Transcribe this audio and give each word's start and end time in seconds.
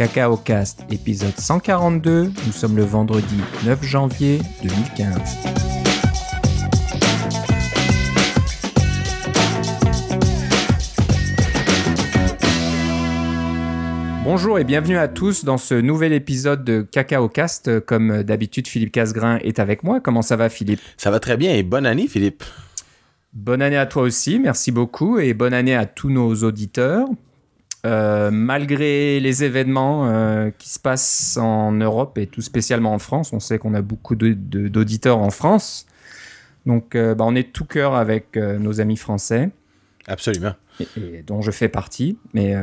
Cacao 0.00 0.38
Cast, 0.38 0.86
épisode 0.90 1.38
142. 1.38 2.32
Nous 2.46 2.52
sommes 2.52 2.74
le 2.74 2.84
vendredi 2.84 3.36
9 3.66 3.84
janvier 3.84 4.38
2015. 4.62 5.12
Bonjour 14.24 14.58
et 14.58 14.64
bienvenue 14.64 14.96
à 14.96 15.06
tous 15.06 15.44
dans 15.44 15.58
ce 15.58 15.74
nouvel 15.74 16.14
épisode 16.14 16.64
de 16.64 16.80
Cacao 16.80 17.28
Cast. 17.28 17.80
Comme 17.80 18.22
d'habitude, 18.22 18.68
Philippe 18.68 18.92
Casgrain 18.92 19.36
est 19.42 19.58
avec 19.58 19.82
moi. 19.82 20.00
Comment 20.00 20.22
ça 20.22 20.36
va, 20.36 20.48
Philippe? 20.48 20.80
Ça 20.96 21.10
va 21.10 21.20
très 21.20 21.36
bien 21.36 21.54
et 21.54 21.62
bonne 21.62 21.84
année, 21.84 22.08
Philippe. 22.08 22.42
Bonne 23.34 23.60
année 23.60 23.76
à 23.76 23.84
toi 23.84 24.04
aussi, 24.04 24.38
merci 24.38 24.72
beaucoup 24.72 25.18
et 25.18 25.34
bonne 25.34 25.52
année 25.52 25.74
à 25.76 25.84
tous 25.84 26.08
nos 26.08 26.36
auditeurs. 26.36 27.06
Euh, 27.86 28.30
malgré 28.30 29.20
les 29.20 29.42
événements 29.42 30.06
euh, 30.06 30.50
qui 30.58 30.68
se 30.68 30.78
passent 30.78 31.38
en 31.38 31.72
Europe 31.72 32.18
et 32.18 32.26
tout 32.26 32.42
spécialement 32.42 32.92
en 32.92 32.98
France, 32.98 33.32
on 33.32 33.40
sait 33.40 33.58
qu'on 33.58 33.72
a 33.72 33.80
beaucoup 33.80 34.16
d'auditeurs 34.16 35.18
en 35.18 35.30
France. 35.30 35.86
Donc, 36.66 36.94
euh, 36.94 37.14
bah, 37.14 37.24
on 37.26 37.34
est 37.34 37.54
tout 37.54 37.64
cœur 37.64 37.94
avec 37.94 38.36
nos 38.36 38.80
amis 38.80 38.96
français. 38.96 39.50
Absolument. 40.06 40.54
Et, 40.96 41.22
dont 41.26 41.40
je 41.40 41.50
fais 41.50 41.68
partie. 41.68 42.18
Mais 42.34 42.54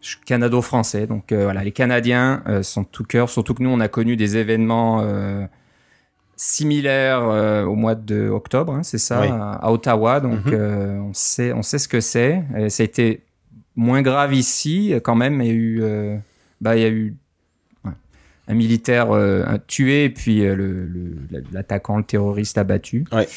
je 0.00 0.08
suis 0.08 0.20
canado-français. 0.24 1.06
Donc, 1.06 1.32
voilà, 1.32 1.64
les 1.64 1.72
Canadiens 1.72 2.42
sont 2.62 2.84
tout 2.84 3.04
cœur. 3.04 3.30
Surtout 3.30 3.54
que 3.54 3.62
nous, 3.62 3.70
on 3.70 3.80
a 3.80 3.88
connu 3.88 4.16
des 4.16 4.36
événements 4.36 5.04
similaires 6.36 7.22
au 7.66 7.74
mois 7.74 7.96
d'octobre, 7.96 8.74
hein, 8.74 8.82
c'est 8.84 8.98
ça, 8.98 9.22
à, 9.60 9.72
Ottawa. 9.72 10.20
Donc, 10.20 10.46
mm-hmm. 10.46 11.00
on, 11.00 11.14
sait, 11.14 11.52
on 11.52 11.62
sait 11.62 11.78
ce 11.78 11.88
que 11.88 12.00
c'est. 12.00 12.42
Ça 12.68 12.82
a 12.82 12.84
été 12.84 13.22
moins 13.78 14.02
grave 14.02 14.34
ici, 14.34 14.92
quand 15.02 15.14
même. 15.14 15.40
Il 15.40 15.46
y 15.46 15.50
a 15.50 15.54
eu, 15.54 15.78
euh, 15.82 16.16
bah, 16.60 16.76
il 16.76 16.82
y 16.82 16.84
a 16.84 16.90
eu 16.90 17.14
un 18.48 18.54
militaire 18.54 19.12
euh, 19.12 19.44
tué 19.66 20.04
et 20.04 20.10
puis 20.10 20.44
euh, 20.44 20.76
l'attaquant, 21.52 21.96
le, 21.96 22.02
terroriste 22.02 22.58
abattu. 22.58 23.04
Ouais. 23.12 23.28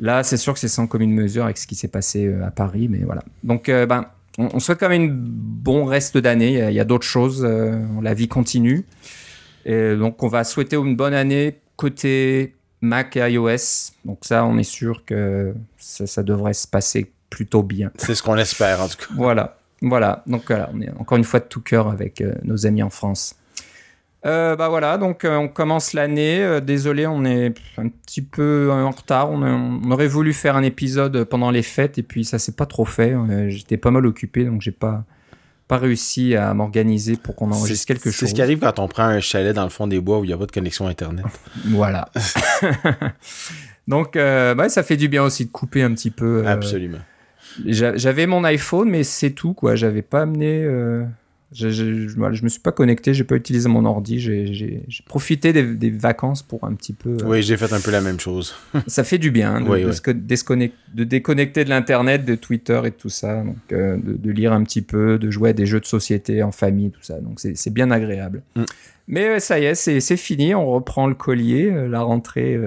Là, 0.00 0.22
c'est 0.22 0.36
sûr 0.38 0.54
que 0.54 0.58
c'est 0.58 0.68
sans 0.68 0.86
commune 0.86 1.12
mesure 1.12 1.44
avec 1.44 1.58
ce 1.58 1.66
qui 1.66 1.74
s'est 1.74 1.88
passé 1.88 2.32
à 2.42 2.50
Paris, 2.50 2.88
mais 2.88 3.04
voilà. 3.04 3.22
Donc, 3.44 3.70
ben, 3.70 4.06
on, 4.38 4.58
souhaite 4.58 4.80
quand 4.80 4.88
même 4.88 5.10
un 5.10 5.14
bon 5.14 5.84
reste 5.84 6.18
d'année. 6.18 6.66
Il 6.68 6.74
y 6.74 6.80
a, 6.80 6.84
d'autres 6.84 7.06
choses. 7.06 7.44
la 7.44 8.14
vie 8.14 8.26
continue. 8.26 8.84
Et 9.64 9.94
donc, 9.94 10.20
on 10.22 10.28
va 10.28 10.42
souhaiter 10.42 10.76
une 10.76 10.96
bonne 10.96 11.14
année 11.14 11.60
côté 11.76 12.56
Mac 12.80 13.16
et 13.16 13.20
iOS. 13.20 13.92
Donc, 14.04 14.18
ça, 14.22 14.44
on 14.44 14.58
est 14.58 14.64
sûr 14.64 15.04
que 15.04 15.54
ça, 15.78 16.08
ça 16.08 16.24
devrait 16.24 16.54
se 16.54 16.66
passer 16.66 17.13
plutôt 17.34 17.64
bien. 17.64 17.90
C'est 17.96 18.14
ce 18.14 18.22
qu'on 18.22 18.36
espère 18.36 18.80
en 18.80 18.86
tout 18.86 18.96
cas. 18.96 19.06
Voilà, 19.16 19.56
voilà. 19.82 20.22
Donc 20.28 20.44
voilà, 20.46 20.70
on 20.72 20.80
est 20.80 20.90
encore 20.98 21.18
une 21.18 21.24
fois 21.24 21.40
de 21.40 21.46
tout 21.46 21.60
cœur 21.60 21.88
avec 21.88 22.20
euh, 22.20 22.32
nos 22.44 22.64
amis 22.64 22.82
en 22.82 22.90
France. 22.90 23.34
Euh, 24.24 24.56
bah 24.56 24.68
voilà, 24.68 24.96
donc 24.96 25.24
euh, 25.24 25.36
on 25.36 25.48
commence 25.48 25.92
l'année. 25.92 26.60
désolé, 26.62 27.08
on 27.08 27.24
est 27.24 27.52
un 27.76 27.88
petit 27.88 28.22
peu 28.22 28.70
en 28.72 28.90
retard. 28.90 29.30
On, 29.30 29.90
aurait 29.90 30.06
voulu 30.06 30.32
faire 30.32 30.56
un 30.56 30.62
épisode 30.62 31.24
pendant 31.24 31.50
les 31.50 31.62
fêtes 31.62 31.98
et 31.98 32.04
puis 32.04 32.24
ça 32.24 32.38
s'est 32.38 32.52
pas 32.52 32.66
trop 32.66 32.84
fait. 32.84 33.14
J'étais 33.48 33.76
pas 33.76 33.90
mal 33.90 34.06
occupé, 34.06 34.44
donc 34.44 34.62
j'ai 34.62 34.72
pas 34.72 35.04
pas 35.66 35.78
réussi 35.78 36.36
à 36.36 36.52
m'organiser 36.52 37.16
pour 37.16 37.34
qu'on 37.34 37.50
enregistre 37.50 37.86
quelque 37.86 38.10
chose. 38.10 38.20
C'est 38.20 38.26
ce 38.26 38.34
qui 38.34 38.42
arrive 38.42 38.58
quand 38.58 38.78
on 38.78 38.86
prend 38.86 39.04
un 39.04 39.20
chalet 39.20 39.54
dans 39.54 39.64
le 39.64 39.70
fond 39.70 39.86
des 39.86 39.98
bois 39.98 40.18
où 40.18 40.24
il 40.24 40.26
n'y 40.26 40.34
a 40.34 40.36
pas 40.36 40.44
de 40.44 40.52
connexion 40.52 40.86
internet. 40.86 41.24
voilà. 41.66 42.10
donc 43.88 44.14
bah, 44.14 44.68
ça 44.68 44.82
fait 44.82 44.96
du 44.96 45.08
bien 45.08 45.24
aussi 45.24 45.46
de 45.46 45.50
couper 45.50 45.82
un 45.82 45.92
petit 45.92 46.10
peu. 46.10 46.46
Absolument. 46.46 47.00
J'avais 47.66 48.26
mon 48.26 48.44
iPhone, 48.44 48.88
mais 48.90 49.04
c'est 49.04 49.30
tout, 49.30 49.54
quoi. 49.54 49.74
J'avais 49.74 50.02
pas 50.02 50.22
amené. 50.22 50.62
Euh, 50.64 51.04
je, 51.52 51.70
je, 51.70 52.08
je, 52.08 52.42
me 52.42 52.48
suis 52.48 52.60
pas 52.60 52.72
connecté, 52.72 53.14
j'ai 53.14 53.22
pas 53.22 53.36
utilisé 53.36 53.68
mon 53.68 53.84
ordi. 53.84 54.18
J'ai 54.18 54.84
profité 55.06 55.52
des, 55.52 55.90
vacances 55.90 56.42
pour 56.42 56.64
un 56.64 56.74
petit 56.74 56.92
peu. 56.92 57.10
Euh, 57.10 57.26
oui, 57.26 57.42
j'ai 57.42 57.56
fait 57.56 57.72
un 57.72 57.80
peu 57.80 57.90
la 57.90 58.00
même 58.00 58.18
chose. 58.18 58.54
ça 58.88 59.04
fait 59.04 59.18
du 59.18 59.30
bien 59.30 59.54
hein, 59.54 59.60
de, 59.60 60.12
de, 60.94 61.04
déconnecter 61.04 61.64
de 61.64 61.70
l'internet, 61.70 62.24
de 62.24 62.34
Twitter 62.34 62.80
et 62.86 62.90
tout 62.90 63.08
ça. 63.08 63.42
Donc, 63.42 63.56
euh, 63.72 63.96
de, 64.02 64.30
lire 64.30 64.52
un 64.52 64.64
petit 64.64 64.82
peu, 64.82 65.18
de 65.18 65.30
jouer 65.30 65.50
à 65.50 65.52
des 65.52 65.66
jeux 65.66 65.80
de 65.80 65.86
société 65.86 66.42
en 66.42 66.52
famille, 66.52 66.90
tout 66.90 67.02
ça. 67.02 67.20
Donc, 67.20 67.38
c'est 67.38 67.72
bien 67.72 67.90
agréable. 67.90 68.42
Mm. 68.56 68.64
Mais 69.06 69.38
ça 69.38 69.60
y 69.60 69.64
est, 69.64 69.74
c'est 69.74 70.16
fini. 70.16 70.54
On 70.54 70.66
reprend 70.66 71.06
le 71.06 71.14
collier. 71.14 71.70
la 71.88 72.00
rentrée 72.00 72.58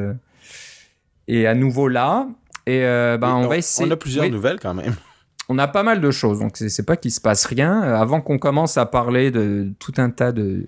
est 1.27 1.45
à 1.45 1.55
nouveau 1.55 1.87
là. 1.87 2.27
Et 2.67 2.83
euh, 2.83 3.17
ben, 3.17 3.33
on, 3.33 3.47
va 3.47 3.57
essayer. 3.57 3.87
On 3.87 3.91
a 3.91 3.95
plusieurs 3.95 4.29
nouvelles 4.29 4.59
quand 4.59 4.73
même. 4.73 4.93
On 5.49 5.57
a 5.57 5.67
pas 5.69 5.81
mal 5.81 6.01
de 6.01 6.11
choses, 6.11 6.39
donc 6.39 6.57
c'est 6.57 6.85
pas 6.85 6.97
qu'il 6.97 7.11
se 7.11 7.21
passe 7.21 7.45
rien. 7.45 7.81
Euh, 7.81 7.95
avant 7.95 8.19
qu'on 8.19 8.37
commence 8.37 8.77
à 8.77 8.85
parler 8.85 9.31
de 9.31 9.71
tout 9.79 9.93
un 9.95 10.09
tas 10.09 10.33
de 10.33 10.67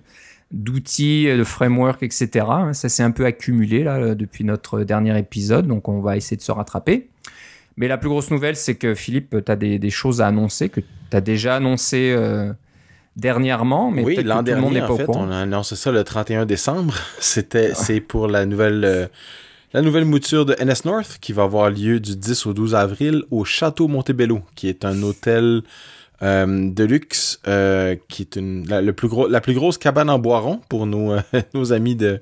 d'outils, 0.50 1.26
de 1.26 1.44
frameworks, 1.44 2.02
etc. 2.02 2.46
Hein, 2.48 2.72
ça 2.72 2.88
s'est 2.88 3.02
un 3.02 3.10
peu 3.10 3.26
accumulé 3.26 3.84
là 3.84 4.14
depuis 4.14 4.42
notre 4.42 4.80
dernier 4.80 5.16
épisode, 5.18 5.66
donc 5.66 5.88
on 5.88 6.00
va 6.00 6.16
essayer 6.16 6.38
de 6.38 6.42
se 6.42 6.50
rattraper. 6.50 7.10
Mais 7.76 7.88
la 7.88 7.98
plus 7.98 8.08
grosse 8.08 8.30
nouvelle, 8.30 8.56
c'est 8.56 8.74
que 8.74 8.94
Philippe, 8.94 9.36
tu 9.44 9.52
as 9.52 9.56
des, 9.56 9.90
choses 9.90 10.22
à 10.22 10.26
annoncer, 10.26 10.70
que 10.70 10.80
tu 10.80 11.16
as 11.16 11.20
déjà 11.20 11.56
annoncé 11.56 12.14
euh, 12.16 12.52
dernièrement, 13.16 13.90
mais 13.90 14.02
oui, 14.02 14.16
l'an 14.24 14.42
dernier, 14.42 14.80
en 14.80 14.96
fait, 14.96 15.08
on 15.08 15.30
a 15.30 15.36
annoncé 15.36 15.76
ça 15.76 15.92
le 15.92 16.02
31 16.02 16.46
décembre. 16.46 16.94
C'était, 17.20 17.74
c'est 17.74 18.00
pour 18.00 18.28
la 18.28 18.46
nouvelle 18.46 19.10
la 19.72 19.82
nouvelle 19.82 20.04
mouture 20.04 20.44
de 20.44 20.54
NS 20.54 20.84
North 20.84 21.18
qui 21.20 21.32
va 21.32 21.44
avoir 21.44 21.70
lieu 21.70 22.00
du 22.00 22.16
10 22.16 22.46
au 22.46 22.52
12 22.52 22.74
avril 22.74 23.22
au 23.30 23.44
Château 23.44 23.86
Montebello, 23.86 24.42
qui 24.56 24.68
est 24.68 24.84
un 24.84 25.02
hôtel 25.02 25.62
euh, 26.22 26.70
de 26.70 26.84
luxe, 26.84 27.40
euh, 27.46 27.96
qui 28.08 28.22
est 28.22 28.36
la, 28.36 28.92
plus 28.92 29.54
grosse 29.54 29.78
cabane 29.78 30.10
en 30.10 30.18
bois 30.18 30.40
rond 30.40 30.60
pour 30.68 30.86
nos, 30.86 31.14
nos 31.54 31.72
amis 31.72 31.94
de 31.94 32.20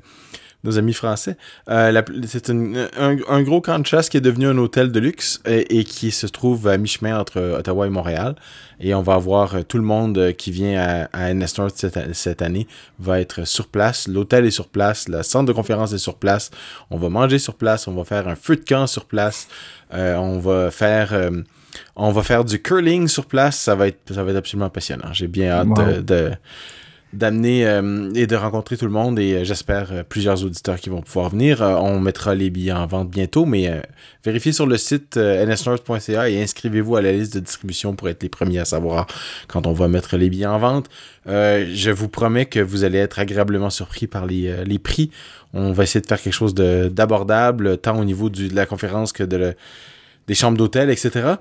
nos 0.69 0.79
amis 0.79 0.93
français. 0.93 1.37
Euh, 1.71 2.03
c'est 2.27 2.51
un, 2.51 2.89
un, 3.29 3.43
gros 3.43 3.61
camp 3.61 3.79
de 3.79 3.87
chasse 3.87 4.09
qui 4.09 4.17
est 4.17 4.21
devenu 4.21 4.47
un 4.47 4.59
hôtel 4.59 4.93
de 4.93 5.01
luxe 5.01 5.41
et, 5.47 5.85
qui 5.85 6.11
se 6.11 6.27
trouve 6.27 6.69
à 6.69 6.77
mi-chemin 6.77 7.19
entre 7.19 7.41
Ottawa 7.59 7.87
et 7.87 7.91
Montréal. 7.91 8.37
Et 8.81 8.95
on 8.95 9.03
va 9.03 9.15
avoir 9.15 9.55
euh, 9.55 9.63
tout 9.63 9.79
le 9.79 9.85
monde 9.85 10.19
euh, 10.19 10.33
qui 10.33 10.51
vient 10.51 10.79
à, 10.79 11.05
à 11.13 11.35
NS 11.35 11.59
North 11.59 11.75
cette, 11.77 12.15
cette, 12.15 12.43
année 12.43 12.69
va 12.99 13.21
être 13.21 13.47
sur 13.47 13.67
place. 13.67 14.07
L'hôtel 14.07 14.45
est 14.45 14.51
sur 14.51 14.69
place, 14.69 15.09
le 15.09 15.23
centre 15.23 15.47
de 15.47 15.53
conférence 15.53 15.93
est 15.93 15.99
sur 15.99 16.17
place. 16.17 16.51
On 16.91 16.99
va 16.99 17.09
manger 17.09 17.39
sur 17.39 17.55
place, 17.55 17.89
on 17.89 17.95
va 17.95 18.05
faire 18.05 18.29
un 18.29 18.37
feu 18.37 18.57
de 18.57 18.65
camp 18.65 18.87
sur 18.87 19.07
place. 19.07 19.49
Euh, 19.95 20.17
on 20.17 20.39
va 20.39 20.71
faire 20.71 21.19
on 21.97 22.13
va 22.13 22.23
faire 22.23 22.45
du 22.45 22.61
curling 22.61 23.09
sur 23.09 23.27
place. 23.27 23.57
Ça 23.57 23.75
va 23.75 23.89
être 23.89 24.13
ça 24.13 24.23
va 24.23 24.31
être 24.31 24.37
absolument 24.37 24.71
passionnant. 24.71 25.13
J'ai 25.13 25.29
bien 25.29 25.51
hâte 25.51 26.05
de 26.05 26.33
d'amener 27.13 27.67
euh, 27.67 28.11
et 28.15 28.27
de 28.27 28.37
rencontrer 28.37 28.77
tout 28.77 28.85
le 28.85 28.91
monde 28.91 29.19
et 29.19 29.35
euh, 29.35 29.45
j'espère 29.45 29.93
euh, 29.93 30.03
plusieurs 30.03 30.45
auditeurs 30.45 30.79
qui 30.79 30.91
vont 30.91 31.01
pouvoir 31.01 31.31
venir. 31.31 31.61
on 31.63 32.01
mettra 32.01 32.35
les 32.35 32.51
billets 32.51 32.73
en 32.73 32.87
vente 32.87 33.09
bientôt, 33.09 33.47
mais 33.47 33.83
vérifiez 34.25 34.53
sur 34.53 34.67
le 34.67 34.77
site 34.77 35.17
nsnorth.ca 35.17 36.29
et 36.29 36.43
inscrivez-vous 36.43 36.97
à 36.97 37.03
la 37.03 37.13
liste 37.13 37.35
de 37.35 37.41
distribution 37.41 37.95
pour 37.95 38.09
être 38.09 38.23
les 38.23 38.29
premiers 38.29 38.59
à 38.59 38.65
savoir 38.65 39.07
quand 39.47 39.67
on 39.67 39.73
va 39.73 39.89
mettre 39.89 40.17
les 40.17 40.29
billets 40.29 40.47
en 40.47 40.59
vente. 40.59 40.89
je 41.27 41.91
vous 41.91 42.09
promets 42.09 42.47
que 42.47 42.61
vous 42.61 42.85
allez 42.85 42.99
être 42.99 43.19
agréablement 43.19 43.71
surpris 43.71 44.07
par 44.07 44.27
les, 44.27 44.65
les 44.65 44.79
prix. 44.79 45.11
On 45.55 45.73
va 45.73 45.85
essayer 45.85 46.01
de 46.01 46.07
faire 46.07 46.21
quelque 46.21 46.35
chose 46.35 46.55
d'abordable, 46.55 47.79
tant 47.79 47.99
au 47.99 48.05
niveau 48.05 48.29
du, 48.29 48.49
de 48.49 48.55
la 48.55 48.67
conférence 48.67 49.13
que 49.13 49.25
de 49.25 49.55
des 50.27 50.35
chambres 50.35 50.59
d'hôtel, 50.59 50.91
etc. 50.91 51.37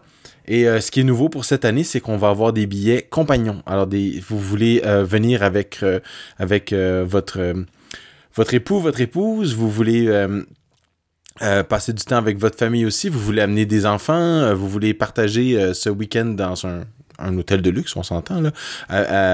Et 0.47 0.67
euh, 0.67 0.79
ce 0.79 0.91
qui 0.91 1.01
est 1.01 1.03
nouveau 1.03 1.29
pour 1.29 1.45
cette 1.45 1.65
année, 1.65 1.83
c'est 1.83 1.99
qu'on 1.99 2.17
va 2.17 2.29
avoir 2.29 2.53
des 2.53 2.65
billets 2.65 3.01
compagnons. 3.01 3.61
Alors, 3.65 3.87
vous 3.87 4.39
voulez 4.39 4.81
euh, 4.85 5.03
venir 5.03 5.43
avec, 5.43 5.79
euh, 5.83 5.99
avec 6.37 6.73
votre, 6.73 7.53
votre 8.33 8.53
époux, 8.53 8.79
votre 8.79 9.01
épouse, 9.01 9.55
vous 9.55 9.69
voulez 9.69 10.09
passer 11.69 11.93
du 11.93 12.03
temps 12.03 12.17
avec 12.17 12.39
votre 12.39 12.57
famille 12.57 12.85
aussi, 12.85 13.09
vous 13.09 13.19
voulez 13.19 13.41
amener 13.41 13.65
des 13.65 13.85
enfants, 13.85 14.53
vous 14.55 14.67
voulez 14.67 14.93
partager 14.93 15.73
ce 15.73 15.89
week-end 15.89 16.25
dans 16.25 16.65
un, 16.65 16.83
un 17.19 17.37
hôtel 17.37 17.61
de 17.61 17.69
luxe, 17.69 17.95
on 17.95 18.03
s'entend 18.03 18.41
là, 18.41 18.51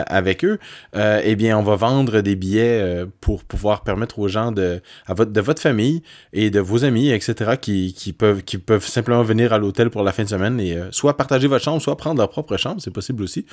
avec 0.08 0.46
eux, 0.46 0.60
euh, 0.96 1.22
eh 1.24 1.36
bien, 1.36 1.58
on 1.58 1.64
va 1.64 1.76
vendre 1.76 2.22
des 2.22 2.36
billets 2.36 2.80
euh, 2.82 3.06
pour 3.22 3.44
pouvoir 3.44 3.84
permettre 3.84 4.20
aux 4.20 4.28
gens 4.28 4.52
de, 4.52 4.82
à 5.06 5.14
votre, 5.14 5.32
de 5.32 5.42
votre 5.42 5.62
famille 5.62 6.02
et 6.32 6.50
de 6.50 6.60
vos 6.60 6.86
amis, 6.86 7.10
etc., 7.10 7.52
qui, 7.60 7.94
qui 7.94 8.14
peuvent, 8.14 8.44
qui 8.44 8.58
peuvent 8.58 8.86
simplement 8.86 9.24
venir 9.24 9.54
à 9.54 9.58
l'hôtel 9.58 9.90
pour 9.90 10.04
la 10.04 10.12
fin 10.12 10.24
de 10.24 10.30
semaine 10.30 10.60
et 10.60 10.76
euh, 10.76 10.92
soit 10.92 11.18
partager 11.18 11.48
votre 11.48 11.64
chambre, 11.64 11.82
soit 11.82 11.98
prendre 11.98 12.20
leur 12.20 12.30
propre 12.30 12.58
chambre, 12.58 12.82
c'est 12.82 12.92
possible 12.92 13.24
aussi, 13.24 13.46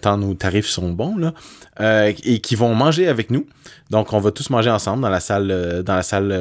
tant 0.00 0.18
nos 0.18 0.34
tarifs 0.34 0.66
sont 0.66 0.90
bons 0.90 1.16
là, 1.16 2.08
et 2.24 2.40
qui 2.40 2.56
vont 2.56 2.74
manger 2.74 3.08
avec 3.08 3.30
nous. 3.30 3.46
Donc, 3.90 4.12
on 4.12 4.18
va 4.18 4.30
tous 4.30 4.50
manger 4.50 4.70
ensemble 4.70 5.02
dans 5.02 5.08
la 5.08 5.20
salle, 5.20 5.82
dans 5.84 5.94
la 5.94 6.02
salle 6.02 6.32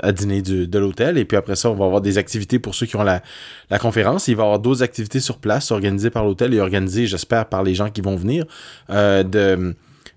à 0.00 0.12
dîner 0.12 0.42
de 0.42 0.78
l'hôtel. 0.78 1.18
Et 1.18 1.24
puis 1.24 1.36
après 1.36 1.56
ça, 1.56 1.70
on 1.70 1.74
va 1.74 1.84
avoir 1.84 2.00
des 2.00 2.18
activités 2.18 2.58
pour 2.58 2.74
ceux 2.74 2.86
qui 2.86 2.96
ont 2.96 3.02
la, 3.02 3.22
la 3.70 3.78
conférence. 3.78 4.28
Il 4.28 4.36
va 4.36 4.42
y 4.42 4.46
avoir 4.46 4.58
d'autres 4.58 4.82
activités 4.82 5.20
sur 5.20 5.38
place 5.38 5.70
organisées 5.70 5.85
par 6.10 6.24
l'hôtel 6.24 6.54
et 6.54 6.60
organisées, 6.60 7.06
j'espère, 7.06 7.46
par 7.46 7.62
les 7.62 7.74
gens 7.74 7.90
qui 7.90 8.00
vont 8.00 8.16
venir 8.16 8.44
euh, 8.90 9.22
de, 9.22 9.74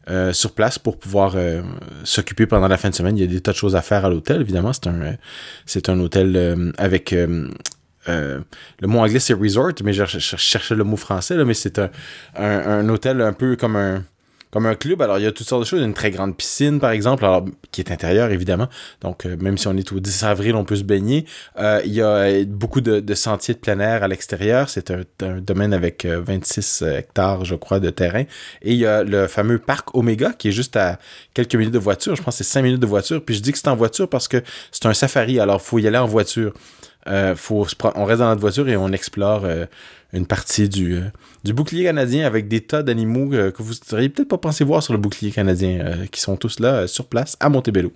euh, 0.10 0.33
sur 0.33 0.54
place 0.54 0.80
pour 0.80 0.98
pouvoir 0.98 1.33
euh, 1.36 1.62
s'occuper 2.04 2.45
pendant 2.45 2.68
la 2.68 2.77
fin 2.77 2.89
de 2.89 2.95
semaine. 2.95 3.18
Il 3.18 3.21
y 3.21 3.24
a 3.24 3.27
des 3.27 3.42
tas 3.42 3.51
de 3.51 3.57
choses 3.57 3.75
à 3.75 3.81
faire 3.81 4.06
à 4.06 4.10
l'hôtel, 4.10 4.42
évidemment. 4.42 4.71
C'est 4.74 4.88
un, 4.88 5.94
un 5.94 6.00
hôtel 6.00 6.74
avec 6.77 7.12
le 8.07 8.44
mot 8.83 9.00
anglais 9.00 9.19
c'est 9.19 9.33
resort, 9.33 9.74
mais 9.83 9.94
je, 9.94 10.06
cherchais 10.06 10.75
le 10.75 10.83
mot 10.83 10.98
français, 10.98 11.36
là, 11.36 11.45
mais 11.45 11.54
c'est 11.54 11.80
un, 11.80 11.89
un, 12.36 12.89
hôtel 12.89 13.21
un 13.21 13.33
peu 13.33 13.56
comme 13.56 13.75
un 13.75 14.04
comme 14.51 14.66
un 14.66 14.75
club. 14.75 15.01
Alors, 15.01 15.19
il 15.19 15.24
y 15.24 15.28
a 15.28 15.31
toutes 15.31 15.48
sortes 15.48 15.62
de 15.62 15.68
choses. 15.68 15.81
Une 15.81 15.94
très 15.94 16.12
grande 16.12 16.36
piscine, 16.36 16.80
par 16.80 16.92
exemple, 16.92 17.25
qui 17.72 17.81
est 17.81 17.92
intérieure, 17.92 18.31
évidemment. 18.31 18.68
Donc, 19.01 19.25
euh, 19.25 19.38
même 19.40 19.57
si 19.57 19.68
on 19.68 19.78
est 19.78 19.92
au 19.92 20.00
10 20.00 20.24
avril, 20.24 20.56
on 20.56 20.66
peut 20.66 20.75
se 20.75 20.84
baigner. 20.84 21.25
Euh, 21.60 21.81
il 21.86 21.94
y 21.94 22.01
a 22.01 22.44
beaucoup 22.46 22.81
de, 22.81 23.13
sentiers 23.13 23.54
de 23.54 23.60
plein 23.60 23.80
air 23.80 24.04
à 24.04 24.07
l'extérieur. 24.07 24.69
C'est 24.69 24.92
un, 24.92 25.04
domaine 25.42 25.74
avec 25.74 26.06
26 26.06 26.81
euh, 26.81 26.98
hectares, 26.98 27.46
je 27.46 27.56
crois, 27.56 27.80
de 27.80 27.90
terrain. 27.90 28.24
Et 28.62 28.74
il 28.74 28.78
y 28.78 28.86
a 28.86 29.04
le 29.04 29.28
fameux 29.28 29.60
parc 29.60 29.96
Omega, 29.96 30.34
qui 30.34 30.50
est 30.50 30.54
juste 30.54 30.75
à 30.75 31.00
quelques 31.34 31.56
minutes 31.56 31.74
de 31.74 31.80
voiture. 31.80 32.16
Je 32.16 32.24
pense 32.24 32.38
que 32.38 32.44
c'est 32.44 32.52
5 32.52 32.63
minutes 32.63 32.81
de 32.81 32.88
voiture. 32.88 33.24
Puis 33.24 33.36
je 33.36 33.42
dis 33.42 33.52
que 33.52 33.57
c'est 33.57 33.68
en 33.68 33.75
voiture 33.75 34.10
parce 34.10 34.28
que 34.28 34.42
c'est 34.72 34.86
un 34.86 34.94
safari. 34.94 35.40
Alors, 35.40 35.62
il 35.63 35.66
faut 35.66 35.80
y 35.80 35.88
aller 35.88 35.98
en 35.98 36.07
voiture. 36.07 36.54
Faut, 37.35 37.65
on 37.95 38.06
reste 38.06 38.19
dans 38.19 38.29
notre 38.29 38.41
voiture 38.41 38.69
et 38.69 38.77
on 38.77 38.91
explore 38.91 39.45
une 40.13 40.25
partie 40.25 40.69
du, 40.69 40.95
euh, 40.95 41.01
du 41.44 41.53
bouclier 41.53 41.83
canadien 41.83 42.25
avec 42.25 42.47
des 42.47 42.61
tas 42.61 42.83
d'animaux 42.83 43.31
euh, 43.33 43.51
que 43.51 43.61
vous 43.61 43.73
n'auriez 43.91 44.09
peut-être 44.09 44.27
pas 44.27 44.38
pensé 44.38 44.63
voir 44.63 44.81
sur 44.81 44.94
le 44.94 45.00
bouclier 45.00 45.31
canadien, 45.31 45.79
euh, 45.79 46.06
qui 46.07 46.21
sont 46.21 46.35
tous 46.35 46.59
là 46.59 46.88
sur 46.88 47.06
place 47.06 47.38
à 47.39 47.50
Montebello. 47.50 47.91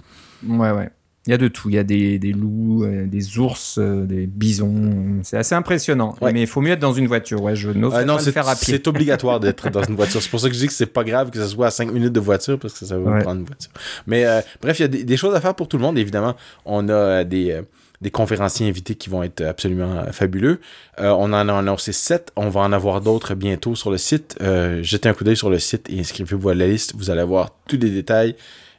Ouais, 0.48 0.72
ouais. 0.72 0.90
Il 1.26 1.32
y 1.32 1.34
a 1.34 1.38
de 1.38 1.48
tout. 1.48 1.70
Il 1.70 1.76
y 1.76 1.78
a 1.78 1.86
des, 1.86 2.20
des 2.20 2.34
loups, 2.34 2.86
des 3.06 3.40
ours, 3.40 3.80
des 3.80 4.28
bisons. 4.28 5.22
C'est 5.24 5.38
assez 5.38 5.56
impressionnant. 5.56 6.18
Mais 6.22 6.42
il 6.42 6.48
faut 6.48 6.60
mieux 6.60 6.74
être 6.74 6.82
dans 6.82 6.92
une 6.92 7.08
voiture. 7.08 7.42
Ouais, 7.42 7.56
je 7.56 7.70
n'ose 7.70 7.94
pas 7.94 8.04
le 8.04 8.20
faire 8.20 8.50
à 8.50 8.58
pied. 8.58 8.74
C'est 8.74 8.90
obligatoire 8.90 9.40
d'être 9.40 9.70
dans 9.70 9.84
une 9.84 9.96
voiture. 9.96 10.22
C'est 10.22 10.30
pour 10.30 10.42
ça 10.42 10.50
que 10.50 10.54
je 10.54 10.60
dis 10.60 10.68
que 10.68 10.74
c'est 10.74 10.86
pas 10.86 11.06
grave 11.06 11.32
que 11.32 11.40
ce 11.40 11.48
soit 11.48 11.68
à 11.68 11.72
5 11.72 11.94
minutes 11.94 12.12
de 12.12 12.20
voiture 12.20 12.60
parce 12.60 12.78
que 12.78 12.86
ça 12.86 12.98
va 12.98 13.22
prendre 13.22 13.40
une 13.40 13.46
voiture. 13.46 13.72
Mais 14.06 14.26
bref, 14.62 14.80
il 14.80 14.82
y 14.82 14.86
a 14.86 14.90
des, 14.90 15.06
des, 15.06 15.16
choses 15.16 15.34
à 15.34 15.40
faire 15.40 15.56
pour 15.56 15.70
tout 15.70 15.78
le 15.78 15.84
monde. 15.84 15.98
Évidemment, 15.98 16.36
on 16.66 16.90
a 16.90 17.24
des 17.24 17.62
des 18.02 18.12
conférenciers 18.12 18.68
invités 18.68 18.96
qui 18.96 19.10
vont 19.10 19.24
être 19.24 19.42
absolument 19.42 19.94
euh, 19.94 20.12
fabuleux. 20.12 20.60
Euh, 21.00 21.10
on 21.12 21.34
en 21.34 21.50
a 21.50 21.58
annoncé 21.58 21.94
sept. 21.94 22.32
On 22.36 22.50
va 22.50 22.62
en 22.62 22.74
avoir 22.74 23.02
d'autres 23.02 23.34
bientôt 23.34 23.76
sur 23.76 23.92
le 23.92 23.98
site. 23.98 24.38
Euh, 24.42 24.84
jetez 24.84 25.10
un 25.10 25.14
coup 25.14 25.24
d'œil 25.24 25.38
sur 25.38 25.50
le 25.50 25.60
site 25.60 25.90
et 25.90 26.00
inscrivez-vous 26.00 26.50
à 26.50 26.56
la 26.56 26.68
liste. 26.68 26.94
Vous 26.96 27.10
allez 27.10 27.22
avoir 27.22 27.56
tous 27.68 27.78
les 27.78 27.90
détails. 27.90 28.36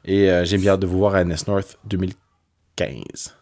Et 0.06 0.28
j'ai 0.44 0.58
bien 0.58 0.72
hâte 0.72 0.80
de 0.80 0.86
vous 0.86 0.98
voir 0.98 1.14
à 1.14 1.24
NS 1.24 1.46
North 1.48 1.78
2015. 1.86 3.34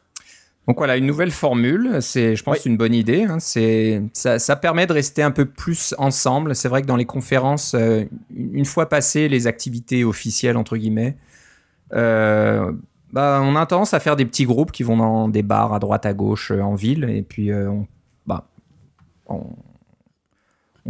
Donc 0.68 0.76
voilà, 0.76 0.96
une 0.96 1.06
nouvelle 1.06 1.32
formule, 1.32 2.00
c'est, 2.00 2.36
je 2.36 2.44
pense, 2.44 2.64
une 2.66 2.76
bonne 2.76 2.94
idée. 2.94 3.24
Hein. 3.24 3.40
C'est, 3.40 4.00
ça, 4.12 4.54
permet 4.54 4.86
de 4.86 4.92
rester 4.92 5.24
un 5.24 5.32
peu 5.32 5.44
plus 5.44 5.92
ensemble. 5.98 6.54
C'est 6.54 6.68
vrai 6.68 6.82
que 6.82 6.86
dans 6.86 6.94
les 6.94 7.04
conférences, 7.04 7.74
une 8.30 8.64
fois 8.64 8.88
passées 8.88 9.28
les 9.28 9.48
activités 9.48 10.04
officielles 10.04 10.56
entre 10.56 10.76
guillemets, 10.76 11.16
bah, 13.12 13.40
on 13.44 13.56
a 13.56 13.66
tendance 13.66 13.92
à 13.94 14.00
faire 14.00 14.16
des 14.16 14.24
petits 14.24 14.44
groupes 14.44 14.72
qui 14.72 14.82
vont 14.82 14.96
dans 14.96 15.28
des 15.28 15.42
bars 15.42 15.74
à 15.74 15.78
droite 15.78 16.06
à 16.06 16.14
gauche 16.14 16.50
euh, 16.50 16.60
en 16.60 16.74
ville 16.74 17.04
et 17.04 17.22
puis 17.22 17.50
euh, 17.50 17.68
on, 17.68 17.86
bah, 18.26 18.48
on, 19.26 19.44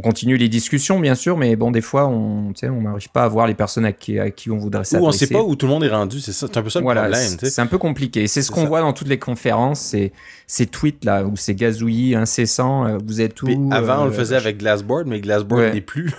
continue 0.02 0.36
les 0.36 0.48
discussions 0.48 1.00
bien 1.00 1.14
sûr 1.14 1.36
mais 1.36 1.54
bon 1.54 1.70
des 1.70 1.80
fois 1.80 2.06
on 2.06 2.52
on 2.62 2.80
n'arrive 2.80 3.10
pas 3.10 3.24
à 3.24 3.28
voir 3.28 3.46
les 3.46 3.54
personnes 3.54 3.84
à 3.84 3.92
qui, 3.92 4.18
à 4.18 4.30
qui 4.30 4.50
on 4.50 4.56
voudrait 4.56 4.84
s'adresser. 4.84 5.04
Ou 5.04 5.08
on 5.08 5.12
sait 5.12 5.26
pas 5.26 5.42
où 5.42 5.56
tout 5.56 5.66
le 5.66 5.72
monde 5.72 5.84
est 5.84 5.88
rendu, 5.88 6.20
c'est 6.20 6.32
ça, 6.32 6.46
c'est 6.46 6.56
un 6.56 6.62
peu 6.62 6.70
ça 6.70 6.80
le 6.80 6.84
problème. 6.84 7.12
C'est 7.42 7.60
un 7.60 7.66
peu 7.66 7.78
compliqué. 7.78 8.26
C'est 8.26 8.40
ce 8.40 8.50
qu'on 8.50 8.64
voit 8.64 8.80
dans 8.80 8.92
toutes 8.92 9.08
les 9.08 9.18
conférences, 9.18 9.80
c'est 9.80 10.12
ces 10.46 10.66
tweets 10.66 11.04
là 11.04 11.24
où 11.24 11.36
c'est 11.36 11.54
gazouillis 11.54 12.14
incessant. 12.14 12.86
Euh, 12.86 12.98
vous 13.04 13.20
êtes 13.20 13.42
où 13.42 13.70
Avant 13.70 14.02
on 14.02 14.04
le 14.06 14.12
faisait 14.12 14.36
avec 14.36 14.58
Glassboard, 14.58 15.06
mais 15.06 15.20
Glassboard 15.20 15.74
n'est 15.74 15.80
plus. 15.80 16.12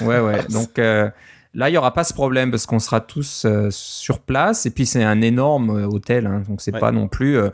ouais 0.00 0.20
ouais. 0.20 0.40
Donc 0.48 0.78
Là, 1.58 1.68
il 1.68 1.72
n'y 1.72 1.78
aura 1.78 1.92
pas 1.92 2.04
ce 2.04 2.14
problème 2.14 2.52
parce 2.52 2.66
qu'on 2.66 2.78
sera 2.78 3.00
tous 3.00 3.42
euh, 3.44 3.66
sur 3.72 4.20
place. 4.20 4.64
Et 4.64 4.70
puis, 4.70 4.86
c'est 4.86 5.02
un 5.02 5.20
énorme 5.20 5.70
euh, 5.70 5.88
hôtel. 5.88 6.28
Hein, 6.28 6.44
donc, 6.48 6.60
c'est 6.60 6.70
pas 6.70 6.92
non 6.92 7.08
plus 7.08 7.36
euh, 7.36 7.50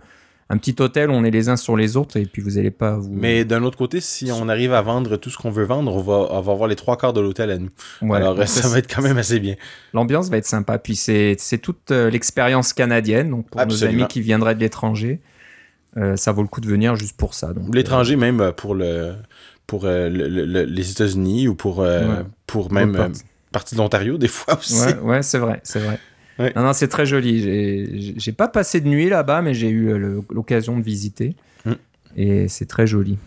un 0.50 0.58
petit 0.58 0.76
hôtel 0.78 1.08
où 1.08 1.14
on 1.14 1.24
est 1.24 1.30
les 1.30 1.48
uns 1.48 1.56
sur 1.56 1.74
les 1.74 1.96
autres 1.96 2.18
et 2.18 2.26
puis 2.26 2.42
vous 2.42 2.50
n'allez 2.50 2.70
pas 2.70 2.98
vous. 2.98 3.08
Mais 3.10 3.46
d'un 3.46 3.62
autre 3.62 3.78
côté, 3.78 4.02
si 4.02 4.30
on 4.30 4.50
arrive 4.50 4.74
à 4.74 4.82
vendre 4.82 5.16
tout 5.16 5.30
ce 5.30 5.38
qu'on 5.38 5.50
veut 5.50 5.64
vendre, 5.64 5.94
on 5.94 6.02
va, 6.02 6.36
avoir 6.36 6.68
les 6.68 6.76
trois 6.76 6.98
quarts 6.98 7.14
de 7.14 7.22
l'hôtel 7.22 7.50
à 7.50 7.56
nous. 7.56 7.70
Alors, 8.12 8.46
ça 8.46 8.68
va 8.68 8.76
être 8.76 8.94
quand 8.94 9.00
même 9.00 9.16
assez 9.16 9.40
bien. 9.40 9.54
L'ambiance 9.94 10.28
va 10.28 10.36
être 10.36 10.44
sympa. 10.44 10.78
Puis, 10.78 10.96
c'est 10.96 11.58
toute 11.62 11.90
l'expérience 11.90 12.74
canadienne. 12.74 13.30
Donc, 13.30 13.48
pour 13.48 13.64
nos 13.64 13.84
amis 13.84 14.06
qui 14.06 14.20
viendraient 14.20 14.54
de 14.54 14.60
l'étranger, 14.60 15.22
ça 16.16 16.30
vaut 16.30 16.42
le 16.42 16.48
coup 16.48 16.60
de 16.60 16.68
venir 16.68 16.94
juste 16.94 17.16
pour 17.16 17.32
ça. 17.32 17.54
L'étranger, 17.72 18.16
même 18.16 18.52
pour 18.54 18.74
le 18.74 19.14
pour 19.66 19.86
les 19.86 20.90
États-Unis 20.90 21.48
ou 21.48 21.54
pour, 21.54 21.82
pour 22.46 22.70
même 22.70 23.14
partie 23.54 23.74
de 23.74 23.80
l'Ontario 23.80 24.18
des 24.18 24.28
fois 24.28 24.58
aussi. 24.58 24.82
Ouais, 25.02 25.22
c'est 25.22 25.38
vrai, 25.38 25.60
c'est 25.62 25.80
vrai. 25.80 25.98
Non, 26.38 26.62
non, 26.62 26.72
c'est 26.72 26.88
très 26.88 27.06
joli. 27.06 28.14
J'ai 28.18 28.32
pas 28.32 28.48
passé 28.48 28.80
de 28.80 28.88
nuit 28.88 29.08
là-bas, 29.08 29.40
mais 29.40 29.54
j'ai 29.54 29.68
eu 29.68 29.90
euh, 29.90 30.20
l'occasion 30.30 30.76
de 30.76 30.82
visiter. 30.82 31.36
Mm. 31.64 31.72
Et 32.16 32.48
c'est 32.48 32.66
très 32.66 32.86
joli. 32.86 33.18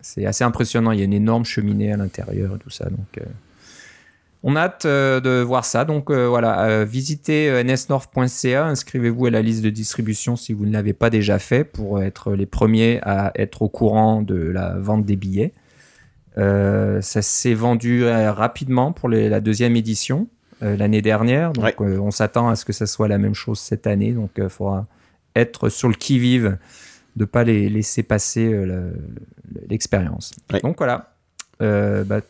C'est 0.00 0.26
assez 0.26 0.44
impressionnant. 0.44 0.92
Il 0.92 1.00
y 1.00 1.02
a 1.02 1.04
une 1.04 1.12
énorme 1.12 1.44
cheminée 1.44 1.92
à 1.92 1.96
l'intérieur 1.96 2.54
et 2.54 2.58
tout 2.58 2.70
ça. 2.70 2.88
Donc, 2.88 3.18
euh, 3.18 3.24
on 4.44 4.54
a 4.54 4.60
hâte 4.60 4.84
euh, 4.84 5.18
de 5.18 5.42
voir 5.42 5.64
ça. 5.64 5.84
Donc 5.84 6.12
voilà, 6.12 6.84
visitez 6.84 7.64
nsnorth.ca. 7.64 8.66
Inscrivez-vous 8.66 9.26
à 9.26 9.30
la 9.30 9.42
liste 9.42 9.62
de 9.62 9.70
distribution 9.70 10.36
si 10.36 10.52
vous 10.52 10.66
ne 10.66 10.72
l'avez 10.72 10.92
pas 10.92 11.10
déjà 11.10 11.40
fait 11.40 11.64
pour 11.64 12.00
être 12.00 12.34
les 12.34 12.46
premiers 12.46 13.00
à 13.02 13.32
être 13.34 13.62
au 13.62 13.68
courant 13.68 14.22
de 14.22 14.36
la 14.36 14.76
vente 14.78 15.04
des 15.04 15.16
billets. 15.16 15.52
Euh, 16.38 17.00
ça 17.00 17.22
s'est 17.22 17.54
vendu 17.54 18.04
euh, 18.04 18.30
rapidement 18.30 18.92
pour 18.92 19.08
la 19.08 19.40
deuxième 19.40 19.74
édition 19.76 20.28
euh, 20.62 20.76
l'année 20.76 21.02
dernière. 21.02 21.52
Donc, 21.52 21.80
on 21.80 22.10
s'attend 22.10 22.48
à 22.48 22.56
ce 22.56 22.64
que 22.64 22.72
ça 22.72 22.86
soit 22.86 23.08
la 23.08 23.18
même 23.18 23.34
chose 23.34 23.58
cette 23.58 23.86
année. 23.86 24.12
Donc, 24.12 24.30
il 24.36 24.48
faudra 24.48 24.86
être 25.34 25.68
sur 25.68 25.88
le 25.88 25.94
qui-vive 25.94 26.58
de 27.16 27.24
pas 27.24 27.44
les 27.44 27.68
laisser 27.68 28.02
passer 28.02 28.54
l'expérience. 29.68 30.32
Donc 30.62 30.76
voilà, 30.78 31.14
bah, 31.60 32.20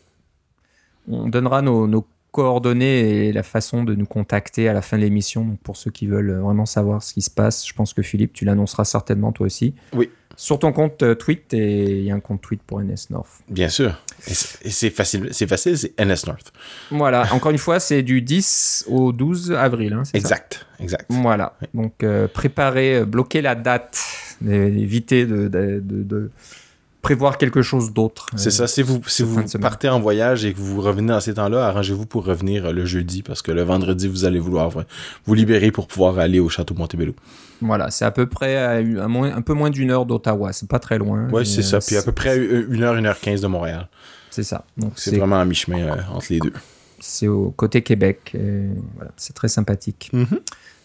on 1.09 1.29
donnera 1.29 1.63
nos, 1.63 2.07
coordonnées 2.31 3.29
et 3.29 3.33
la 3.33 3.43
façon 3.43 3.83
de 3.83 3.95
nous 3.95 4.05
contacter 4.05 4.69
à 4.69 4.75
la 4.75 4.83
fin 4.83 4.99
de 4.99 5.03
l'émission. 5.03 5.57
Pour 5.63 5.77
ceux 5.77 5.91
qui 5.91 6.07
veulent 6.07 6.33
vraiment 6.33 6.67
savoir 6.67 7.03
ce 7.03 7.15
qui 7.15 7.23
se 7.23 7.31
passe, 7.31 7.67
je 7.67 7.73
pense 7.73 7.95
que 7.95 8.03
Philippe, 8.03 8.35
tu 8.35 8.45
l'annonceras 8.45 8.85
certainement 8.85 9.33
toi 9.33 9.47
aussi. 9.47 9.75
Oui 9.95 10.11
sur 10.37 10.59
ton 10.59 10.73
compte 10.73 11.03
euh, 11.03 11.15
tweet 11.15 11.53
et 11.55 11.99
il 11.99 12.05
y 12.05 12.11
a 12.11 12.15
un 12.15 12.21
compte 12.21 12.43
tweet 12.43 12.63
pour 12.63 12.81
NS 12.81 13.11
North. 13.11 13.43
Bien 13.49 13.69
sûr. 13.69 13.97
Et 14.29 14.71
c'est 14.71 14.91
facile, 14.91 15.29
c'est 15.33 15.47
facile, 15.47 15.79
c'est 15.79 15.99
NS 15.99 16.27
North. 16.27 16.53
Voilà. 16.91 17.33
Encore 17.33 17.51
une 17.51 17.59
fois, 17.59 17.81
c'est 17.81 18.03
du 18.03 18.23
10 18.23 18.87
au 18.89 19.13
12 19.13 19.53
avril. 19.53 19.95
Hein, 19.95 20.03
exact, 20.15 20.67
exact. 20.79 21.07
Voilà. 21.09 21.57
Donc 21.75 22.03
euh, 22.03 22.29
préparez, 22.29 22.97
euh, 22.97 23.05
bloquez 23.05 23.41
la 23.41 23.55
date, 23.55 23.99
évitez 24.47 25.27
de, 25.27 25.49
de, 25.49 25.81
de 25.81 26.31
prévoir 27.07 27.39
quelque 27.39 27.63
chose 27.63 27.93
d'autre. 27.93 28.27
C'est 28.35 28.51
ça. 28.51 28.67
Si 28.67 28.83
vous, 28.83 29.01
si 29.07 29.23
vous 29.23 29.41
partez 29.61 29.89
en 29.89 30.01
voyage 30.01 30.45
et 30.45 30.53
que 30.53 30.59
vous 30.59 30.81
revenez 30.81 31.13
dans 31.13 31.21
ces 31.21 31.35
temps-là, 31.35 31.69
arrangez-vous 31.69 32.05
pour 32.05 32.25
revenir 32.25 32.73
le 32.73 32.85
jeudi 32.85 33.23
parce 33.23 33.43
que 33.43 33.53
le 33.53 33.63
vendredi, 33.63 34.09
vous 34.09 34.25
allez 34.25 34.41
vouloir 34.41 34.71
vous 35.25 35.35
libérer 35.35 35.71
pour 35.71 35.87
pouvoir 35.87 36.19
aller 36.19 36.41
au 36.41 36.49
château 36.49 36.75
Montebello. 36.75 37.15
Voilà, 37.61 37.93
c'est 37.93 38.05
à 38.05 38.11
peu 38.11 38.27
près 38.27 38.57
un, 38.59 39.41
peu 39.43 39.53
moins 39.53 39.71
d'une 39.71 39.93
heure 39.93 40.05
d'Ottawa. 40.05 40.53
C'est 40.53 40.69
pas 40.69 40.81
très 40.81 40.99
loin. 40.99 41.29
Oui, 41.31 41.47
c'est 41.47 41.63
ça. 41.63 41.79
Puis 41.79 41.97
à 41.97 42.03
peu 42.03 42.11
près 42.11 42.37
une 42.39 42.83
heure, 42.83 42.97
une 42.97 43.07
heure 43.07 43.21
quinze 43.21 43.41
de 43.41 43.47
Montréal. 43.47 43.89
C'est 44.31 44.43
ça. 44.43 44.65
Donc 44.77 44.95
c'est 44.97 45.17
vraiment 45.17 45.39
à 45.39 45.45
mi-chemin 45.45 45.79
euh, 45.79 45.97
entre 46.13 46.27
les 46.31 46.41
deux. 46.41 46.53
C'est 46.99 47.29
au 47.29 47.53
côté 47.57 47.83
Québec. 47.83 48.37
voilà, 48.97 49.13
c'est 49.17 49.33
très 49.33 49.49
sympathique. 49.49 50.11
Mm-hmm. 50.13 50.41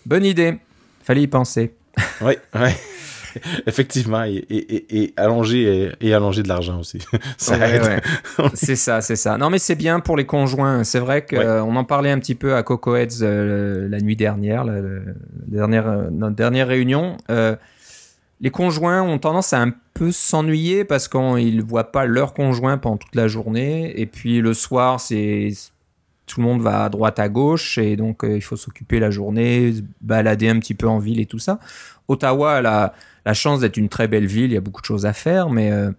Bonne 0.05 0.25
idée. 0.25 0.59
Fallait 1.03 1.23
y 1.23 1.27
penser. 1.27 1.73
Oui, 2.21 2.33
oui. 2.53 2.69
Effectivement, 3.67 4.23
et, 4.23 4.45
et, 4.49 5.03
et, 5.03 5.13
allonger 5.17 5.91
et, 5.99 6.13
allonger 6.13 6.43
de 6.43 6.47
l'argent 6.47 6.79
aussi. 6.79 6.99
c'est 8.53 8.75
ça, 8.75 9.01
c'est 9.01 9.15
ça. 9.15 9.37
Non, 9.37 9.49
mais 9.49 9.59
c'est 9.59 9.75
bien 9.75 9.99
pour 9.99 10.17
les 10.17 10.25
conjoints. 10.25 10.83
C'est 10.83 10.99
vrai 10.99 11.25
qu'on 11.25 11.37
euh, 11.37 11.61
en 11.61 11.83
parlait 11.83 12.11
un 12.11 12.19
petit 12.19 12.35
peu 12.35 12.55
à 12.55 12.63
Coco 12.63 12.95
Heads 12.95 13.21
euh, 13.21 13.87
la 13.89 13.99
nuit 13.99 14.15
dernière, 14.15 14.63
la, 14.63 14.81
dernière, 15.47 15.87
euh, 15.87 16.09
notre 16.11 16.35
dernière 16.35 16.67
réunion. 16.67 17.17
les 18.39 18.49
conjoints 18.49 19.01
ont 19.01 19.19
tendance 19.19 19.53
à 19.53 19.61
un 19.61 19.71
peu 19.93 20.11
s'ennuyer 20.11 20.83
parce 20.83 21.07
qu'ils 21.07 21.57
ne 21.57 21.61
voient 21.61 21.91
pas 21.91 22.05
leur 22.05 22.33
conjoint 22.33 22.77
pendant 22.77 22.97
toute 22.97 23.15
la 23.15 23.27
journée. 23.27 23.99
Et 23.99 24.05
puis 24.05 24.41
le 24.41 24.53
soir, 24.53 24.99
c'est 24.99 25.51
tout 26.25 26.39
le 26.39 26.47
monde 26.47 26.61
va 26.61 26.85
à 26.85 26.89
droite 26.89 27.19
à 27.19 27.27
gauche 27.27 27.77
et 27.77 27.97
donc 27.97 28.21
il 28.23 28.41
faut 28.41 28.55
s'occuper 28.55 28.99
la 28.99 29.11
journée, 29.11 29.73
balader 29.99 30.47
un 30.47 30.59
petit 30.59 30.75
peu 30.75 30.87
en 30.87 30.97
ville 30.97 31.19
et 31.19 31.25
tout 31.25 31.39
ça. 31.39 31.59
Ottawa, 32.11 32.61
la, 32.61 32.93
la 33.25 33.33
chance 33.33 33.59
d'être 33.59 33.77
une 33.77 33.89
très 33.89 34.07
belle 34.07 34.25
ville, 34.25 34.51
il 34.51 34.53
y 34.53 34.57
a 34.57 34.61
beaucoup 34.61 34.81
de 34.81 34.85
choses 34.85 35.05
à 35.05 35.13
faire, 35.13 35.49
mais 35.49 35.71
euh, 35.71 35.91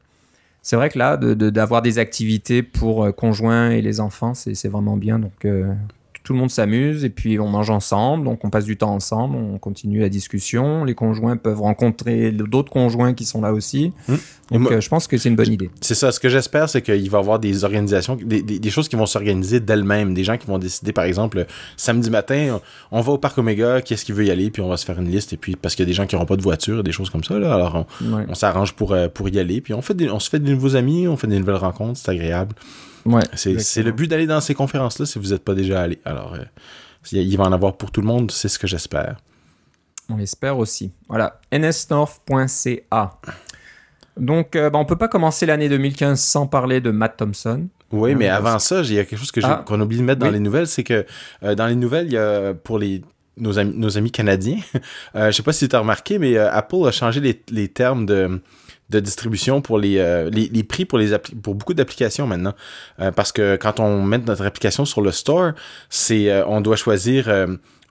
c'est 0.63 0.77
vrai 0.77 0.89
que 0.91 0.99
là, 0.99 1.17
d'avoir 1.17 1.83
de, 1.83 1.89
des 1.89 1.99
activités 1.99 2.63
pour 2.63 3.05
euh, 3.05 3.13
conjoints 3.13 3.71
et 3.71 3.83
les 3.83 4.01
enfants, 4.01 4.35
c'est 4.35 4.69
vraiment 4.69 4.97
bien. 4.97 5.19
Donc, 5.19 5.45
euh, 5.45 5.75
tout 6.23 6.33
le 6.33 6.39
monde 6.39 6.51
s'amuse 6.51 7.05
et 7.05 7.11
puis 7.11 7.39
on 7.41 7.49
mange 7.49 7.71
ensemble, 7.71 8.25
donc 8.25 8.45
on 8.45 8.51
passe 8.51 8.65
du 8.65 8.77
temps 8.77 8.95
ensemble, 8.95 9.37
on 9.37 9.59
continue 9.59 10.01
la 10.01 10.09
discussion. 10.09 10.85
Les 10.85 10.95
conjoints 10.95 11.37
peuvent 11.37 11.61
rencontrer 11.61 12.33
d'autres 12.33 12.73
conjoints 12.73 13.15
qui 13.15 13.25
sont 13.25 13.41
là 13.41 13.53
aussi. 13.53 13.93
Mmh. 14.09 14.15
Donc 14.53 14.71
euh, 14.71 14.81
je 14.81 14.89
pense 14.89 15.07
que 15.07 15.17
c'est 15.17 15.29
une 15.29 15.37
bonne 15.37 15.53
idée. 15.53 15.71
C'est 15.81 15.95
ça. 15.95 16.13
Ce 16.13 16.21
que 16.21 16.29
j'espère, 16.29 16.69
c'est 16.69 16.83
qu'il 16.83 17.11
va 17.11 17.19
y 17.19 17.21
avoir 17.21 17.39
des 17.39 17.65
organisations, 17.65 18.17
des, 18.17 18.71
choses 18.71 18.89
qui 18.89 18.97
vont 18.97 19.07
s'organiser 19.07 19.61
d'elles-mêmes. 19.61 20.15
Des 20.15 20.25
gens 20.25 20.37
qui 20.37 20.47
vont 20.47 20.59
décider, 20.59 20.93
par 20.93 21.05
exemple, 21.05 21.47
samedi 21.77 22.11
matin, 22.11 22.61
on 22.91 23.01
va 23.01 23.13
au 23.13 23.19
parc 23.19 23.39
Omega, 23.39 23.81
qui 23.81 23.95
est-ce 23.95 24.05
qui 24.05 24.13
veut 24.13 24.25
y 24.25 24.31
aller, 24.31 24.51
puis 24.51 24.63
on 24.63 24.69
va 24.69 24.77
se 24.77 24.85
faire 24.85 25.01
une 25.01 25.09
liste. 25.09 25.33
Et 25.33 25.37
puis 25.37 25.57
parce 25.57 25.75
qu'il 25.75 25.85
y 25.85 25.87
a 25.87 25.91
des 25.91 25.95
gens 25.95 26.07
qui 26.07 26.15
n'auront 26.15 26.27
pas 26.27 26.37
de 26.37 26.43
voiture, 26.43 26.83
des 26.83 26.93
choses 26.93 27.11
comme 27.11 27.25
ça. 27.25 27.39
Là, 27.39 27.55
alors 27.55 27.87
on, 28.29 28.35
s'arrange 28.35 28.75
pour, 28.75 28.93
euh, 28.93 29.09
pour 29.09 29.29
y 29.29 29.39
aller. 29.39 29.61
Puis 29.61 29.75
on, 29.75 29.83
fait 29.83 29.97
on 30.11 30.21
se 30.21 30.29
fait 30.29 30.39
de 30.39 30.51
nouveaux 30.51 30.77
amis, 30.77 31.09
on 31.09 31.17
fait 31.17 31.27
des 31.27 31.39
nouvelles 31.39 31.57
rencontres, 31.57 31.99
c'est 31.99 32.11
agréable. 32.11 32.55
Ouais, 33.05 33.23
c'est 33.35 33.83
le 33.83 33.93
but 33.93 34.09
d'aller 34.09 34.27
dans 34.27 34.41
ces 34.41 34.55
conférences-là 34.55 35.07
si 35.07 35.19
vous 35.19 35.29
n'êtes 35.29 35.45
pas 35.45 35.55
déjà 35.55 35.83
allé. 35.83 35.99
Alors, 36.05 36.35
euh, 36.35 36.45
il 37.11 37.37
va 37.37 37.45
en 37.45 37.53
avoir 37.53 37.77
pour 37.77 37.91
tout 37.91 38.01
le 38.01 38.07
monde, 38.07 38.31
c'est 38.31 38.49
ce 38.49 38.59
que 38.59 38.67
j'espère. 38.67 39.17
On 40.09 40.17
l'espère 40.17 40.59
aussi. 40.59 40.93
Voilà, 41.09 41.41
nsnorth.ca. 41.53 43.21
Donc, 44.17 44.57
euh, 44.57 44.71
bah, 44.71 44.79
on 44.79 44.85
peut 44.85 44.97
pas 44.97 45.09
commencer 45.09 45.47
l'année 45.47 45.69
2015 45.69 46.21
sans 46.21 46.47
parler 46.47 46.81
de 46.81 46.91
Matt 46.91 47.17
Thompson. 47.17 47.69
Oui, 47.91 48.15
mais 48.15 48.29
avant 48.29 48.59
ça, 48.59 48.81
il 48.83 48.95
y 48.95 48.99
a 48.99 49.05
quelque 49.05 49.19
chose 49.19 49.33
que 49.33 49.41
ah. 49.43 49.65
qu'on 49.67 49.81
oublie 49.81 49.99
de 49.99 50.03
mettre 50.03 50.21
dans 50.21 50.31
les 50.31 50.41
nouvelles, 50.41 50.67
c'est 50.67 50.85
que 50.85 51.05
euh, 51.43 51.55
dans 51.55 51.67
les 51.67 51.75
nouvelles, 51.75 52.07
il 52.07 52.13
y 52.13 52.19
a 52.19 52.55
pour 52.55 52.79
les 52.79 53.03
nos 53.39 53.59
amis, 53.59 53.73
nos 53.77 53.97
amis 53.97 54.11
canadiens, 54.11 54.59
je 55.15 55.31
sais 55.31 55.43
pas 55.43 55.55
si 55.55 55.67
tu 55.67 55.75
as 55.75 55.79
remarqué, 55.79 56.19
mais 56.19 56.37
Apple 56.37 56.87
a 56.87 56.91
changé 56.91 57.21
les, 57.21 57.43
les 57.51 57.69
termes 57.69 58.05
de 58.05 58.41
de 58.93 59.01
distribution 59.01 59.61
pour 59.61 59.79
les, 59.79 59.99
euh, 59.99 60.31
les, 60.31 60.63
prix 60.63 60.85
pour, 60.85 60.99
les 60.99 61.19
pour 61.43 61.55
beaucoup 61.55 61.75
d'applications 61.75 62.27
maintenant. 62.27 62.55
Euh, 63.01 63.11
parce 63.11 63.33
que 63.33 63.57
quand 63.57 63.81
on 63.81 64.03
met 64.03 64.19
notre 64.19 64.45
application 64.45 64.85
sur 64.85 65.01
le 65.01 65.11
store, 65.11 65.53
c'est 65.89 66.31
euh, 66.31 66.45
on 66.47 66.61
doit 66.61 66.77
choisir 66.77 67.29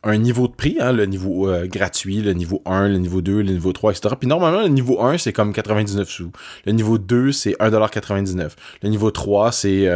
un 0.03 0.17
niveau 0.17 0.48
de 0.48 0.53
prix, 0.53 0.77
hein, 0.79 0.93
le 0.93 1.05
niveau 1.05 1.51
gratuit, 1.65 2.22
le 2.22 2.34
niveau 2.34 2.62
1, 2.65 2.88
le 2.88 2.98
niveau 2.98 3.22
2, 3.22 3.41
le 3.41 3.51
niveau 3.51 3.72
3, 3.72 3.91
etc. 3.91 4.15
Puis 4.20 4.27
normalement, 4.27 4.62
le 4.62 4.67
niveau 4.67 5.01
1, 5.01 5.17
c'est 5.17 5.34
comme 5.34 5.53
99 5.53 6.10
sous. 6.10 6.31
Le 6.65 6.72
niveau 6.72 6.98
2, 6.98 7.31
c'est 7.31 7.51
1,99$. 7.60 8.55
Le 8.81 8.89
niveau 8.89 9.12
3, 9.12 9.51
c'est 9.51 9.88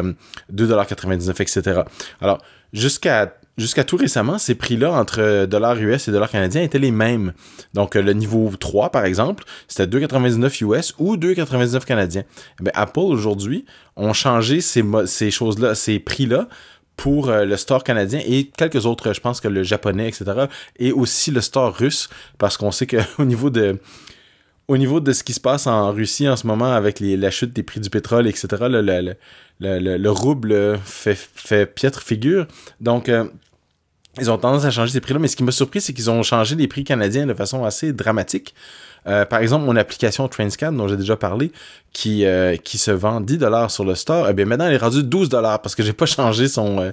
2,99$, 0.53 1.41
etc. 1.41 1.81
Alors, 2.21 2.39
jusqu'à 2.71 3.35
jusqu'à 3.57 3.83
tout 3.83 3.97
récemment, 3.97 4.37
ces 4.37 4.55
prix-là 4.55 4.91
entre 4.91 5.45
dollars 5.45 5.77
US 5.77 6.07
et 6.07 6.11
dollars 6.11 6.29
canadiens 6.29 6.61
étaient 6.61 6.79
les 6.79 6.91
mêmes. 6.91 7.33
Donc, 7.73 7.95
le 7.95 8.13
niveau 8.13 8.51
3, 8.59 8.89
par 8.89 9.05
exemple, 9.05 9.43
c'était 9.67 9.97
2,99 9.99 10.63
US 10.63 10.93
ou 10.97 11.17
2,99 11.17 11.85
canadiens. 11.85 12.23
Eh 12.61 12.69
Apple, 12.73 12.99
aujourd'hui, 12.99 13.65
ont 13.95 14.13
changé 14.13 14.61
ces, 14.61 14.83
ces 15.05 15.31
choses-là, 15.31 15.75
ces 15.75 15.99
prix-là 15.99 16.47
pour 16.97 17.29
euh, 17.29 17.45
le 17.45 17.57
store 17.57 17.83
canadien 17.83 18.21
et 18.25 18.45
quelques 18.57 18.85
autres, 18.85 19.13
je 19.13 19.19
pense 19.19 19.41
que 19.41 19.47
le 19.47 19.63
japonais, 19.63 20.07
etc. 20.07 20.45
Et 20.77 20.91
aussi 20.91 21.31
le 21.31 21.41
store 21.41 21.75
russe, 21.75 22.09
parce 22.37 22.57
qu'on 22.57 22.71
sait 22.71 22.87
qu'au 22.87 23.25
niveau 23.25 23.49
de 23.49 23.79
au 24.67 24.77
niveau 24.77 24.99
de 24.99 25.11
ce 25.13 25.23
qui 25.23 25.33
se 25.33 25.39
passe 25.39 25.67
en 25.67 25.91
Russie 25.91 26.27
en 26.27 26.35
ce 26.35 26.47
moment 26.47 26.71
avec 26.71 26.99
la 26.99 27.31
chute 27.31 27.53
des 27.53 27.63
prix 27.63 27.79
du 27.79 27.89
pétrole, 27.89 28.27
etc., 28.27 28.47
le, 28.61 28.81
le, 28.81 29.15
le, 29.59 29.97
le 29.97 30.11
rouble 30.11 30.77
fait, 30.83 31.15
fait 31.17 31.65
piètre 31.65 32.01
figure. 32.01 32.47
Donc, 32.81 33.09
euh, 33.09 33.25
ils 34.19 34.31
ont 34.31 34.37
tendance 34.37 34.65
à 34.65 34.71
changer 34.71 34.93
ces 34.93 35.01
prix-là, 35.01 35.19
mais 35.19 35.27
ce 35.27 35.35
qui 35.35 35.43
m'a 35.43 35.51
surpris, 35.51 35.81
c'est 35.81 35.93
qu'ils 35.93 36.09
ont 36.09 36.23
changé 36.23 36.55
les 36.55 36.67
prix 36.67 36.83
canadiens 36.83 37.25
de 37.25 37.33
façon 37.33 37.65
assez 37.65 37.93
dramatique. 37.93 38.55
Euh, 39.07 39.25
par 39.25 39.39
exemple, 39.39 39.65
mon 39.65 39.75
application 39.75 40.27
Trainscan, 40.27 40.71
dont 40.71 40.87
j'ai 40.87 40.97
déjà 40.97 41.15
parlé, 41.15 41.51
qui, 41.93 42.25
euh, 42.25 42.55
se 42.65 42.91
vend 42.91 43.21
10 43.21 43.37
dollars 43.37 43.71
sur 43.71 43.85
le 43.85 43.95
store, 43.95 44.27
eh 44.29 44.33
bien 44.33 44.45
maintenant 44.45 44.65
elle 44.65 44.73
est 44.73 44.77
rendue 44.77 45.03
12 45.03 45.29
dollars 45.29 45.61
parce 45.61 45.75
que 45.75 45.83
j'ai 45.83 45.93
pas 45.93 46.05
changé 46.05 46.49
son 46.49 46.79
euh, 46.79 46.91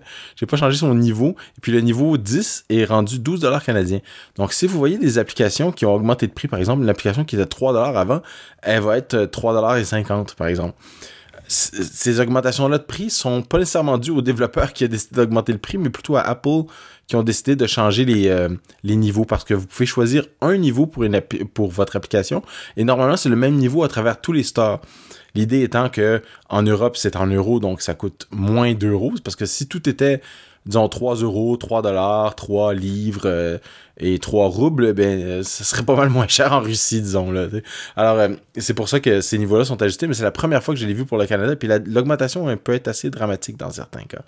pas 0.49 0.57
changé 0.57 0.77
son 0.77 0.95
niveau 0.95 1.35
et 1.59 1.61
puis 1.61 1.73
le 1.73 1.81
niveau 1.81 2.17
10 2.17 2.67
est 2.71 2.85
rendu 2.85 3.19
12 3.19 3.41
dollars 3.41 3.65
canadiens. 3.65 4.01
Donc 4.37 4.53
si 4.53 4.67
vous 4.67 4.79
voyez 4.79 4.99
des 4.99 5.19
applications 5.19 5.73
qui 5.73 5.87
ont 5.87 5.95
augmenté 5.95 6.29
de 6.29 6.33
prix 6.33 6.47
par 6.47 6.61
exemple, 6.61 6.83
une 6.83 6.89
application 6.89 7.25
qui 7.25 7.35
était 7.35 7.47
3 7.47 7.73
dollars 7.73 7.97
avant, 7.97 8.23
elle 8.63 8.83
va 8.83 8.97
être 8.97 9.25
3 9.25 9.55
dollars 9.55 9.77
et 9.77 9.85
50 9.85 10.37
par 10.37 10.47
exemple 10.47 10.75
ces 11.53 12.21
augmentations-là 12.21 12.79
de 12.79 12.83
prix 12.83 13.11
sont 13.11 13.43
pas 13.43 13.59
nécessairement 13.59 13.99
dues 13.99 14.11
au 14.11 14.23
développeur 14.23 14.73
qui 14.73 14.85
a 14.85 14.89
décidé 14.89 15.17
d'augmenter 15.17 15.53
le 15.53 15.59
prix, 15.59 15.77
mais 15.77 15.91
plutôt 15.91 16.17
à 16.17 16.23
Apple 16.23 16.63
qui 17.13 17.17
ont 17.17 17.23
décidé 17.23 17.57
de 17.57 17.67
changer 17.67 18.07
les, 18.07 18.29
euh, 18.29 18.49
les 18.85 18.97
niveaux 18.97 19.27
parce 19.27 19.45
que 19.45 19.53
vous 19.53 19.67
pouvez 19.67 19.85
choisir 19.85 20.25
un 20.41 20.57
niveau 20.57 20.87
pour, 20.87 21.05
pour 21.53 21.71
votre 21.71 21.95
application 21.95 22.43
et 22.79 22.85
normalement 22.85 23.19
c'est 23.19 23.29
le 23.29 23.37
même 23.37 23.57
niveau 23.57 23.85
à 23.85 23.89
travers 23.89 24.19
tous 24.19 24.33
les 24.33 24.43
stores. 24.43 24.81
L'idée 25.35 25.63
étant 25.63 25.91
que 25.91 26.23
en 26.49 26.63
Europe 26.63 26.97
c'est 26.97 27.17
en 27.17 27.27
euros 27.27 27.61
donc 27.61 27.83
ça 27.83 27.93
coûte 27.93 28.29
moins 28.31 28.73
d'euros 28.73 29.13
parce 29.23 29.37
que 29.37 29.45
si 29.45 29.69
tout 29.69 29.91
était 29.91 30.23
disons 30.67 30.89
3 30.89 31.17
euros, 31.17 31.57
3 31.57 31.83
dollars, 31.83 32.35
3 32.35 32.75
livres 32.75 33.23
euh, 33.27 33.59
et 33.99 34.19
3 34.19 34.49
roubles, 34.49 34.93
ben 34.93 35.21
euh, 35.21 35.43
ce 35.43 35.65
serait 35.65 35.83
pas 35.83 35.97
mal 35.97 36.09
moins 36.09 36.29
cher 36.29 36.53
en 36.53 36.61
Russie, 36.61 37.01
disons 37.01 37.31
là. 37.31 37.47
Alors 37.97 38.19
euh, 38.19 38.29
c'est 38.57 38.75
pour 38.75 38.89
ça 38.89 39.01
que 39.01 39.21
ces 39.21 39.39
niveaux-là 39.39 39.65
sont 39.65 39.81
ajustés, 39.83 40.07
mais 40.07 40.15
c'est 40.15 40.23
la 40.23 40.31
première 40.31 40.63
fois 40.63 40.75
que 40.75 40.81
je 40.81 40.87
l'ai 40.87 40.95
vu 40.95 41.05
pour 41.05 41.19
le 41.19 41.27
Canada, 41.27 41.57
puis 41.57 41.69
l'augmentation 41.87 42.57
peut 42.57 42.75
être 42.75 42.89
assez 42.89 43.11
dramatique 43.11 43.57
dans 43.57 43.71
certains 43.71 44.05
cas. 44.05 44.23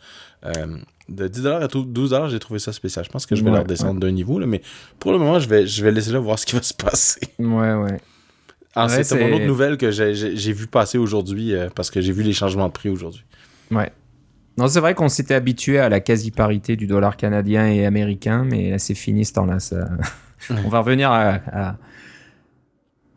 de 1.08 1.28
10 1.28 1.42
dollars 1.42 1.62
à 1.62 1.68
12 1.68 2.10
dollars, 2.10 2.28
j'ai 2.28 2.40
trouvé 2.40 2.58
ça 2.58 2.72
spécial. 2.72 3.04
Je 3.04 3.10
pense 3.10 3.26
que 3.26 3.36
je 3.36 3.44
vais 3.44 3.50
leur 3.50 3.64
descendre 3.64 4.00
d'un 4.00 4.12
niveau, 4.12 4.38
là, 4.38 4.46
mais 4.46 4.60
pour 4.98 5.12
le 5.12 5.18
moment, 5.18 5.38
je 5.38 5.48
vais, 5.48 5.66
je 5.66 5.84
vais 5.84 5.92
laisser 5.92 6.12
là 6.12 6.18
voir 6.18 6.38
ce 6.38 6.46
qui 6.46 6.56
va 6.56 6.62
se 6.62 6.74
passer. 6.74 7.20
Ouais, 7.38 7.74
ouais. 7.74 8.00
Ah, 8.76 8.88
c'est 8.88 9.20
mon 9.20 9.36
autre 9.36 9.44
nouvelle 9.44 9.76
que 9.76 9.92
j'ai 9.92 10.52
vu 10.52 10.66
passer 10.66 10.98
aujourd'hui 10.98 11.54
parce 11.76 11.90
que 11.90 12.00
j'ai 12.00 12.12
vu 12.12 12.24
les 12.24 12.32
changements 12.32 12.66
de 12.66 12.72
prix 12.72 12.88
aujourd'hui. 12.88 13.24
Ouais. 13.70 13.92
Non, 14.56 14.68
c'est 14.68 14.80
vrai 14.80 14.94
qu'on 14.94 15.08
s'était 15.08 15.34
habitué 15.34 15.78
à 15.78 15.88
la 15.88 16.00
quasi-parité 16.00 16.76
du 16.76 16.86
dollar 16.86 17.16
canadien 17.16 17.66
et 17.66 17.86
américain, 17.86 18.44
mais 18.44 18.70
là, 18.70 18.78
c'est 18.78 18.94
fini 18.94 19.24
ce 19.24 19.32
temps-là. 19.34 19.58
Ça... 19.58 19.88
On 20.64 20.68
va 20.68 20.80
revenir 20.80 21.10
à, 21.10 21.76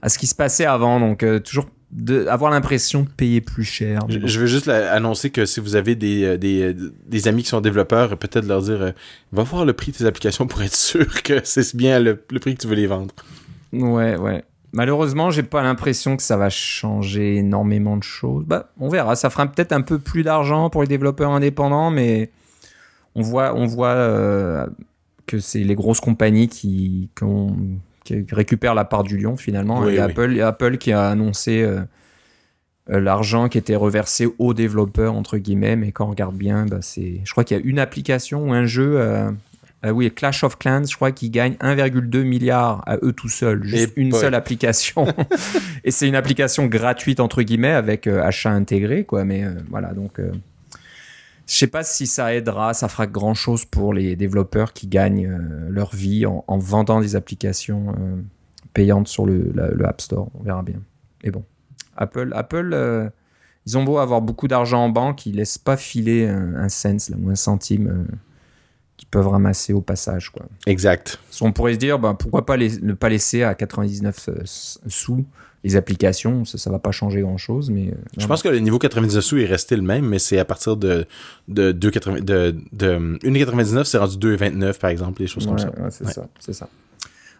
à, 0.01 0.09
ce 0.09 0.17
qui 0.17 0.27
se 0.27 0.35
passait 0.35 0.65
avant. 0.65 0.99
Donc, 0.99 1.23
euh, 1.23 1.39
toujours 1.39 1.67
de, 1.91 2.25
avoir 2.27 2.51
l'impression 2.51 3.03
de 3.03 3.09
payer 3.09 3.41
plus 3.41 3.63
cher. 3.63 4.01
Je, 4.09 4.39
veux 4.39 4.47
juste 4.47 4.67
annoncer 4.67 5.29
que 5.29 5.45
si 5.45 5.59
vous 5.59 5.75
avez 5.75 5.95
des, 5.95 6.23
euh, 6.23 6.37
des, 6.37 6.61
euh, 6.61 6.93
des 7.07 7.27
amis 7.27 7.43
qui 7.43 7.49
sont 7.49 7.61
développeurs, 7.61 8.17
peut-être 8.17 8.45
leur 8.45 8.61
dire 8.61 8.93
va 9.31 9.43
voir 9.43 9.63
le 9.63 9.73
prix 9.73 9.91
de 9.91 9.97
tes 9.97 10.05
applications 10.05 10.47
pour 10.47 10.61
être 10.63 10.75
sûr 10.75 11.21
que 11.21 11.41
c'est 11.43 11.75
bien 11.75 11.99
le, 11.99 12.21
le 12.31 12.39
prix 12.39 12.55
que 12.55 12.61
tu 12.61 12.67
veux 12.67 12.75
les 12.75 12.87
vendre. 12.87 13.13
Ouais, 13.73 14.15
ouais. 14.17 14.43
Malheureusement, 14.73 15.31
j'ai 15.31 15.43
pas 15.43 15.63
l'impression 15.63 16.17
que 16.17 16.23
ça 16.23 16.37
va 16.37 16.49
changer 16.49 17.37
énormément 17.37 17.97
de 17.97 18.03
choses. 18.03 18.43
Bah, 18.45 18.69
on 18.79 18.89
verra. 18.89 19.15
Ça 19.15 19.29
fera 19.29 19.47
peut-être 19.47 19.71
un 19.71 19.81
peu 19.81 19.97
plus 19.97 20.23
d'argent 20.23 20.69
pour 20.69 20.81
les 20.81 20.87
développeurs 20.87 21.31
indépendants, 21.31 21.89
mais 21.89 22.31
on 23.15 23.21
voit, 23.21 23.55
on 23.55 23.65
voit 23.65 23.89
euh, 23.89 24.67
que 25.25 25.39
c'est 25.39 25.63
les 25.63 25.75
grosses 25.75 26.01
compagnies 26.01 26.47
qui, 26.47 27.09
qui, 28.03 28.25
récupèrent 28.31 28.75
la 28.75 28.85
part 28.85 29.03
du 29.03 29.17
lion 29.17 29.37
finalement. 29.37 29.87
et 29.87 29.99
Apple, 29.99 30.39
Apple 30.41 30.77
qui 30.77 30.91
a 30.91 31.07
annoncé 31.07 31.61
euh, 31.61 31.81
euh, 32.89 33.01
l'argent 33.01 33.49
qui 33.49 33.57
était 33.57 33.75
reversé 33.75 34.29
aux 34.39 34.53
développeurs 34.53 35.13
entre 35.13 35.37
guillemets, 35.37 35.75
mais 35.75 35.91
quand 35.91 36.05
on 36.05 36.09
regarde 36.11 36.35
bien, 36.35 36.65
bah, 36.65 36.77
c'est, 36.81 37.21
je 37.23 37.31
crois 37.31 37.43
qu'il 37.43 37.57
y 37.57 37.59
a 37.59 37.63
une 37.63 37.79
application 37.79 38.49
ou 38.49 38.53
un 38.53 38.65
jeu 38.65 38.93
euh, 38.97 39.29
oui, 39.85 40.11
Clash 40.11 40.43
of 40.43 40.57
Clans, 40.57 40.85
je 40.89 40.95
crois 40.95 41.11
qu'ils 41.11 41.31
gagnent 41.31 41.55
1,2 41.61 42.23
milliard 42.23 42.83
à 42.87 42.97
eux 43.03 43.13
tout 43.13 43.29
seuls, 43.29 43.63
juste 43.63 43.93
une 43.95 44.11
seule 44.11 44.33
application. 44.33 45.07
et 45.83 45.91
c'est 45.91 46.07
une 46.07 46.15
application 46.15 46.65
gratuite 46.65 47.19
entre 47.19 47.43
guillemets 47.43 47.71
avec 47.71 48.07
euh, 48.07 48.23
achat 48.23 48.51
intégré, 48.51 49.05
quoi. 49.05 49.23
Mais 49.23 49.43
euh, 49.43 49.53
voilà, 49.69 49.93
donc 49.93 50.19
je 50.19 51.55
sais 51.55 51.67
pas 51.67 51.83
si 51.83 52.07
ça 52.07 52.33
aidera, 52.33 52.73
ça 52.73 52.87
fera 52.87 53.07
grand 53.07 53.35
chose 53.35 53.65
pour 53.65 53.93
les 53.93 54.15
développeurs 54.15 54.73
qui 54.73 54.87
gagnent 54.87 55.37
leur 55.69 55.95
vie 55.95 56.25
en, 56.25 56.43
vendant 56.57 56.99
des 56.99 57.15
applications 57.15 57.95
payantes 58.73 59.07
sur 59.07 59.25
le, 59.25 59.53
App 59.85 60.01
Store. 60.01 60.29
On 60.39 60.43
verra 60.43 60.63
bien. 60.63 60.81
Et 61.23 61.31
bon, 61.31 61.43
Apple, 61.95 62.31
Apple, 62.35 63.11
ils 63.65 63.77
ont 63.77 63.83
beau 63.83 63.99
avoir 63.99 64.21
beaucoup 64.21 64.49
d'argent 64.49 64.83
en 64.83 64.89
banque, 64.89 65.25
ils 65.25 65.35
laissent 65.35 65.57
pas 65.57 65.77
filer 65.77 66.27
un, 66.27 66.55
un 66.55 66.69
cent 66.69 66.97
ou 67.17 67.29
un 67.29 67.35
centime 67.35 68.07
qui 68.97 69.05
peuvent 69.05 69.27
ramasser 69.27 69.73
au 69.73 69.81
passage. 69.81 70.31
Quoi. 70.31 70.45
Exact. 70.65 71.19
On 71.41 71.53
pourrait 71.53 71.73
se 71.73 71.79
dire, 71.79 71.99
ben, 71.99 72.15
pourquoi 72.15 72.45
pas 72.45 72.57
ne 72.57 72.93
pas 72.93 73.09
laisser 73.09 73.43
à 73.43 73.53
99 73.53 74.29
euh, 74.29 74.33
sous 74.45 75.23
les 75.63 75.75
applications, 75.75 76.45
ça, 76.45 76.57
ça 76.57 76.69
va 76.69 76.79
pas 76.79 76.91
changer 76.91 77.21
grand 77.21 77.37
chose. 77.37 77.69
Mais, 77.69 77.89
euh, 77.89 77.95
je 78.17 78.27
pense 78.27 78.41
que 78.41 78.49
le 78.49 78.59
niveau 78.59 78.79
99 78.79 79.23
sous 79.23 79.37
est 79.37 79.45
resté 79.45 79.75
le 79.75 79.81
même, 79.81 80.05
mais 80.05 80.19
c'est 80.19 80.39
à 80.39 80.45
partir 80.45 80.77
de, 80.77 81.05
de, 81.47 81.71
de, 81.71 81.89
de, 82.19 82.55
de 82.73 83.19
1,99, 83.23 83.83
c'est 83.85 83.97
rendu 83.97 84.17
2,29 84.17 84.79
par 84.79 84.89
exemple, 84.89 85.19
des 85.19 85.27
choses 85.27 85.45
comme 85.45 85.59
ça. 85.59 85.69
Ouais, 85.79 85.89
c'est 85.89 86.07
ça, 86.07 86.27
c'est 86.39 86.53
ça. 86.53 86.69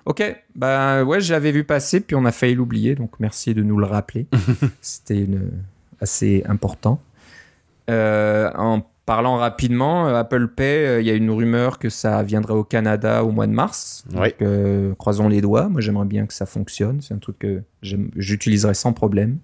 Ok, 0.05 0.23
bah 0.55 1.03
ouais, 1.03 1.19
j'avais 1.19 1.51
vu 1.51 1.65
passer, 1.65 1.99
puis 1.99 2.15
on 2.15 2.23
a 2.23 2.31
failli 2.31 2.55
l'oublier, 2.55 2.95
donc 2.95 3.19
merci 3.19 3.53
de 3.53 3.61
nous 3.61 3.77
le 3.77 3.85
rappeler. 3.85 4.25
C'était 4.81 5.27
assez 5.99 6.43
important. 6.47 7.01
Euh, 7.89 8.49
en 8.55 8.83
Parlant 9.07 9.37
rapidement, 9.37 10.09
euh, 10.09 10.15
Apple 10.15 10.49
Pay, 10.49 10.85
euh, 10.85 10.99
il 10.99 11.07
y 11.07 11.09
a 11.09 11.13
une 11.13 11.31
rumeur 11.31 11.79
que 11.79 11.89
ça 11.89 12.21
viendrait 12.23 12.55
au 12.55 12.65
Canada 12.65 13.23
au 13.23 13.31
mois 13.31 13.47
de 13.47 13.53
mars. 13.53 14.03
Donc, 14.11 14.33
euh, 14.41 14.93
croisons 14.95 15.29
les 15.29 15.39
doigts. 15.39 15.69
Moi, 15.69 15.79
j'aimerais 15.79 16.05
bien 16.05 16.25
que 16.25 16.33
ça 16.33 16.45
fonctionne. 16.45 16.99
C'est 16.99 17.13
un 17.13 17.17
truc 17.17 17.39
que 17.39 17.63
j'utiliserai 17.81 18.73
sans 18.73 18.91
problème. 18.91 19.37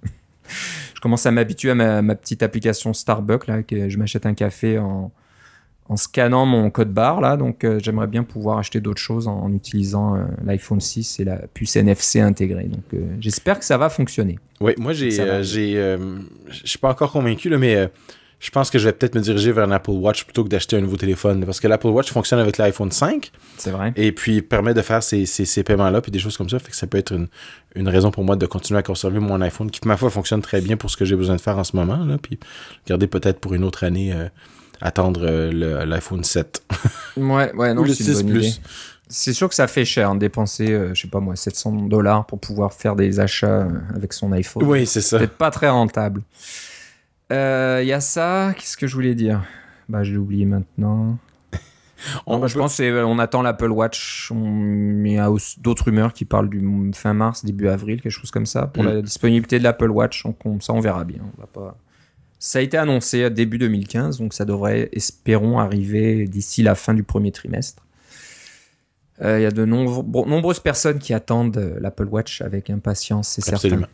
je 0.94 1.00
commence 1.00 1.26
à 1.26 1.32
m'habituer 1.32 1.72
à 1.72 1.76
ma, 1.76 2.16
petite 2.16 2.44
application 2.44 2.92
Starbucks, 2.92 3.48
là, 3.48 3.64
que 3.64 3.88
je 3.88 3.98
m'achète 3.98 4.26
un 4.26 4.34
café 4.34 4.80
en, 4.80 5.14
en 5.88 5.96
scannant 5.96 6.46
mon 6.46 6.70
code 6.70 6.92
barre 6.92 7.22
là. 7.22 7.38
Donc 7.38 7.66
j'aimerais 7.80 8.08
bien 8.08 8.24
pouvoir 8.24 8.58
acheter 8.58 8.82
d'autres 8.82 9.02
choses 9.02 9.30
en, 9.30 9.50
utilisant 9.54 10.18
l'iPhone 10.44 10.82
6 10.82 11.22
et 11.22 11.24
la 11.24 11.38
puce 11.54 11.78
NFC 11.78 12.20
intégrée. 12.20 12.66
Donc 12.66 13.02
j'espère 13.22 13.60
que 13.60 13.66
ça 13.66 13.78
va 13.78 13.88
fonctionner. 13.88 14.40
Oui, 14.60 14.74
moi 14.78 14.92
j'ai, 14.92 15.12
j'ai, 15.42 15.98
je 16.50 16.68
suis 16.68 16.80
pas 16.80 16.90
encore 16.90 17.14
convaincu 17.14 17.48
là, 17.48 17.58
mais 17.58 17.90
je 18.44 18.50
pense 18.50 18.70
que 18.70 18.78
je 18.78 18.84
vais 18.84 18.92
peut-être 18.92 19.16
me 19.16 19.22
diriger 19.22 19.54
vers 19.54 19.64
un 19.64 19.72
Apple 19.72 19.92
Watch 19.92 20.26
plutôt 20.26 20.44
que 20.44 20.50
d'acheter 20.50 20.76
un 20.76 20.82
nouveau 20.82 20.98
téléphone. 20.98 21.46
Parce 21.46 21.62
que 21.62 21.68
l'Apple 21.70 21.88
Watch 21.88 22.12
fonctionne 22.12 22.42
avec 22.42 22.58
l'iPhone 22.58 22.92
5. 22.92 23.32
C'est 23.58 23.72
vrai. 23.72 23.94
Et 23.96 24.12
puis 24.12 24.42
permet 24.42 24.74
de 24.74 24.82
faire 24.82 25.02
ces, 25.02 25.26
ces, 25.26 25.64
paiements-là, 25.64 26.02
puis 26.02 26.12
des 26.12 26.20
choses 26.20 26.36
comme 26.36 26.50
ça. 26.50 26.60
Fait 26.60 26.70
que 26.70 26.76
ça 26.76 26.86
peut 26.86 26.98
être 26.98 27.14
une, 27.14 27.30
une, 27.76 27.88
raison 27.88 28.12
pour 28.12 28.26
moi 28.26 28.36
de 28.36 28.46
continuer 28.46 28.78
à 28.78 28.84
conserver 28.84 29.20
mon 29.20 29.40
iPhone, 29.40 29.72
qui, 29.72 29.80
ma 29.88 29.96
foi, 29.96 30.10
fonctionne 30.10 30.42
très 30.42 30.60
bien 30.60 30.76
pour 30.76 30.92
ce 30.92 30.98
que 30.98 31.06
j'ai 31.06 31.16
besoin 31.16 31.38
de 31.38 31.42
faire 31.42 31.58
en 31.58 31.64
ce 31.64 31.74
moment. 31.78 32.04
Là, 32.04 32.18
puis 32.22 32.38
garder 32.86 33.08
peut-être 33.08 33.40
pour 33.40 33.54
une 33.54 33.64
autre 33.64 33.86
année, 33.86 34.12
euh, 34.12 34.28
attendre 34.82 35.22
euh, 35.24 35.86
l'iPhone 35.86 36.26
7. 36.26 36.64
ouais, 37.16 37.54
ouais, 37.54 37.74
non, 37.74 37.86
c'est 37.88 38.04
une 38.04 38.14
bonne 38.28 38.44
Idée. 38.44 38.54
C'est 39.08 39.34
sûr 39.34 39.48
que 39.48 39.56
ça 39.56 39.68
fait 39.68 39.86
cher, 39.86 40.14
de 40.16 40.20
dépenser, 40.20 40.70
euh, 40.72 40.94
je 40.94 41.04
sais 41.04 41.08
pas 41.08 41.22
moi, 41.22 41.38
700 41.38 41.84
dollars 41.84 42.26
pour 42.26 42.40
pouvoir 42.40 42.74
faire 42.74 42.98
des 42.98 43.22
achats 43.22 43.70
avec 43.96 44.12
son 44.12 44.34
iPhone. 44.34 44.64
Oui, 44.66 44.86
c'est 44.86 45.02
ça. 45.02 45.18
Peut-être 45.18 45.38
pas 45.38 45.52
très 45.52 45.70
rentable. 45.70 46.24
Il 47.30 47.36
euh, 47.36 47.84
y 47.84 47.94
a 47.94 48.02
ça. 48.02 48.54
Qu'est-ce 48.58 48.78
que 48.78 48.88
je 48.88 48.96
voulais 48.96 49.16
dire? 49.16 49.44
Bah, 49.90 50.04
je 50.04 50.12
l'ai 50.12 50.18
oublié 50.18 50.46
maintenant. 50.46 51.18
on, 52.26 52.40
bah, 52.40 52.48
je 52.48 52.58
pense 52.58 52.78
qu'on 52.78 53.20
attend 53.20 53.42
l'Apple 53.42 53.72
Watch. 53.72 54.32
Il 54.32 55.12
y 55.12 55.18
a 55.18 55.30
d'autres 55.60 55.86
rumeurs 55.86 56.14
qui 56.14 56.26
parlent 56.26 56.50
du 56.50 56.92
fin 56.94 57.14
mars, 57.14 57.46
début 57.46 57.68
avril, 57.68 58.02
quelque 58.02 58.12
chose 58.12 58.32
comme 58.32 58.46
ça, 58.46 58.68
pour 58.68 58.84
mm. 58.84 58.88
la 58.88 59.02
disponibilité 59.02 59.58
de 59.58 59.64
l'Apple 59.64 59.90
Watch. 59.90 60.24
Donc, 60.24 60.38
ça, 60.62 60.74
on 60.74 60.80
verra 60.80 61.06
bien. 61.06 61.22
On 61.38 61.42
va 61.42 61.48
pas... 61.48 61.78
Ça 62.40 62.60
a 62.60 62.62
été 62.62 62.78
annoncé 62.78 63.24
à 63.24 63.30
début 63.30 63.58
2015, 63.58 64.20
donc 64.20 64.34
ça 64.34 64.44
devrait, 64.44 64.90
espérons, 64.92 65.60
arriver 65.60 66.28
d'ici 66.28 66.62
la 66.62 66.76
fin 66.76 66.94
du 66.94 67.04
premier 67.04 67.32
trimestre. 67.32 67.84
Euh, 69.22 69.40
il 69.40 69.44
y 69.44 69.46
a 69.46 69.52
de 69.52 69.64
nombreuses 69.64 70.60
personnes 70.60 71.00
qui 71.00 71.14
attendent 71.14 71.78
l'Apple 71.80 72.08
Watch 72.08 72.42
avec 72.42 72.70
impatience, 72.70 73.30
c'est 73.30 73.42
certain. 73.42 73.88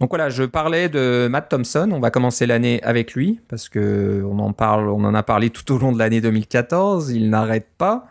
Donc 0.00 0.10
voilà, 0.10 0.28
je 0.28 0.44
parlais 0.44 0.88
de 0.88 1.28
Matt 1.28 1.48
Thompson. 1.48 1.90
On 1.92 1.98
va 1.98 2.10
commencer 2.10 2.46
l'année 2.46 2.80
avec 2.82 3.14
lui 3.14 3.40
parce 3.48 3.68
que 3.68 4.22
on 4.24 4.38
en 4.38 4.52
parle, 4.52 4.88
on 4.88 5.04
en 5.04 5.14
a 5.14 5.22
parlé 5.22 5.50
tout 5.50 5.72
au 5.72 5.78
long 5.78 5.92
de 5.92 5.98
l'année 5.98 6.20
2014. 6.20 7.10
Il 7.10 7.30
n'arrête 7.30 7.66
pas. 7.78 8.06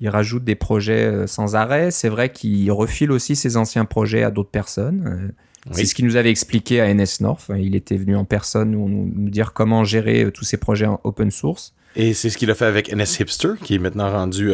Il 0.00 0.08
rajoute 0.08 0.44
des 0.44 0.54
projets 0.54 1.04
euh, 1.04 1.26
sans 1.26 1.56
arrêt. 1.56 1.90
C'est 1.90 2.08
vrai 2.08 2.30
qu'il 2.30 2.70
refile 2.72 3.10
aussi 3.10 3.36
ses 3.36 3.56
anciens 3.56 3.84
projets 3.84 4.22
à 4.22 4.30
d'autres 4.30 4.50
personnes. 4.50 5.04
Euh, 5.06 5.72
c'est 5.72 5.84
ce 5.84 5.94
qu'il 5.94 6.06
nous 6.06 6.16
avait 6.16 6.30
expliqué 6.30 6.80
à 6.80 6.92
NS 6.92 7.20
North. 7.20 7.50
Il 7.58 7.76
était 7.76 7.96
venu 7.96 8.16
en 8.16 8.24
personne 8.24 8.70
nous, 8.70 9.10
dire 9.28 9.52
comment 9.52 9.84
gérer 9.84 10.24
euh, 10.24 10.30
tous 10.30 10.44
ces 10.44 10.56
projets 10.56 10.86
en 10.86 11.00
open 11.04 11.30
source. 11.30 11.74
Et 11.96 12.14
c'est 12.14 12.30
ce 12.30 12.38
qu'il 12.38 12.50
a 12.50 12.54
fait 12.54 12.64
avec 12.64 12.94
NS 12.94 13.20
Hipster, 13.20 13.54
qui 13.62 13.74
est 13.74 13.78
maintenant 13.78 14.10
rendu 14.10 14.52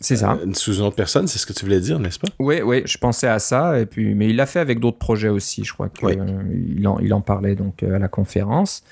c'est 0.00 0.16
ça. 0.16 0.32
Euh, 0.32 0.52
sous 0.54 0.74
une 0.74 0.82
autre 0.82 0.96
personne, 0.96 1.26
c'est 1.26 1.38
ce 1.38 1.46
que 1.46 1.52
tu 1.52 1.64
voulais 1.64 1.80
dire, 1.80 1.98
n'est-ce 1.98 2.18
pas? 2.18 2.28
Oui, 2.38 2.60
oui, 2.62 2.82
je 2.84 2.98
pensais 2.98 3.28
à 3.28 3.38
ça. 3.38 3.78
Et 3.78 3.86
puis, 3.86 4.14
mais 4.14 4.28
il 4.28 4.36
l'a 4.36 4.46
fait 4.46 4.60
avec 4.60 4.80
d'autres 4.80 4.98
projets 4.98 5.28
aussi. 5.28 5.64
Je 5.64 5.72
crois 5.72 5.88
qu'il 5.88 6.08
euh, 6.08 6.88
en, 6.88 6.98
il 6.98 7.14
en 7.14 7.20
parlait 7.20 7.54
donc 7.54 7.82
euh, 7.82 7.96
à 7.96 7.98
la 7.98 8.08
conférence. 8.08 8.82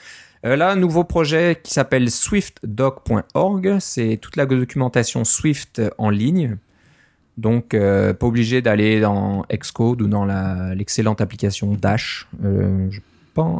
là, 0.43 0.71
un 0.71 0.77
nouveau 0.77 1.05
projet 1.05 1.59
qui 1.63 1.73
s'appelle 1.73 2.11
swiftdoc.org. 2.11 3.77
C'est 3.81 4.19
toute 4.21 4.37
la 4.37 4.47
documentation 4.47 5.25
Swift 5.25 5.83
en 5.99 6.11
ligne. 6.11 6.57
Donc, 7.37 7.71
pas 7.71 8.27
obligé 8.27 8.61
d'aller 8.61 9.01
dans 9.01 9.47
Xcode 9.51 10.03
ou 10.03 10.09
dans 10.09 10.27
l'excellente 10.75 11.23
application 11.23 11.73
Dash. 11.73 12.29
je 12.43 13.01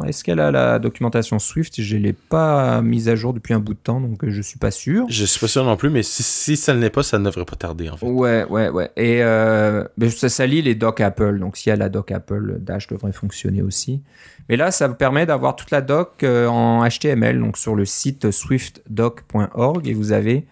est-ce 0.05 0.23
qu'elle 0.23 0.39
a 0.39 0.51
la 0.51 0.79
documentation 0.79 1.39
Swift? 1.39 1.81
Je 1.81 1.97
ne 1.97 2.01
l'ai 2.01 2.13
pas 2.13 2.81
mise 2.81 3.09
à 3.09 3.15
jour 3.15 3.33
depuis 3.33 3.53
un 3.53 3.59
bout 3.59 3.73
de 3.73 3.79
temps, 3.79 3.99
donc 3.99 4.23
euh, 4.23 4.29
je 4.29 4.41
suis 4.41 4.59
pas 4.59 4.71
sûr. 4.71 5.05
Je 5.09 5.25
suis 5.25 5.39
pas 5.39 5.47
sûr 5.47 5.63
non 5.63 5.75
plus, 5.75 5.89
mais 5.89 6.03
si, 6.03 6.55
ça 6.55 6.73
ne 6.73 6.81
l'est 6.81 6.89
pas, 6.89 7.03
ça 7.03 7.17
ne 7.17 7.25
devrait 7.25 7.45
pas 7.45 7.55
tarder 7.55 7.89
en 7.89 7.97
fait. 7.97 8.05
Ouais, 8.05 8.45
ouais, 8.49 8.69
ouais. 8.69 8.91
Et 8.97 9.23
euh, 9.23 9.83
ça, 10.09 10.29
ça, 10.29 10.45
lit 10.45 10.61
les 10.61 10.75
docs 10.75 11.01
Apple, 11.01 11.39
donc 11.39 11.57
s'il 11.57 11.69
y 11.69 11.73
a 11.73 11.75
la 11.75 11.89
doc 11.89 12.11
Apple, 12.11 12.57
Dash 12.59 12.87
devrait 12.87 13.11
fonctionner 13.11 13.61
aussi. 13.61 14.01
Mais 14.49 14.57
là, 14.57 14.71
ça 14.71 14.87
vous 14.87 14.95
permet 14.95 15.25
d'avoir 15.25 15.55
toute 15.55 15.71
la 15.71 15.81
doc 15.81 16.23
euh, 16.23 16.47
en 16.47 16.87
HTML, 16.87 17.39
donc 17.39 17.57
sur 17.57 17.75
le 17.75 17.85
site 17.85 18.31
swiftdoc.org, 18.31 19.87
et 19.87 19.93
vous 19.93 20.11
avez 20.11 20.45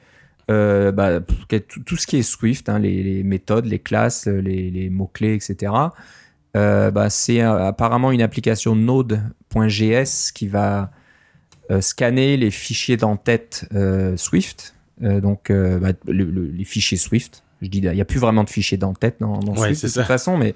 bah, 0.48 1.20
tout, 1.86 1.96
ce 1.96 2.08
qui 2.08 2.18
est 2.18 2.24
Swift, 2.24 2.70
hein, 2.70 2.80
les, 2.80 3.22
méthodes, 3.22 3.66
les 3.66 3.78
classes, 3.78 4.26
les, 4.26 4.72
les 4.72 4.90
mots-clés, 4.90 5.36
etc. 5.36 5.72
Euh, 6.58 6.90
bah, 6.92 7.10
c'est 7.10 7.42
euh, 7.42 7.68
apparemment 7.68 8.12
une 8.12 8.22
application 8.22 8.76
Node.js 8.76 10.32
qui 10.34 10.48
va 10.48 10.92
euh, 11.70 11.80
scanner 11.80 12.38
les 12.38 12.52
fichiers 12.52 12.98
d'entête 12.98 13.68
Swift. 14.16 14.76
donc, 15.00 15.52
bah, 15.52 15.90
les 16.08 16.64
fichiers 16.64 16.98
Swift. 16.98 17.44
Je 17.62 17.68
dis, 17.68 17.80
il 17.80 17.92
n'y 17.92 18.02
a 18.02 18.06
plus 18.06 18.20
vraiment 18.20 18.44
de 18.44 18.50
fichiers 18.50 18.78
d'entête 18.78 19.18
dans, 19.20 19.38
dans 19.40 19.56
Swift 19.56 19.86
de 19.86 19.92
toute 19.92 20.04
façon, 20.04 20.38
mais 20.38 20.56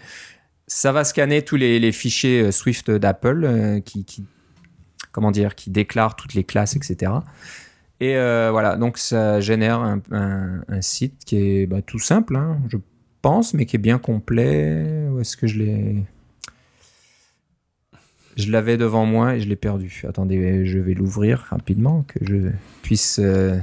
ça 0.67 0.93
va 0.93 1.03
scanner 1.03 1.41
tous 1.41 1.57
les, 1.57 1.91
fichiers 1.91 2.51
Swift 2.51 2.89
d'Apple 2.89 3.81
qui, 3.85 4.05
comment 5.11 5.31
dire, 5.31 5.55
qui 5.55 5.69
déclarent 5.69 6.15
toutes 6.15 6.33
les 6.33 6.45
classes, 6.45 6.75
etc. 6.75 7.11
Et 7.99 8.13
voilà, 8.15 8.77
donc 8.77 8.97
ça 8.97 9.41
génère 9.41 9.99
un, 10.11 10.81
site 10.81 11.25
qui 11.25 11.37
est 11.37 11.65
bah, 11.67 11.81
tout 11.81 11.99
simple. 11.99 12.35
Hein. 12.37 12.59
Je 12.69 12.77
pense, 13.23 13.55
mais 13.55 13.65
qui 13.65 13.77
est 13.77 13.79
bien 13.79 13.97
complet. 13.97 15.07
Où 15.11 15.19
est-ce 15.19 15.35
que 15.35 15.47
je 15.47 15.57
l'ai 15.57 16.03
Je 18.37 18.51
l'avais 18.51 18.77
devant 18.77 19.07
moi 19.07 19.35
et 19.35 19.39
je 19.39 19.49
l'ai 19.49 19.55
perdu. 19.55 20.03
Attendez, 20.07 20.67
je 20.67 20.77
vais 20.77 20.93
l'ouvrir 20.93 21.39
rapidement, 21.49 22.05
que 22.07 22.19
je 22.21 22.51
puisse 22.83 23.19
euh, 23.19 23.57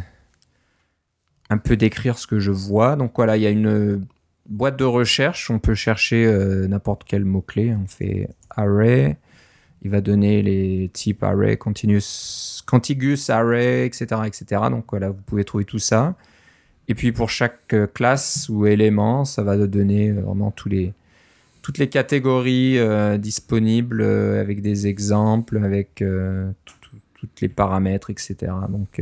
un 1.51 1.59
peu 1.59 1.77
décrire 1.77 2.19
ce 2.19 2.27
que 2.27 2.41
je 2.41 2.51
vois. 2.51 2.97
Donc 2.97 3.13
voilà, 3.15 3.37
il 3.37 3.43
y 3.45 3.47
a 3.47 3.51
une 3.51 4.05
boîte 4.49 4.77
de 4.77 4.85
recherche. 4.85 5.51
On 5.51 5.61
peut 5.61 5.77
chercher 5.77 6.27
euh, 6.27 6.67
n'importe 6.67 7.05
quel 7.07 7.25
mot-clé. 7.25 7.77
On 7.81 7.87
fait 7.87 8.29
array. 8.51 9.19
Il 9.83 9.91
va 9.91 10.01
donner 10.01 10.43
les 10.43 10.91
types 10.93 11.23
array, 11.23 11.57
continuous, 11.57 12.63
contiguous 12.67 13.31
array, 13.31 13.87
etc., 13.87 14.23
etc. 14.27 14.63
Donc 14.71 14.87
voilà, 14.91 15.11
vous 15.11 15.23
pouvez 15.23 15.45
trouver 15.45 15.65
tout 15.65 15.79
ça. 15.79 16.17
Et 16.91 16.95
puis 16.95 17.13
pour 17.13 17.31
chaque 17.31 17.73
euh, 17.73 17.87
classe 17.87 18.49
ou 18.49 18.67
élément, 18.67 19.25
ça 19.25 19.45
va 19.45 19.57
donner 19.57 20.11
euh, 20.11 20.23
vraiment 20.23 20.51
tous 20.51 20.69
les, 20.69 20.93
toutes 21.63 21.79
les 21.79 21.89
catégories 21.89 22.79
euh, 22.79 23.17
disponibles 23.17 24.03
avec 24.03 24.61
des 24.61 24.89
exemples, 24.89 25.59
avec 25.59 26.03
tous 27.15 27.29
les 27.41 27.49
paramètres, 27.49 28.11
etc. 28.11 28.37
Donc 28.69 29.01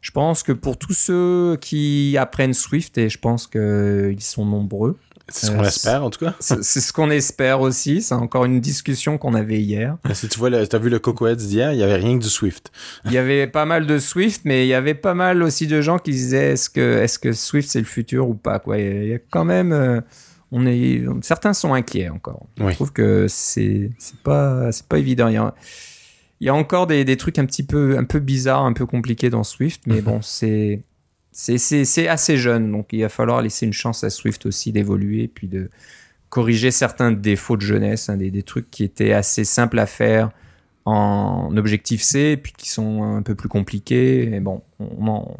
je 0.00 0.10
pense 0.12 0.42
que 0.42 0.52
pour 0.52 0.78
tous 0.78 0.94
ceux 0.94 1.58
qui 1.60 2.16
apprennent 2.18 2.54
Swift, 2.54 2.96
et 2.96 3.10
je 3.10 3.18
pense 3.18 3.46
qu'ils 3.46 4.22
sont 4.22 4.46
nombreux, 4.46 4.98
c'est 5.30 5.46
ce 5.46 5.50
qu'on 5.50 5.62
euh, 5.62 5.68
espère, 5.68 6.04
en 6.04 6.10
tout 6.10 6.24
cas. 6.24 6.34
C'est 6.40 6.62
ce 6.62 6.92
qu'on 6.92 7.10
espère 7.10 7.60
aussi. 7.60 8.00
C'est 8.00 8.14
encore 8.14 8.46
une 8.46 8.60
discussion 8.60 9.18
qu'on 9.18 9.34
avait 9.34 9.60
hier. 9.60 9.96
Si 10.14 10.28
tu 10.28 10.38
vois, 10.38 10.48
as 10.48 10.78
vu 10.78 10.88
le 10.88 10.98
Coco 10.98 11.28
d'hier, 11.34 11.72
il 11.72 11.78
y 11.78 11.82
avait 11.82 11.96
rien 11.96 12.18
que 12.18 12.22
du 12.22 12.30
Swift. 12.30 12.72
Il 13.04 13.12
y 13.12 13.18
avait 13.18 13.46
pas 13.46 13.66
mal 13.66 13.86
de 13.86 13.98
Swift, 13.98 14.42
mais 14.44 14.64
il 14.64 14.68
y 14.68 14.74
avait 14.74 14.94
pas 14.94 15.14
mal 15.14 15.42
aussi 15.42 15.66
de 15.66 15.82
gens 15.82 15.98
qui 15.98 16.12
disaient 16.12 16.52
est-ce 16.52 16.70
que, 16.70 16.98
est-ce 16.98 17.18
que 17.18 17.32
Swift 17.32 17.68
c'est 17.68 17.80
le 17.80 17.84
futur 17.84 18.28
ou 18.28 18.34
pas, 18.34 18.58
quoi. 18.58 18.78
Il 18.78 19.08
y 19.08 19.14
a 19.14 19.18
quand 19.18 19.44
même, 19.44 19.72
euh, 19.72 20.00
on 20.50 20.66
est, 20.66 21.04
certains 21.20 21.52
sont 21.52 21.74
inquiets 21.74 22.08
encore. 22.08 22.46
Je 22.58 22.72
trouve 22.74 22.92
que 22.92 23.26
c'est, 23.28 23.90
c'est 23.98 24.18
pas, 24.20 24.72
c'est 24.72 24.86
pas 24.86 24.98
évident. 24.98 25.28
Il 25.28 25.34
y 25.34 25.38
a, 25.38 25.54
il 26.40 26.46
y 26.46 26.50
a 26.50 26.54
encore 26.54 26.86
des, 26.86 27.04
des, 27.04 27.16
trucs 27.16 27.38
un 27.38 27.44
petit 27.44 27.64
peu, 27.64 27.98
un 27.98 28.04
peu 28.04 28.20
bizarres, 28.20 28.64
un 28.64 28.72
peu 28.72 28.86
compliqués 28.86 29.28
dans 29.28 29.44
Swift, 29.44 29.82
mais 29.86 30.00
bon, 30.02 30.20
c'est, 30.22 30.80
c'est 31.38 32.08
assez 32.08 32.36
jeune, 32.36 32.72
donc 32.72 32.88
il 32.90 33.02
va 33.02 33.08
falloir 33.08 33.40
laisser 33.42 33.64
une 33.64 33.72
chance 33.72 34.02
à 34.02 34.10
Swift 34.10 34.44
aussi 34.44 34.72
d'évoluer, 34.72 35.28
puis 35.28 35.46
de 35.46 35.70
corriger 36.30 36.72
certains 36.72 37.12
défauts 37.12 37.56
de 37.56 37.62
jeunesse, 37.62 38.08
hein, 38.08 38.16
des, 38.16 38.42
trucs 38.42 38.68
qui 38.72 38.82
étaient 38.82 39.12
assez 39.12 39.44
simples 39.44 39.78
à 39.78 39.86
faire 39.86 40.30
en 40.84 41.56
objectif 41.56 42.02
C, 42.02 42.36
puis 42.42 42.52
qui 42.56 42.68
sont 42.68 43.04
un 43.04 43.22
peu 43.22 43.36
plus 43.36 43.48
compliqués. 43.48 44.34
Et 44.34 44.40
bon, 44.40 44.62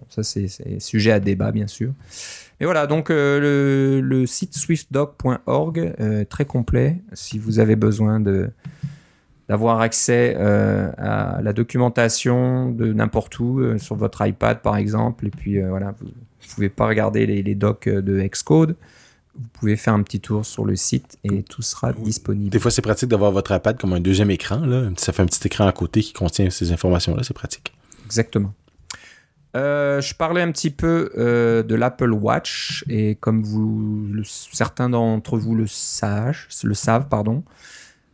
ça 0.08 0.22
c'est 0.22 0.48
sujet 0.78 1.10
à 1.10 1.18
débat 1.18 1.50
bien 1.50 1.66
sûr. 1.66 1.92
Et 2.60 2.64
voilà, 2.64 2.86
donc 2.86 3.10
euh, 3.10 4.00
le, 4.00 4.26
site 4.26 4.56
swiftdoc.org, 4.56 5.94
euh, 5.98 6.24
très 6.24 6.44
complet, 6.44 6.98
si 7.12 7.38
vous 7.38 7.58
avez 7.58 7.74
besoin 7.74 8.20
de 8.20 8.50
d'avoir 9.48 9.80
accès 9.80 10.36
euh, 10.38 10.90
à 10.98 11.40
la 11.42 11.52
documentation 11.52 12.70
de 12.70 12.92
n'importe 12.92 13.38
où, 13.40 13.60
euh, 13.60 13.78
sur 13.78 13.96
votre 13.96 14.24
iPad 14.26 14.60
par 14.60 14.76
exemple. 14.76 15.26
Et 15.26 15.30
puis 15.30 15.58
euh, 15.58 15.70
voilà, 15.70 15.94
vous 15.98 16.06
ne 16.06 16.54
pouvez 16.54 16.68
pas 16.68 16.86
regarder 16.86 17.26
les, 17.26 17.54
docs 17.54 17.88
de 17.88 18.20
Xcode. 18.20 18.76
Vous 19.34 19.48
pouvez 19.52 19.76
faire 19.76 19.94
un 19.94 20.02
petit 20.02 20.20
tour 20.20 20.44
sur 20.44 20.64
le 20.64 20.76
site 20.76 21.16
et 21.24 21.42
tout 21.44 21.62
sera 21.62 21.92
disponible. 21.92 22.50
Des 22.50 22.58
fois, 22.58 22.72
c'est 22.72 22.82
pratique 22.82 23.08
d'avoir 23.08 23.30
votre 23.30 23.54
iPad 23.54 23.78
comme 23.78 23.92
un 23.92 24.00
deuxième 24.00 24.32
écran. 24.32 24.58
Là. 24.66 24.90
Ça 24.96 25.12
fait 25.12 25.22
un 25.22 25.26
petit 25.26 25.46
écran 25.46 25.66
à 25.66 25.72
côté 25.72 26.02
qui 26.02 26.12
contient 26.12 26.50
ces 26.50 26.72
informations-là. 26.72 27.22
C'est 27.22 27.34
pratique. 27.34 27.72
Exactement. 28.04 28.52
je 29.54 30.14
parlais 30.14 30.42
un 30.42 30.50
petit 30.50 30.70
peu 30.70 31.12
de 31.16 31.74
l'Apple 31.74 32.12
Watch 32.12 32.84
et 32.88 33.14
comme 33.14 33.44
vous, 33.44 34.08
certains 34.24 34.90
d'entre 34.90 35.38
vous 35.38 35.54
le, 35.54 35.68
savent, 35.68 36.36
le 36.64 36.74
savent, 36.74 37.06
pardon, 37.08 37.44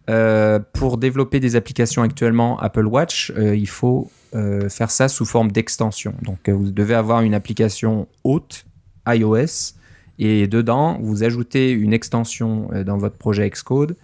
pour 0.06 0.98
développer 0.98 1.40
des 1.40 1.56
applications 1.56 2.02
actuellement 2.02 2.58
Apple 2.60 2.86
Watch, 2.86 3.32
il 3.36 3.68
faut 3.68 4.10
faire 4.32 4.90
ça 4.90 5.08
sous 5.08 5.24
forme 5.24 5.50
d'extension. 5.52 6.14
Donc 6.22 6.48
vous 6.48 6.70
devez 6.70 6.94
avoir 6.94 7.22
une 7.22 7.34
application 7.34 8.06
haute 8.22 8.66
iOS 9.08 9.74
et 10.18 10.46
dedans 10.46 10.98
vous 11.00 11.24
ajoutez 11.24 11.70
une 11.70 11.92
extension 11.92 12.68
dans 12.84 12.98
votre 12.98 13.16
projet 13.16 13.48
Xcode 13.48 13.96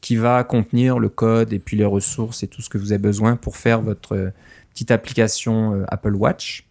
qui 0.00 0.16
va 0.16 0.44
contenir 0.44 0.98
le 0.98 1.08
code 1.08 1.52
et 1.52 1.58
puis 1.58 1.76
les 1.76 1.84
ressources 1.84 2.42
et 2.42 2.46
tout 2.46 2.62
ce 2.62 2.70
que 2.70 2.78
vous 2.78 2.92
avez 2.92 3.02
besoin 3.02 3.36
pour 3.36 3.56
faire 3.56 3.82
votre 3.82 4.32
petite 4.72 4.90
application 4.90 5.84
Apple 5.88 6.14
Watch. 6.14 6.64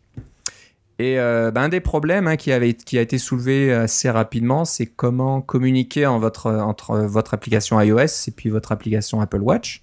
Et 0.99 1.17
euh, 1.17 1.49
ben, 1.49 1.63
un 1.63 1.69
des 1.69 1.79
problèmes 1.79 2.27
hein, 2.27 2.35
qui, 2.35 2.51
avait, 2.51 2.73
qui 2.73 2.97
a 2.97 3.01
été 3.01 3.17
soulevé 3.17 3.71
assez 3.71 4.09
rapidement, 4.09 4.65
c'est 4.65 4.85
comment 4.85 5.39
communiquer 5.39 6.05
en 6.05 6.19
votre, 6.19 6.51
entre 6.51 6.97
votre 6.97 7.33
application 7.33 7.79
iOS 7.79 8.27
et 8.27 8.31
puis 8.31 8.49
votre 8.49 8.73
application 8.73 9.21
Apple 9.21 9.39
Watch. 9.39 9.81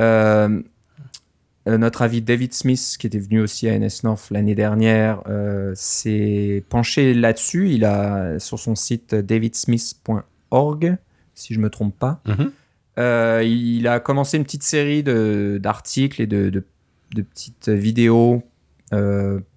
Euh, 0.00 0.60
euh, 1.68 1.78
notre 1.78 2.02
ami 2.02 2.20
David 2.20 2.52
Smith, 2.52 2.96
qui 2.98 3.06
était 3.06 3.20
venu 3.20 3.40
aussi 3.40 3.68
à 3.68 3.78
NS 3.78 4.02
North 4.02 4.30
l'année 4.32 4.56
dernière, 4.56 5.22
s'est 5.74 6.64
penché 6.68 7.14
là-dessus. 7.14 7.70
Il 7.70 7.84
a 7.84 8.40
sur 8.40 8.58
son 8.58 8.74
site 8.74 9.14
davidsmith.org, 9.14 10.96
si 11.34 11.54
je 11.54 11.60
me 11.60 11.70
trompe 11.70 11.96
pas. 11.96 12.20
Mm-hmm. 12.26 13.46
il 13.46 13.86
a 13.86 14.00
commencé 14.00 14.38
une 14.38 14.44
petite 14.44 14.64
série 14.64 15.04
d'articles 15.04 16.20
et 16.20 16.26
de, 16.26 16.50
de, 16.50 16.64
de, 17.14 17.22
petites 17.22 17.68
vidéos 17.68 18.42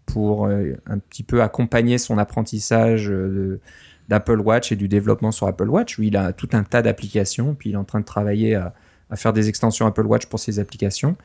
pour 0.07 0.47
euh, 0.47 0.73
un 0.87 0.97
petit 0.97 1.21
peu 1.21 1.43
accompagner 1.43 1.99
son 1.99 2.17
apprentissage 2.17 3.11
euh, 3.11 3.59
d'Apple 4.07 4.39
Watch 4.39 4.71
et 4.71 4.75
du 4.75 4.87
développement 4.87 5.31
sur 5.31 5.47
Apple 5.47 5.69
Watch, 5.69 5.99
où 5.99 6.03
il 6.03 6.17
a 6.17 6.33
tout 6.33 6.49
un 6.53 6.63
tas 6.63 6.81
d'applications, 6.81 7.53
puis 7.53 7.69
il 7.69 7.73
est 7.73 7.77
en 7.77 7.83
train 7.83 7.99
de 7.99 8.05
travailler 8.05 8.55
à, 8.55 8.73
faire 9.15 9.33
des 9.33 9.49
extensions 9.49 9.85
Apple 9.85 10.05
Watch 10.05 10.25
pour 10.25 10.39
ses 10.39 10.59
applications. 10.59 11.15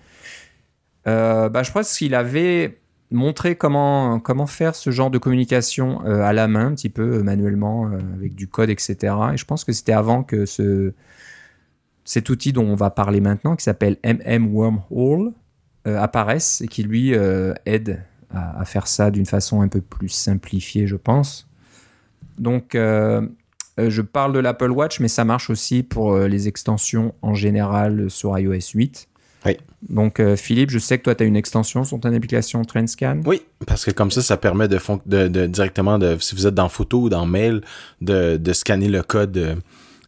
Euh, 1.07 1.49
bah, 1.49 1.63
je 1.63 1.73
pense 1.73 1.97
qu'il 1.97 2.15
avait 2.15 2.79
montré 3.11 3.57
comment, 3.57 4.21
comment 4.21 4.47
faire 4.47 4.75
ce 4.75 4.91
genre 4.91 5.11
de 5.11 5.19
communication 5.19 6.01
à 6.01 6.33
la 6.33 6.49
main, 6.49 6.69
un 6.69 6.75
petit 6.75 6.89
peu 6.89 7.23
manuellement, 7.23 7.91
avec 8.17 8.35
du 8.35 8.49
code, 8.49 8.71
etc. 8.71 9.15
Et 9.35 9.37
je 9.37 9.45
pense 9.45 9.65
que 9.65 9.73
c'était 9.73 9.93
avant 9.93 10.23
que 10.23 10.47
ce, 10.47 10.93
cet 12.05 12.31
outil 12.31 12.53
dont 12.53 12.65
on 12.65 12.75
va 12.75 12.91
parler 12.91 13.21
maintenant, 13.21 13.55
qui 13.55 13.65
s'appelle 13.65 13.99
MM 14.05 14.55
Wormhole, 14.55 15.33
apparaisse 15.85 16.63
et 16.63 16.69
qui 16.69 16.85
lui 16.85 17.13
aide 17.67 18.03
à, 18.35 18.65
faire 18.65 18.87
ça 18.87 19.11
d'une 19.11 19.27
façon 19.27 19.61
un 19.61 19.69
peu 19.69 19.81
plus 19.81 20.09
simplifiée, 20.09 20.87
je 20.87 20.97
pense. 20.97 21.47
Donc, 22.39 22.75
euh, 22.75 23.23
euh, 23.79 23.91
je 23.91 24.03
parle 24.03 24.33
de 24.33 24.39
l'Apple 24.39 24.71
Watch, 24.71 25.01
mais 25.01 25.09
ça 25.09 25.25
marche 25.25 25.51
aussi 25.51 25.83
pour 25.83 26.13
euh, 26.13 26.29
les 26.29 26.49
extensions 26.49 27.15
en 27.23 27.35
général 27.35 28.11
sur 28.11 28.39
iOS 28.39 28.75
8. 28.75 29.09
Oui. 29.45 29.57
Donc, 29.89 30.23
Philippe, 30.37 30.71
je 30.71 30.79
sais 30.79 30.99
que 30.99 31.03
toi, 31.03 31.17
tu 31.17 31.25
as 31.25 31.27
une 31.27 31.35
extension 31.35 31.83
sur 31.83 31.99
ton 31.99 32.15
application 32.15 32.63
TrendScan. 32.63 33.23
Oui, 33.27 33.43
parce 33.67 33.85
que 33.85 33.91
comme 33.91 34.13
ça, 34.13 34.23
ça 34.23 34.37
permet 34.37 34.69
de, 34.69 34.79
de, 35.07 35.47
directement, 35.47 35.99
de, 35.99 36.17
si 36.21 36.37
vous 36.37 36.47
êtes 36.47 36.55
dans 36.55 36.69
photo 36.69 37.03
ou 37.03 37.09
dans 37.09 37.27
mail, 37.27 37.63
de, 38.01 38.37
de 38.37 38.53
scanner 38.53 38.87
le 38.87 39.03
code 39.03 39.61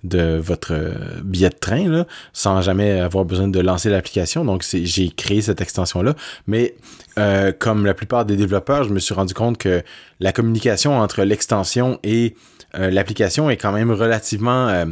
de 0.05 0.37
votre 0.37 0.75
euh, 0.75 0.95
billet 1.25 1.49
de 1.49 1.55
train 1.59 1.89
là, 1.89 2.07
sans 2.33 2.61
jamais 2.61 3.01
avoir 3.01 3.25
besoin 3.25 3.49
de 3.49 3.61
lancer 3.61 3.91
l'application. 3.91 4.45
Donc 4.45 4.65
j'ai 4.71 5.11
créé 5.11 5.41
cette 5.41 5.61
extension 5.61 6.03
là, 6.03 6.15
mais 6.47 6.77
euh, 7.19 7.53
comme 7.53 7.87
la 7.87 7.95
plupart 7.95 8.25
des 8.25 8.37
développeurs, 8.37 8.85
je 8.85 8.91
me 8.91 9.01
suis 9.01 9.15
rendu 9.15 9.35
compte 9.35 9.59
que 9.59 9.83
la 10.21 10.33
communication 10.33 10.99
entre 10.99 11.23
l'extension 11.23 11.99
et 12.05 12.37
euh, 12.77 12.91
l'application 12.91 13.51
est 13.51 13.57
quand 13.57 13.73
même 13.73 13.91
relativement 13.91 14.85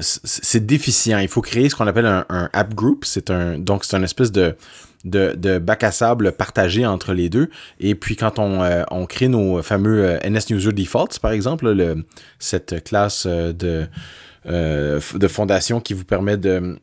c'est 0.00 0.66
déficient. 0.66 1.18
Il 1.20 1.28
faut 1.28 1.40
créer 1.40 1.68
ce 1.68 1.76
qu'on 1.76 1.86
appelle 1.86 2.06
un, 2.06 2.26
un, 2.28 2.50
app 2.52 2.74
group. 2.74 3.04
C'est 3.04 3.30
un 3.30 3.58
donc 3.60 3.84
c'est 3.84 3.96
une 3.96 4.02
espèce 4.02 4.32
de 4.32 4.56
de, 5.06 5.58
bac 5.58 5.84
à 5.84 5.92
sable 5.92 6.32
partagé 6.32 6.84
entre 6.84 7.12
les 7.12 7.28
deux. 7.28 7.48
Et 7.80 7.94
puis 7.94 8.16
quand 8.16 8.38
on, 8.38 8.62
euh, 8.62 8.84
crée 9.08 9.28
nos 9.28 9.62
fameux 9.62 10.04
euh, 10.04 10.18
NS 10.28 10.50
User 10.50 10.72
Defaults, 10.72 11.18
par 11.20 11.30
exemple, 11.30 11.70
le, 11.70 12.04
cette 12.38 12.84
classe 12.84 13.26
euh, 13.26 13.52
de, 14.44 15.28
fondation 15.28 15.80
qui 15.80 15.94
vous 15.94 16.04
permet 16.04 16.36
de, 16.36 16.78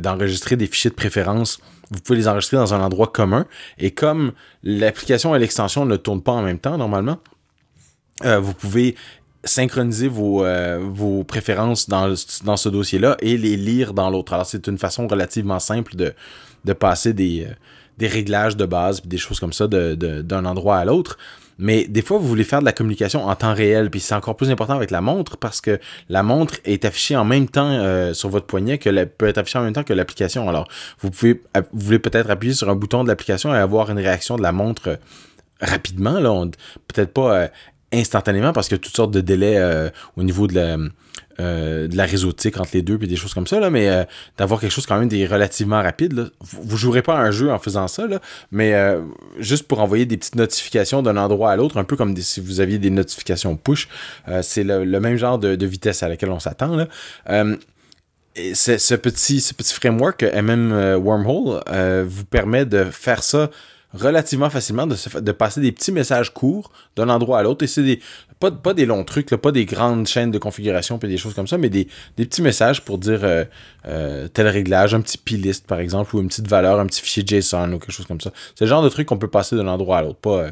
d'enregistrer 0.00 0.56
des 0.56 0.66
fichiers 0.66 0.90
de 0.90 0.96
préférence, 0.96 1.60
vous 1.90 2.00
pouvez 2.00 2.18
les 2.18 2.28
enregistrer 2.28 2.56
dans 2.56 2.74
un 2.74 2.80
endroit 2.80 3.08
commun. 3.08 3.46
Et 3.78 3.92
comme 3.92 4.32
l'application 4.62 5.34
et 5.34 5.38
l'extension 5.38 5.86
ne 5.86 5.96
tournent 5.96 6.22
pas 6.22 6.32
en 6.32 6.42
même 6.42 6.58
temps 6.58 6.76
normalement, 6.76 7.18
vous 8.24 8.52
pouvez 8.52 8.96
synchroniser 9.44 10.08
vos, 10.08 10.44
vos 10.80 11.22
préférences 11.22 11.88
dans, 11.88 12.12
dans 12.44 12.56
ce 12.56 12.68
dossier-là 12.68 13.16
et 13.20 13.38
les 13.38 13.56
lire 13.56 13.94
dans 13.94 14.10
l'autre. 14.10 14.32
Alors 14.32 14.44
c'est 14.44 14.66
une 14.66 14.76
façon 14.76 15.06
relativement 15.06 15.60
simple 15.60 15.94
de, 15.96 16.12
de 16.64 16.72
passer 16.72 17.12
des, 17.12 17.46
euh, 17.48 17.54
des 17.98 18.08
réglages 18.08 18.56
de 18.56 18.64
base, 18.64 19.02
des 19.04 19.18
choses 19.18 19.40
comme 19.40 19.52
ça 19.52 19.66
d'un 19.66 20.44
endroit 20.44 20.78
à 20.78 20.84
l'autre. 20.84 21.18
Mais 21.60 21.88
des 21.88 22.02
fois, 22.02 22.18
vous 22.18 22.28
voulez 22.28 22.44
faire 22.44 22.60
de 22.60 22.64
la 22.64 22.72
communication 22.72 23.26
en 23.26 23.34
temps 23.34 23.52
réel, 23.52 23.90
puis 23.90 23.98
c'est 23.98 24.14
encore 24.14 24.36
plus 24.36 24.50
important 24.50 24.74
avec 24.74 24.92
la 24.92 25.00
montre 25.00 25.36
parce 25.36 25.60
que 25.60 25.80
la 26.08 26.22
montre 26.22 26.54
est 26.64 26.84
affichée 26.84 27.16
en 27.16 27.24
même 27.24 27.48
temps 27.48 27.68
euh, 27.68 28.14
sur 28.14 28.28
votre 28.28 28.46
poignet 28.46 28.78
que 28.78 29.04
peut 29.04 29.26
être 29.26 29.38
affichée 29.38 29.58
en 29.58 29.62
même 29.62 29.72
temps 29.72 29.82
que 29.82 29.92
l'application. 29.92 30.48
Alors, 30.48 30.68
vous 31.00 31.10
pouvez, 31.10 31.42
vous 31.72 31.86
voulez 31.86 31.98
peut-être 31.98 32.30
appuyer 32.30 32.54
sur 32.54 32.68
un 32.68 32.76
bouton 32.76 33.02
de 33.02 33.08
l'application 33.08 33.52
et 33.52 33.58
avoir 33.58 33.90
une 33.90 33.98
réaction 33.98 34.36
de 34.36 34.42
la 34.42 34.52
montre 34.52 34.88
euh, 34.88 34.96
rapidement, 35.60 36.20
peut-être 36.86 37.12
pas 37.12 37.48
instantanément 37.92 38.52
parce 38.52 38.68
qu'il 38.68 38.76
y 38.76 38.80
a 38.80 38.82
toutes 38.82 38.94
sortes 38.94 39.10
de 39.10 39.20
délais 39.20 39.60
au 40.16 40.22
niveau 40.22 40.46
de 40.46 40.54
la 40.54 40.76
euh, 40.76 40.88
de 41.38 41.96
la 41.96 42.04
réseautique 42.04 42.58
entre 42.58 42.70
les 42.74 42.82
deux 42.82 42.98
puis 42.98 43.06
des 43.06 43.16
choses 43.16 43.32
comme 43.34 43.46
ça 43.46 43.60
là 43.60 43.70
mais 43.70 43.88
euh, 43.88 44.04
d'avoir 44.36 44.60
quelque 44.60 44.72
chose 44.72 44.86
quand 44.86 44.98
même 44.98 45.08
des 45.08 45.26
relativement 45.26 45.82
rapide. 45.82 46.30
Vous, 46.40 46.62
vous, 46.62 46.76
jouerez 46.76 47.02
pas 47.02 47.16
un 47.16 47.30
jeu 47.30 47.50
en 47.50 47.58
faisant 47.58 47.86
ça 47.88 48.06
là 48.06 48.20
mais 48.50 48.74
euh, 48.74 49.00
juste 49.38 49.68
pour 49.68 49.80
envoyer 49.80 50.06
des 50.06 50.16
petites 50.16 50.34
notifications 50.34 51.02
d'un 51.02 51.16
endroit 51.16 51.52
à 51.52 51.56
l'autre 51.56 51.76
un 51.76 51.84
peu 51.84 51.96
comme 51.96 52.16
si 52.16 52.40
vous 52.40 52.60
aviez 52.60 52.78
des 52.78 52.90
notifications 52.90 53.56
push 53.56 53.88
c'est 54.42 54.64
le, 54.64 54.84
même 55.00 55.16
genre 55.16 55.38
de, 55.38 55.66
vitesse 55.66 56.02
à 56.02 56.08
laquelle 56.08 56.30
on 56.30 56.40
s'attend 56.40 56.76
ce 58.34 58.94
petit 58.94 59.40
ce 59.40 59.54
petit 59.54 59.74
framework 59.74 60.22
MM 60.22 60.96
Wormhole 60.96 61.62
vous 62.06 62.24
permet 62.24 62.66
de 62.66 62.84
faire 62.84 63.22
ça 63.22 63.50
relativement 63.94 64.50
facilement 64.50 64.86
de, 64.86 65.32
passer 65.32 65.60
des 65.60 65.72
petits 65.72 65.92
messages 65.92 66.32
courts 66.32 66.70
d'un 66.96 67.08
endroit 67.08 67.38
à 67.38 67.42
l'autre. 67.42 67.64
Et 67.64 67.66
c'est 67.66 67.82
des, 67.82 68.00
pas, 68.38 68.74
des 68.74 68.86
longs 68.86 69.04
trucs, 69.04 69.28
pas 69.30 69.50
des 69.50 69.64
grandes 69.64 70.06
chaînes 70.06 70.30
de 70.30 70.38
configuration 70.38 70.98
puis 70.98 71.08
des 71.08 71.16
choses 71.16 71.34
comme 71.34 71.48
ça, 71.48 71.58
mais 71.58 71.70
des, 71.70 71.88
petits 72.16 72.42
messages 72.42 72.84
pour 72.84 72.98
dire 72.98 73.20
euh, 73.24 73.44
euh, 73.86 74.28
tel 74.28 74.46
réglage, 74.48 74.94
un 74.94 75.00
petit 75.00 75.18
plist 75.18 75.66
par 75.66 75.80
exemple, 75.80 76.14
ou 76.14 76.20
une 76.20 76.28
petite 76.28 76.48
valeur, 76.48 76.78
un 76.78 76.86
petit 76.86 77.00
fichier 77.00 77.24
JSON 77.26 77.72
ou 77.72 77.78
quelque 77.78 77.92
chose 77.92 78.06
comme 78.06 78.20
ça. 78.20 78.30
C'est 78.54 78.64
le 78.64 78.68
genre 78.68 78.82
de 78.82 78.88
truc 78.88 79.08
qu'on 79.08 79.18
peut 79.18 79.28
passer 79.28 79.56
d'un 79.56 79.68
endroit 79.68 79.98
à 79.98 80.02
l'autre. 80.02 80.18
Pas, 80.18 80.44
euh, 80.44 80.50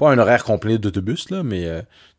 un 0.00 0.18
horaire 0.18 0.44
complet 0.44 0.78
d'autobus, 0.78 1.28
mais 1.30 1.68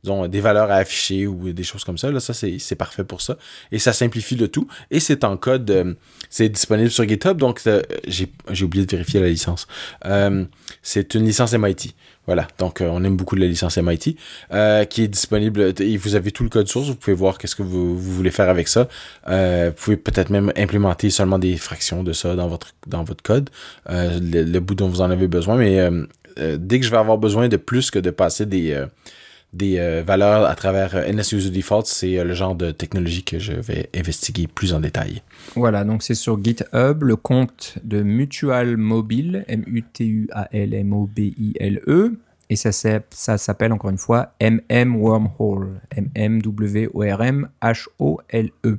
disons, 0.04 0.28
des 0.28 0.42
valeurs 0.42 0.70
à 0.70 0.76
afficher 0.76 1.28
ou 1.28 1.54
des 1.54 1.64
choses 1.64 1.86
comme 1.86 1.98
ça. 1.98 2.12
Là, 2.12 2.20
ça, 2.20 2.34
c'est 2.34 2.76
parfait 2.76 3.06
pour 3.06 3.22
ça. 3.22 3.38
Et 3.72 3.80
ça 3.80 3.94
simplifie 3.94 4.36
le 4.36 4.50
tout. 4.50 4.68
Et 4.92 5.00
c'est 5.00 5.24
en 5.24 5.38
code, 5.38 5.96
c'est 6.30 6.50
disponible 6.50 6.92
sur 6.92 7.08
GitHub, 7.08 7.38
donc 7.38 7.62
j'ai 8.06 8.66
oublié 8.66 8.86
de 8.86 8.92
vérifier 8.92 9.22
la 9.22 9.30
licence. 9.30 9.66
C'est 10.82 11.16
une 11.16 11.26
licence 11.26 11.54
MIT. 11.54 11.96
Voilà, 12.26 12.48
donc 12.60 12.82
euh, 12.82 12.90
on 12.92 13.04
aime 13.04 13.18
beaucoup 13.18 13.36
la 13.36 13.48
licence 13.48 13.78
MIT 13.78 14.16
euh, 14.54 14.86
qui 14.86 15.04
est 15.04 15.08
disponible. 15.08 15.74
Et 15.80 15.98
vous 15.98 16.16
avez 16.16 16.32
tout 16.32 16.44
le 16.44 16.50
code 16.50 16.68
source, 16.68 16.88
vous 16.88 16.96
pouvez 16.96 17.16
voir 17.16 17.38
qu'est-ce 17.40 17.56
que 17.56 17.64
vous, 17.64 17.98
voulez 17.98 18.30
faire 18.30 18.50
avec 18.50 18.68
ça. 18.68 18.88
Euh, 19.28 19.72
vous 19.76 19.84
pouvez 19.84 19.98
peut-être 19.98 20.30
même 20.30 20.54
implémenter 20.56 21.10
seulement 21.10 21.40
des 21.40 21.58
fractions 21.58 22.04
de 22.04 22.14
ça 22.14 22.36
dans 22.36 22.48
votre 22.48 22.76
dans 22.86 23.04
votre 23.04 23.24
code, 23.24 23.50
le, 23.88 24.60
bout 24.60 24.76
dont 24.76 24.90
vous 24.90 25.02
en 25.02 25.10
avez 25.10 25.28
besoin. 25.28 25.56
Mais 25.56 25.90
dès 26.38 26.80
que 26.80 26.86
je 26.86 26.92
vais 26.92 26.98
avoir 26.98 27.18
besoin 27.18 27.48
de 27.48 27.58
plus 27.58 27.90
que 27.90 27.98
de 28.00 28.12
passer 28.12 28.46
des 28.46 28.86
des 29.54 30.04
valeurs 30.06 30.46
à 30.46 30.56
travers 30.56 31.10
User 31.10 31.50
Default, 31.50 31.86
c'est 31.86 32.24
le 32.24 32.34
genre 32.34 32.56
de 32.56 32.72
technologie 32.72 33.24
que 33.24 33.40
je 33.40 33.54
vais 33.54 33.90
investiguer 33.96 34.48
plus 34.48 34.74
en 34.74 34.80
détail. 34.80 35.22
Voilà, 35.56 35.84
donc 35.84 36.04
c'est 36.04 36.14
sur 36.14 36.42
GitHub, 36.44 37.04
le 37.04 37.16
compte 37.16 37.80
de 37.84 38.04
Mutual 38.04 38.78
Mobile, 38.78 39.46
M-U-T-U-A-L-M-O-B-I-L-E, 39.48 42.20
et 42.52 42.56
ça, 42.56 42.72
ça 42.72 43.38
s'appelle 43.38 43.72
encore 43.72 43.92
une 43.92 44.00
fois 44.00 44.34
MM 44.42 44.96
Wormhole, 44.96 45.82
M-M-W-O-R-M-H-O-L-E, 45.96 48.78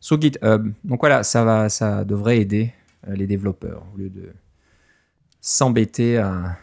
sur 0.00 0.20
GitHub. 0.20 0.72
Donc 0.84 1.00
voilà, 1.00 1.22
ça, 1.22 1.44
va, 1.44 1.68
ça 1.68 2.04
devrait 2.04 2.38
aider 2.38 2.72
euh, 3.06 3.14
les 3.14 3.26
développeurs, 3.26 3.84
au 3.94 3.98
lieu 3.98 4.08
de 4.08 4.32
s'embêter 5.42 6.16
à, 6.16 6.56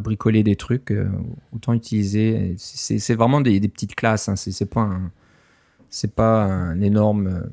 bricoler 0.00 0.42
des 0.42 0.56
trucs, 0.56 0.90
euh, 0.90 1.08
autant 1.54 1.72
utiliser. 1.72 2.56
C'est 2.58 3.14
vraiment 3.14 3.40
des, 3.40 3.60
petites 3.60 3.94
classes, 3.94 4.28
hein, 4.28 4.36
c'est 4.36 4.68
pas 4.68 4.90
c'est 5.88 6.12
pas 6.14 6.42
un 6.42 6.80
énorme 6.80 7.44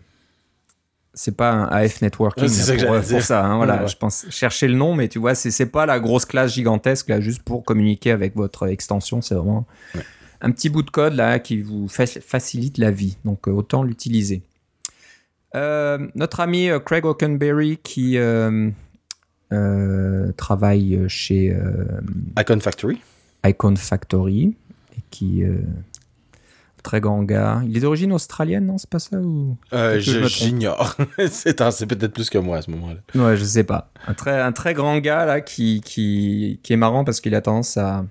c'est 1.13 1.35
pas 1.35 1.51
un 1.51 1.65
AF 1.65 2.01
networking 2.01 2.47
pour, 2.47 2.93
euh, 2.93 3.01
pour, 3.01 3.21
ça. 3.21 3.45
Hein, 3.45 3.57
voilà, 3.57 3.85
je 3.85 3.95
pense 3.95 4.25
chercher 4.29 4.67
le 4.67 4.75
nom, 4.75 4.95
mais 4.95 5.07
tu 5.07 5.19
vois, 5.19 5.35
c'est 5.35 5.65
pas 5.65 5.85
la 5.85 5.99
grosse 5.99 6.25
classe 6.25 6.53
gigantesque 6.53 7.09
là, 7.09 7.19
juste 7.19 7.43
pour 7.43 7.63
communiquer 7.63 8.11
avec 8.11 8.35
votre 8.35 8.67
extension. 8.67 9.21
C'est 9.21 9.35
vraiment 9.35 9.67
un 10.41 10.51
petit 10.51 10.69
bout 10.69 10.81
de 10.81 10.89
code 10.89 11.13
là 11.13 11.37
qui 11.37 11.61
vous 11.61 11.87
facilite 11.87 12.77
la 12.77 12.91
vie. 12.91 13.17
Donc 13.23 13.47
euh, 13.47 13.51
autant 13.51 13.83
l'utiliser. 13.83 14.41
notre 15.53 16.39
ami 16.39 16.69
Craig 16.85 17.05
Oakenberry 17.05 17.77
qui 17.83 18.17
travaille 20.37 21.05
chez 21.07 21.55
Icon 22.37 22.59
Factory. 22.59 23.01
Icon 23.45 23.75
Factory 23.75 24.55
et 24.97 25.01
qui 25.09 25.43
très 26.81 26.99
grand 26.99 27.23
gars. 27.23 27.61
Il 27.65 27.77
est 27.77 27.79
d'origine 27.79 28.11
australienne, 28.11 28.65
non 28.65 28.77
C'est 28.77 28.89
pas 28.89 28.99
ça 28.99 29.17
ou? 29.17 29.57
Euh, 29.73 29.99
J'ignore. 29.99 30.95
c'est 31.29 31.55
peut-être 31.55 32.13
plus 32.13 32.29
que 32.29 32.37
moi 32.37 32.57
à 32.57 32.61
ce 32.61 32.71
moment-là. 32.71 32.99
Ouais, 33.15 33.37
je 33.37 33.43
sais 33.43 33.63
pas. 33.63 33.91
Un 34.07 34.13
très, 34.13 34.39
un 34.39 34.51
très 34.51 34.73
grand 34.73 34.97
gars 34.97 35.25
là 35.25 35.41
qui, 35.41 35.81
qui, 35.81 36.59
qui 36.63 36.73
est 36.73 36.77
marrant 36.77 37.03
parce 37.03 37.21
qu'il 37.21 37.35
a 37.35 37.41
tendance 37.41 37.77
à, 37.77 38.05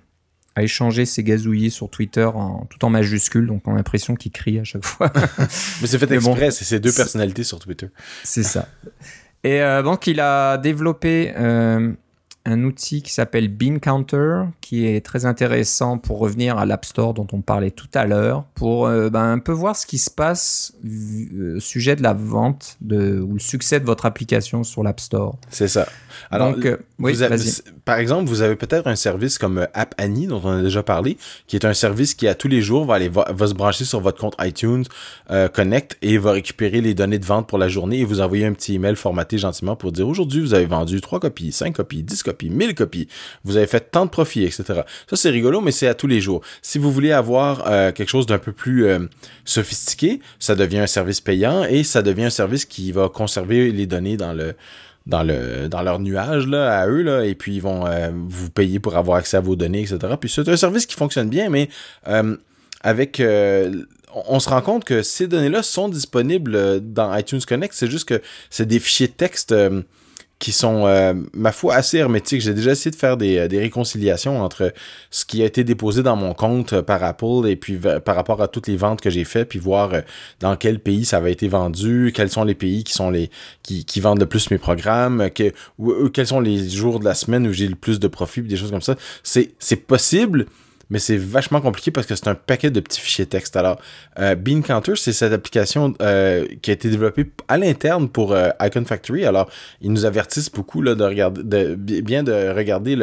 à 0.54 0.62
échanger 0.62 1.04
ses 1.04 1.22
gazouillis 1.22 1.70
sur 1.70 1.90
Twitter 1.90 2.24
en, 2.24 2.66
tout 2.66 2.84
en 2.84 2.90
majuscule, 2.90 3.46
donc 3.46 3.62
on 3.66 3.72
a 3.72 3.76
l'impression 3.76 4.14
qu'il 4.14 4.32
crie 4.32 4.58
à 4.58 4.64
chaque 4.64 4.84
fois. 4.84 5.12
Mais 5.80 5.86
c'est 5.86 5.98
fait 5.98 6.10
exprès, 6.10 6.50
c'est 6.50 6.64
ses 6.64 6.80
deux 6.80 6.92
personnalités 6.92 7.44
sur 7.44 7.58
Twitter. 7.58 7.88
C'est 8.24 8.42
ça. 8.42 8.68
Et 9.42 9.62
euh, 9.62 9.82
donc 9.82 10.06
il 10.06 10.20
a 10.20 10.58
développé 10.58 11.32
euh, 11.36 11.92
un 12.50 12.64
outil 12.64 13.02
qui 13.02 13.12
s'appelle 13.12 13.48
Bean 13.48 13.78
Counter, 13.78 14.44
qui 14.60 14.86
est 14.86 15.04
très 15.04 15.26
intéressant 15.26 15.98
pour 15.98 16.18
revenir 16.18 16.58
à 16.58 16.66
l'App 16.66 16.84
Store 16.84 17.14
dont 17.14 17.26
on 17.32 17.40
parlait 17.40 17.70
tout 17.70 17.88
à 17.94 18.04
l'heure, 18.04 18.44
pour 18.54 18.86
euh, 18.86 19.10
ben, 19.10 19.32
un 19.32 19.38
peu 19.38 19.52
voir 19.52 19.76
ce 19.76 19.86
qui 19.86 19.98
se 19.98 20.10
passe 20.10 20.72
au 20.84 20.88
euh, 20.88 21.60
sujet 21.60 21.96
de 21.96 22.02
la 22.02 22.12
vente 22.12 22.76
de, 22.80 23.20
ou 23.20 23.34
le 23.34 23.40
succès 23.40 23.80
de 23.80 23.86
votre 23.86 24.06
application 24.06 24.64
sur 24.64 24.82
l'App 24.82 25.00
Store. 25.00 25.36
C'est 25.50 25.68
ça. 25.68 25.86
Alors, 26.30 26.54
Donc, 26.54 26.66
euh, 26.66 26.76
oui, 26.98 27.16
par 27.84 27.98
exemple, 27.98 28.28
vous 28.28 28.42
avez 28.42 28.56
peut-être 28.56 28.86
un 28.86 28.96
service 28.96 29.38
comme 29.38 29.66
App 29.74 29.94
Annie, 29.98 30.26
dont 30.26 30.40
on 30.44 30.58
a 30.58 30.62
déjà 30.62 30.82
parlé, 30.82 31.16
qui 31.46 31.56
est 31.56 31.64
un 31.64 31.74
service 31.74 32.14
qui, 32.14 32.28
à 32.28 32.34
tous 32.34 32.48
les 32.48 32.60
jours, 32.60 32.84
va, 32.84 32.94
aller, 32.94 33.08
va, 33.08 33.46
se 33.46 33.54
brancher 33.54 33.84
sur 33.84 34.00
votre 34.00 34.18
compte 34.18 34.36
iTunes 34.40 34.84
Connect 35.52 35.96
et 36.02 36.18
va 36.18 36.32
récupérer 36.32 36.80
les 36.80 36.94
données 36.94 37.18
de 37.18 37.24
vente 37.24 37.48
pour 37.48 37.58
la 37.58 37.68
journée 37.68 38.00
et 38.00 38.04
vous 38.04 38.20
envoyer 38.20 38.46
un 38.46 38.52
petit 38.52 38.74
email 38.74 38.96
formaté 38.96 39.38
gentiment 39.38 39.76
pour 39.76 39.92
dire 39.92 40.08
aujourd'hui, 40.08 40.40
vous 40.40 40.54
avez 40.54 40.66
vendu 40.66 41.00
3 41.00 41.20
copies, 41.20 41.52
5 41.52 41.74
copies, 41.74 42.02
10 42.02 42.22
copies, 42.22 42.39
1000 42.48 42.74
copies, 42.74 43.08
vous 43.44 43.56
avez 43.56 43.66
fait 43.66 43.90
tant 43.90 44.06
de 44.06 44.10
profits, 44.10 44.44
etc. 44.44 44.82
Ça, 45.08 45.16
c'est 45.16 45.30
rigolo, 45.30 45.60
mais 45.60 45.72
c'est 45.72 45.88
à 45.88 45.94
tous 45.94 46.06
les 46.06 46.20
jours. 46.20 46.40
Si 46.62 46.78
vous 46.78 46.90
voulez 46.90 47.12
avoir 47.12 47.64
euh, 47.66 47.92
quelque 47.92 48.08
chose 48.08 48.26
d'un 48.26 48.38
peu 48.38 48.52
plus 48.52 48.86
euh, 48.86 49.00
sophistiqué, 49.44 50.20
ça 50.38 50.54
devient 50.54 50.78
un 50.78 50.86
service 50.86 51.20
payant 51.20 51.64
et 51.64 51.84
ça 51.84 52.02
devient 52.02 52.24
un 52.24 52.30
service 52.30 52.64
qui 52.64 52.92
va 52.92 53.08
conserver 53.08 53.72
les 53.72 53.86
données 53.86 54.16
dans 54.16 54.32
le 54.32 54.54
dans 55.06 55.22
le 55.22 55.68
dans 55.68 55.80
leur 55.80 55.98
nuage 55.98 56.46
là 56.46 56.78
à 56.78 56.86
eux 56.86 57.00
là 57.00 57.24
et 57.24 57.34
puis 57.34 57.54
ils 57.54 57.62
vont 57.62 57.86
euh, 57.86 58.10
vous 58.12 58.50
payer 58.50 58.78
pour 58.78 58.98
avoir 58.98 59.16
accès 59.16 59.38
à 59.38 59.40
vos 59.40 59.56
données 59.56 59.80
etc 59.80 59.98
puis 60.20 60.28
c'est 60.28 60.46
un 60.46 60.56
service 60.58 60.84
qui 60.84 60.94
fonctionne 60.94 61.30
bien 61.30 61.48
mais 61.48 61.70
avec 62.82 63.20
on 64.14 64.40
se 64.40 64.48
rend 64.48 64.60
compte 64.60 64.84
que 64.84 65.02
ces 65.02 65.26
données-là 65.26 65.62
sont 65.62 65.88
disponibles 65.88 66.80
dans 66.80 67.14
iTunes 67.16 67.40
Connect. 67.46 67.72
C'est 67.74 67.90
juste 67.90 68.08
que 68.08 68.20
c'est 68.50 68.66
des 68.66 68.80
fichiers 68.80 69.08
texte 69.08 69.54
qui 70.40 70.52
sont, 70.52 70.86
euh, 70.86 71.12
ma 71.34 71.52
foi, 71.52 71.74
assez 71.74 71.98
hermétiques. 71.98 72.40
J'ai 72.40 72.54
déjà 72.54 72.72
essayé 72.72 72.90
de 72.90 72.96
faire 72.96 73.18
des, 73.18 73.46
des, 73.46 73.58
réconciliations 73.58 74.42
entre 74.42 74.72
ce 75.10 75.26
qui 75.26 75.42
a 75.42 75.44
été 75.44 75.64
déposé 75.64 76.02
dans 76.02 76.16
mon 76.16 76.32
compte 76.32 76.72
euh, 76.72 76.82
par 76.82 77.04
Apple 77.04 77.46
et 77.46 77.56
puis 77.56 77.78
par 78.04 78.16
rapport 78.16 78.40
à 78.42 78.48
toutes 78.48 78.66
les 78.66 78.76
ventes 78.76 79.02
que 79.02 79.10
j'ai 79.10 79.24
faites, 79.24 79.50
puis 79.50 79.58
voir 79.58 79.92
euh, 79.92 80.00
dans 80.40 80.56
quel 80.56 80.80
pays 80.80 81.04
ça 81.04 81.18
avait 81.18 81.32
été 81.32 81.46
vendu, 81.46 82.10
quels 82.14 82.30
sont 82.30 82.44
les 82.44 82.54
pays 82.54 82.84
qui 82.84 82.94
sont 82.94 83.10
les 83.10 83.30
qui, 83.62 83.84
qui 83.84 84.00
vendent 84.00 84.18
le 84.18 84.26
plus 84.26 84.50
mes 84.50 84.58
programmes, 84.58 85.28
que, 85.30 85.52
quels 86.08 86.26
sont 86.26 86.40
les 86.40 86.70
jours 86.70 87.00
de 87.00 87.04
la 87.04 87.14
semaine 87.14 87.46
où 87.46 87.52
j'ai 87.52 87.68
le 87.68 87.76
plus 87.76 88.00
de 88.00 88.08
profit, 88.08 88.40
des 88.40 88.56
choses 88.56 88.70
comme 88.70 88.80
ça. 88.80 88.96
C'est 89.22 89.76
possible, 89.86 90.46
mais 90.90 90.98
c'est 90.98 91.16
vachement 91.16 91.60
compliqué 91.60 91.90
parce 91.90 92.06
que 92.06 92.14
c'est 92.14 92.28
un 92.28 92.34
paquet 92.34 92.70
de 92.70 92.80
petits 92.80 93.00
fichiers 93.00 93.26
texte. 93.26 93.56
Alors, 93.56 93.80
euh, 94.18 94.34
Bean 94.34 94.60
Counter, 94.60 94.94
c'est 94.96 95.12
cette 95.12 95.32
application 95.32 95.94
euh, 96.02 96.46
qui 96.60 96.70
a 96.70 96.74
été 96.74 96.90
développée 96.90 97.30
à 97.48 97.56
l'interne 97.56 98.08
pour 98.08 98.32
euh, 98.32 98.50
Icon 98.60 98.84
Factory. 98.84 99.24
Alors, 99.24 99.48
ils 99.80 99.92
nous 99.92 100.04
avertissent 100.04 100.50
beaucoup 100.50 100.82
là, 100.82 100.94
de 100.94 101.04
regarder, 101.04 101.42
de, 101.42 102.00
bien 102.00 102.22
de 102.22 102.32
regarder 102.50 102.96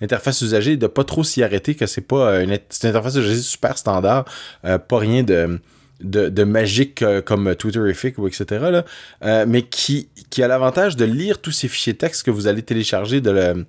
l'interface 0.00 0.42
usagée, 0.42 0.76
de 0.76 0.86
pas 0.86 1.04
trop 1.04 1.24
s'y 1.24 1.42
arrêter, 1.42 1.74
que 1.74 1.86
c'est 1.86 2.02
pas 2.02 2.42
une, 2.42 2.50
une 2.50 2.88
interface 2.88 3.16
usagée 3.16 3.36
super 3.36 3.78
standard, 3.78 4.26
pas 4.62 4.98
rien 4.98 5.22
de 5.22 5.58
de, 6.00 6.28
de 6.28 6.42
magique 6.42 7.04
comme 7.24 7.54
Twitterific 7.54 8.18
ou 8.18 8.26
etc. 8.26 8.82
Là, 9.22 9.46
mais 9.46 9.62
qui, 9.62 10.08
qui 10.30 10.42
a 10.42 10.48
l'avantage 10.48 10.96
de 10.96 11.04
lire 11.04 11.40
tous 11.40 11.52
ces 11.52 11.68
fichiers 11.68 11.94
texte 11.94 12.24
que 12.24 12.32
vous 12.32 12.48
allez 12.48 12.62
télécharger 12.62 13.20
de 13.20 13.30
le, 13.30 13.66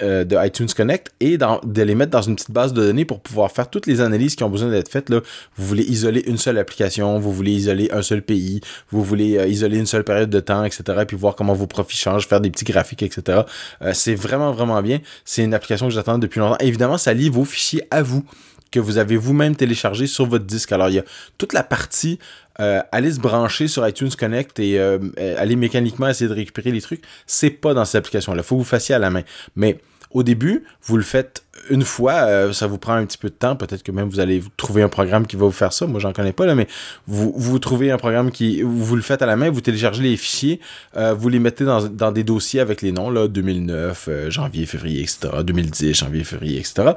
euh, 0.00 0.24
de 0.24 0.36
iTunes 0.44 0.68
Connect 0.74 1.12
et 1.20 1.36
de 1.36 1.82
les 1.82 1.94
mettre 1.94 2.12
dans 2.12 2.22
une 2.22 2.34
petite 2.34 2.50
base 2.50 2.72
de 2.72 2.82
données 2.82 3.04
pour 3.04 3.20
pouvoir 3.20 3.52
faire 3.52 3.68
toutes 3.68 3.86
les 3.86 4.00
analyses 4.00 4.36
qui 4.36 4.42
ont 4.42 4.48
besoin 4.48 4.70
d'être 4.70 4.88
faites. 4.88 5.10
Là. 5.10 5.20
Vous 5.56 5.66
voulez 5.66 5.82
isoler 5.82 6.22
une 6.26 6.38
seule 6.38 6.56
application, 6.58 7.18
vous 7.18 7.32
voulez 7.32 7.52
isoler 7.52 7.90
un 7.92 8.02
seul 8.02 8.22
pays, 8.22 8.60
vous 8.90 9.04
voulez 9.04 9.36
euh, 9.36 9.46
isoler 9.46 9.78
une 9.78 9.86
seule 9.86 10.04
période 10.04 10.30
de 10.30 10.40
temps, 10.40 10.64
etc. 10.64 10.82
Puis 11.06 11.16
voir 11.16 11.36
comment 11.36 11.52
vos 11.52 11.66
profits 11.66 11.98
changent, 11.98 12.26
faire 12.26 12.40
des 12.40 12.50
petits 12.50 12.64
graphiques, 12.64 13.02
etc. 13.02 13.42
Euh, 13.82 13.92
c'est 13.92 14.14
vraiment, 14.14 14.52
vraiment 14.52 14.80
bien. 14.80 15.00
C'est 15.24 15.44
une 15.44 15.52
application 15.52 15.88
que 15.88 15.92
j'attends 15.92 16.18
depuis 16.18 16.40
longtemps. 16.40 16.58
évidemment, 16.60 16.96
ça 16.96 17.12
lit 17.12 17.28
vos 17.28 17.44
fichiers 17.44 17.86
à 17.90 18.02
vous 18.02 18.24
que 18.72 18.80
vous 18.80 18.98
avez 18.98 19.16
vous-même 19.16 19.54
téléchargé 19.54 20.08
sur 20.08 20.26
votre 20.26 20.44
disque. 20.44 20.72
Alors, 20.72 20.88
il 20.88 20.94
y 20.94 20.98
a 20.98 21.04
toute 21.38 21.52
la 21.52 21.62
partie 21.62 22.18
euh, 22.60 22.82
aller 22.90 23.12
se 23.12 23.20
brancher 23.20 23.68
sur 23.68 23.86
iTunes 23.86 24.10
Connect 24.18 24.58
et 24.58 24.78
euh, 24.78 24.98
aller 25.38 25.56
mécaniquement 25.56 26.08
essayer 26.08 26.28
de 26.28 26.34
récupérer 26.34 26.70
les 26.70 26.82
trucs, 26.82 27.02
c'est 27.26 27.50
pas 27.50 27.72
dans 27.72 27.84
cette 27.84 28.00
application-là. 28.00 28.42
Il 28.42 28.44
faut 28.44 28.56
que 28.56 28.60
vous 28.60 28.66
fassiez 28.66 28.94
à 28.94 28.98
la 28.98 29.10
main. 29.10 29.22
Mais 29.56 29.78
au 30.10 30.22
début, 30.22 30.64
vous 30.82 30.96
le 30.96 31.02
faites 31.02 31.44
une 31.70 31.84
fois, 31.84 32.12
euh, 32.12 32.52
ça 32.52 32.66
vous 32.66 32.78
prend 32.78 32.94
un 32.94 33.04
petit 33.04 33.18
peu 33.18 33.28
de 33.28 33.34
temps. 33.34 33.56
Peut-être 33.56 33.82
que 33.82 33.92
même 33.92 34.08
vous 34.08 34.20
allez 34.20 34.42
trouver 34.56 34.82
un 34.82 34.88
programme 34.88 35.26
qui 35.26 35.36
va 35.36 35.46
vous 35.46 35.52
faire 35.52 35.72
ça. 35.72 35.86
Moi, 35.86 36.00
j'en 36.00 36.12
connais 36.12 36.32
pas 36.32 36.46
là, 36.46 36.54
mais 36.54 36.66
vous, 37.06 37.32
vous 37.36 37.58
trouvez 37.58 37.90
un 37.90 37.98
programme 37.98 38.30
qui, 38.30 38.62
vous 38.62 38.96
le 38.96 39.02
faites 39.02 39.22
à 39.22 39.26
la 39.26 39.36
main, 39.36 39.50
vous 39.50 39.60
téléchargez 39.60 40.02
les 40.02 40.16
fichiers, 40.16 40.60
euh, 40.96 41.14
vous 41.14 41.28
les 41.28 41.38
mettez 41.38 41.64
dans, 41.64 41.84
dans 41.86 42.12
des 42.12 42.24
dossiers 42.24 42.60
avec 42.60 42.82
les 42.82 42.92
noms 42.92 43.10
là, 43.10 43.28
2009, 43.28 44.06
euh, 44.08 44.30
janvier, 44.30 44.66
février, 44.66 45.02
etc., 45.02 45.28
2010, 45.44 45.94
janvier, 45.94 46.24
février, 46.24 46.58
etc. 46.58 46.92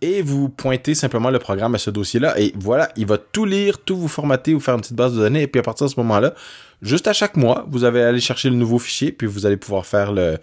Et 0.00 0.22
vous 0.22 0.48
pointez 0.48 0.94
simplement 0.94 1.30
le 1.30 1.38
programme 1.38 1.74
à 1.74 1.78
ce 1.78 1.90
dossier-là 1.90 2.38
et 2.38 2.52
voilà, 2.58 2.90
il 2.96 3.06
va 3.06 3.18
tout 3.18 3.44
lire, 3.44 3.78
tout 3.78 3.96
vous 3.96 4.08
formater, 4.08 4.52
vous 4.52 4.60
faire 4.60 4.74
une 4.74 4.80
petite 4.80 4.96
base 4.96 5.14
de 5.14 5.18
données 5.18 5.42
et 5.42 5.46
puis 5.46 5.60
à 5.60 5.62
partir 5.62 5.86
de 5.86 5.92
ce 5.92 5.98
moment-là, 6.00 6.34
Juste 6.82 7.06
à 7.06 7.12
chaque 7.12 7.36
mois, 7.36 7.64
vous 7.70 7.84
allez 7.84 8.02
aller 8.02 8.18
chercher 8.18 8.50
le 8.50 8.56
nouveau 8.56 8.80
fichier, 8.80 9.12
puis 9.12 9.28
vous 9.28 9.46
allez 9.46 9.56
pouvoir 9.56 9.86
faire 9.86 10.10
le 10.10 10.38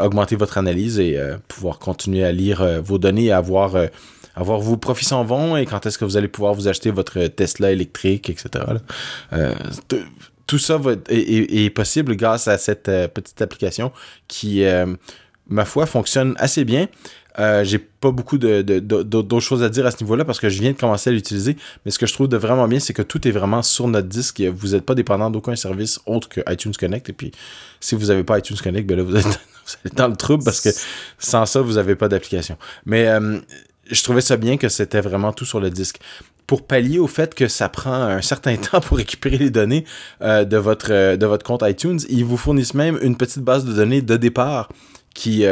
augmenter 0.00 0.34
votre 0.34 0.56
analyse 0.56 0.98
et 0.98 1.20
pouvoir 1.46 1.78
continuer 1.78 2.24
à 2.24 2.32
lire 2.32 2.80
vos 2.88 2.98
données 2.98 3.26
et 3.26 3.32
avoir 3.32 3.76
avoir 4.34 4.60
vos 4.60 4.76
profits 4.76 5.04
s'en 5.04 5.24
vont 5.24 5.56
et 5.56 5.66
quand 5.66 5.84
est-ce 5.84 5.98
que 5.98 6.04
vous 6.04 6.16
allez 6.16 6.28
pouvoir 6.28 6.54
vous 6.54 6.68
acheter 6.68 6.90
votre 6.90 7.26
Tesla 7.26 7.72
électrique, 7.72 8.30
etc. 8.30 8.64
tout 10.46 10.58
ça 10.58 10.80
est, 11.08 11.74
possible 11.74 12.16
grâce 12.16 12.46
à 12.46 12.56
cette 12.56 12.84
petite 12.84 13.42
application 13.42 13.90
qui, 14.28 14.64
ma 15.48 15.64
foi, 15.64 15.86
fonctionne 15.86 16.34
assez 16.38 16.64
bien. 16.64 16.86
Euh, 17.38 17.62
j'ai 17.62 17.78
pas 17.78 18.10
beaucoup 18.10 18.36
d'autres 18.36 19.40
choses 19.40 19.62
à 19.62 19.68
dire 19.68 19.86
à 19.86 19.92
ce 19.92 20.02
niveau-là 20.02 20.24
parce 20.24 20.40
que 20.40 20.48
je 20.48 20.60
viens 20.60 20.72
de 20.72 20.76
commencer 20.76 21.10
à 21.10 21.12
l'utiliser. 21.12 21.56
Mais 21.84 21.90
ce 21.90 21.98
que 21.98 22.06
je 22.06 22.12
trouve 22.12 22.28
de 22.28 22.36
vraiment 22.36 22.66
bien, 22.66 22.80
c'est 22.80 22.92
que 22.92 23.02
tout 23.02 23.26
est 23.28 23.30
vraiment 23.30 23.62
sur 23.62 23.86
notre 23.86 24.08
disque. 24.08 24.40
Vous 24.40 24.68
n'êtes 24.68 24.84
pas 24.84 24.94
dépendant 24.94 25.30
d'aucun 25.30 25.54
service 25.54 26.00
autre 26.06 26.28
que 26.28 26.40
iTunes 26.48 26.72
Connect. 26.78 27.08
Et 27.08 27.12
puis, 27.12 27.32
si 27.80 27.94
vous 27.94 28.06
n'avez 28.06 28.24
pas 28.24 28.38
iTunes 28.38 28.56
Connect, 28.62 28.88
ben 28.88 28.96
là, 28.96 29.04
vous 29.04 29.16
êtes, 29.16 29.40
dans 29.94 30.08
le 30.08 30.16
trouble 30.16 30.44
parce 30.44 30.60
que 30.60 30.70
sans 31.18 31.46
ça, 31.46 31.60
vous 31.60 31.74
n'avez 31.74 31.96
pas 31.96 32.08
d'application. 32.08 32.56
Mais 32.86 33.08
euh, 33.08 33.38
je 33.90 34.02
trouvais 34.02 34.20
ça 34.20 34.36
bien 34.36 34.56
que 34.56 34.68
c'était 34.68 35.00
vraiment 35.00 35.32
tout 35.32 35.44
sur 35.44 35.60
le 35.60 35.70
disque. 35.70 36.00
Pour 36.46 36.66
pallier 36.66 36.98
au 36.98 37.06
fait 37.06 37.34
que 37.34 37.46
ça 37.46 37.68
prend 37.68 37.92
un 37.92 38.22
certain 38.22 38.56
temps 38.56 38.80
pour 38.80 38.96
récupérer 38.96 39.38
les 39.38 39.50
données 39.50 39.84
euh, 40.22 40.44
de, 40.44 40.56
votre, 40.56 41.16
de 41.16 41.26
votre 41.26 41.44
compte 41.44 41.62
iTunes, 41.64 42.00
ils 42.08 42.24
vous 42.24 42.36
fournissent 42.36 42.74
même 42.74 42.98
une 43.02 43.16
petite 43.16 43.42
base 43.42 43.64
de 43.64 43.72
données 43.72 44.02
de 44.02 44.16
départ 44.16 44.70
qui, 45.14 45.44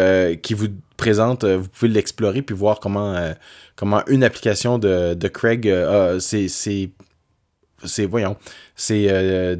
qui 0.42 0.54
vous 0.54 0.68
présente, 0.96 1.44
euh, 1.44 1.58
vous 1.58 1.68
pouvez 1.68 1.90
l'explorer 1.90 2.42
puis 2.42 2.54
voir 2.54 2.80
comment, 2.80 3.14
euh, 3.14 3.32
comment 3.76 4.02
une 4.06 4.24
application 4.24 4.78
de, 4.78 5.14
de 5.14 5.28
Craig, 5.28 5.68
euh, 5.68 6.18
c'est, 6.18 6.48
c'est, 6.48 6.90
voyons, 8.06 8.36
c'est, 8.74 9.58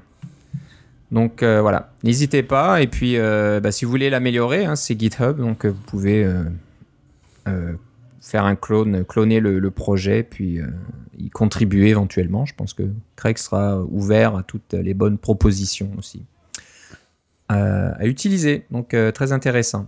Donc 1.11 1.41
euh, 1.41 1.61
voilà, 1.61 1.91
n'hésitez 2.03 2.43
pas. 2.43 2.81
Et 2.81 2.87
puis, 2.87 3.17
euh, 3.17 3.59
bah, 3.59 3.71
si 3.71 3.85
vous 3.85 3.91
voulez 3.91 4.09
l'améliorer, 4.09 4.65
hein, 4.65 4.75
c'est 4.75 4.99
GitHub, 4.99 5.37
donc 5.37 5.65
euh, 5.65 5.69
vous 5.69 5.81
pouvez 5.81 6.27
faire 8.21 8.45
un 8.45 8.55
clone, 8.55 9.03
cloner 9.05 9.39
le, 9.39 9.71
projet, 9.71 10.23
puis 10.23 10.59
y 11.17 11.29
contribuer 11.29 11.89
éventuellement. 11.89 12.45
Je 12.45 12.53
pense 12.55 12.73
que 12.73 12.83
Craig 13.15 13.37
sera 13.37 13.81
ouvert 13.83 14.35
à 14.35 14.43
toutes 14.43 14.73
les 14.73 14.93
bonnes 14.93 15.17
propositions 15.17 15.91
aussi 15.97 16.23
à 17.49 18.05
utiliser. 18.05 18.65
Donc 18.71 18.95
très 19.13 19.31
intéressant. 19.31 19.87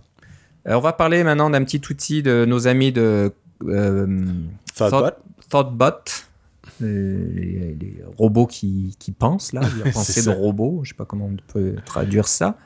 on 0.66 0.80
va 0.80 0.92
parler 0.92 1.24
maintenant 1.24 1.50
d'un 1.50 1.64
petit 1.64 1.82
outil 1.90 2.22
de 2.22 2.44
nos 2.46 2.66
amis 2.66 2.92
de 2.92 3.32
Thoughtbot. 3.60 5.10
Thoughtbot. 5.48 6.26
Les, 6.80 7.76
robots 8.16 8.46
qui, 8.46 8.96
qui 8.98 9.12
pensent 9.12 9.52
là, 9.52 9.60
la 9.84 9.90
pensée 9.92 10.22
de 10.22 10.30
robots, 10.30 10.80
je 10.82 10.90
sais 10.90 10.94
pas 10.94 11.04
comment 11.04 11.26
on 11.26 11.36
peut 11.52 11.74
traduire 11.84 12.26
ça, 12.26 12.56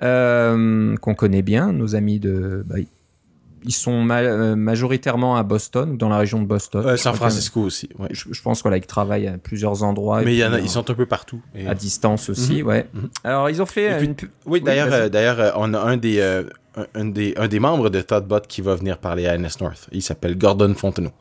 qu'on 0.00 1.14
connaît 1.14 1.42
bien, 1.42 1.72
nos 1.72 1.94
amis 1.96 2.18
de, 2.18 2.64
bah, 2.66 2.76
ils 3.64 3.72
sont 3.72 4.08
euh, 4.10 4.54
majoritairement 4.56 5.36
à 5.36 5.42
Boston, 5.42 5.96
dans 5.96 6.08
la 6.08 6.18
région 6.18 6.40
de 6.40 6.46
Boston. 6.46 6.96
San 6.96 7.14
Francisco 7.14 7.60
aussi. 7.60 7.88
Je, 8.10 8.42
pense 8.42 8.62
qu'ils 8.62 8.86
travaillent 8.86 9.28
à 9.28 9.38
plusieurs 9.38 9.82
endroits. 9.82 10.22
Mais 10.22 10.36
y 10.36 10.44
en 10.44 10.52
a, 10.52 10.60
ils 10.60 10.68
sont 10.68 10.88
un 10.90 10.94
peu 10.94 11.06
partout. 11.06 11.40
À 11.66 11.74
distance 11.74 12.28
aussi, 12.28 12.62
mhm. 12.62 12.66
ouais. 12.66 12.88
Mhm. 12.92 13.08
Alors 13.24 13.50
ils 13.50 13.60
ont 13.60 13.66
fait 13.66 14.02
une. 14.04 14.14
Oui, 14.44 14.60
d'ailleurs, 14.60 14.92
euh, 14.92 15.08
d'ailleurs, 15.08 15.40
euh, 15.40 15.50
on 15.56 15.74
a 15.74 15.80
un 15.80 15.96
des, 15.96 16.20
un 16.94 17.04
des, 17.04 17.34
un 17.36 17.48
des 17.48 17.58
membres 17.58 17.90
de 17.90 18.00
Thoughtbot 18.00 18.40
qui 18.48 18.60
va 18.60 18.74
venir 18.74 18.98
parler 18.98 19.26
à 19.26 19.36
NS 19.36 19.60
North. 19.60 19.88
Il 19.92 20.02
s'appelle 20.02 20.36
Gordon 20.36 20.74
Fontenot 20.74 21.12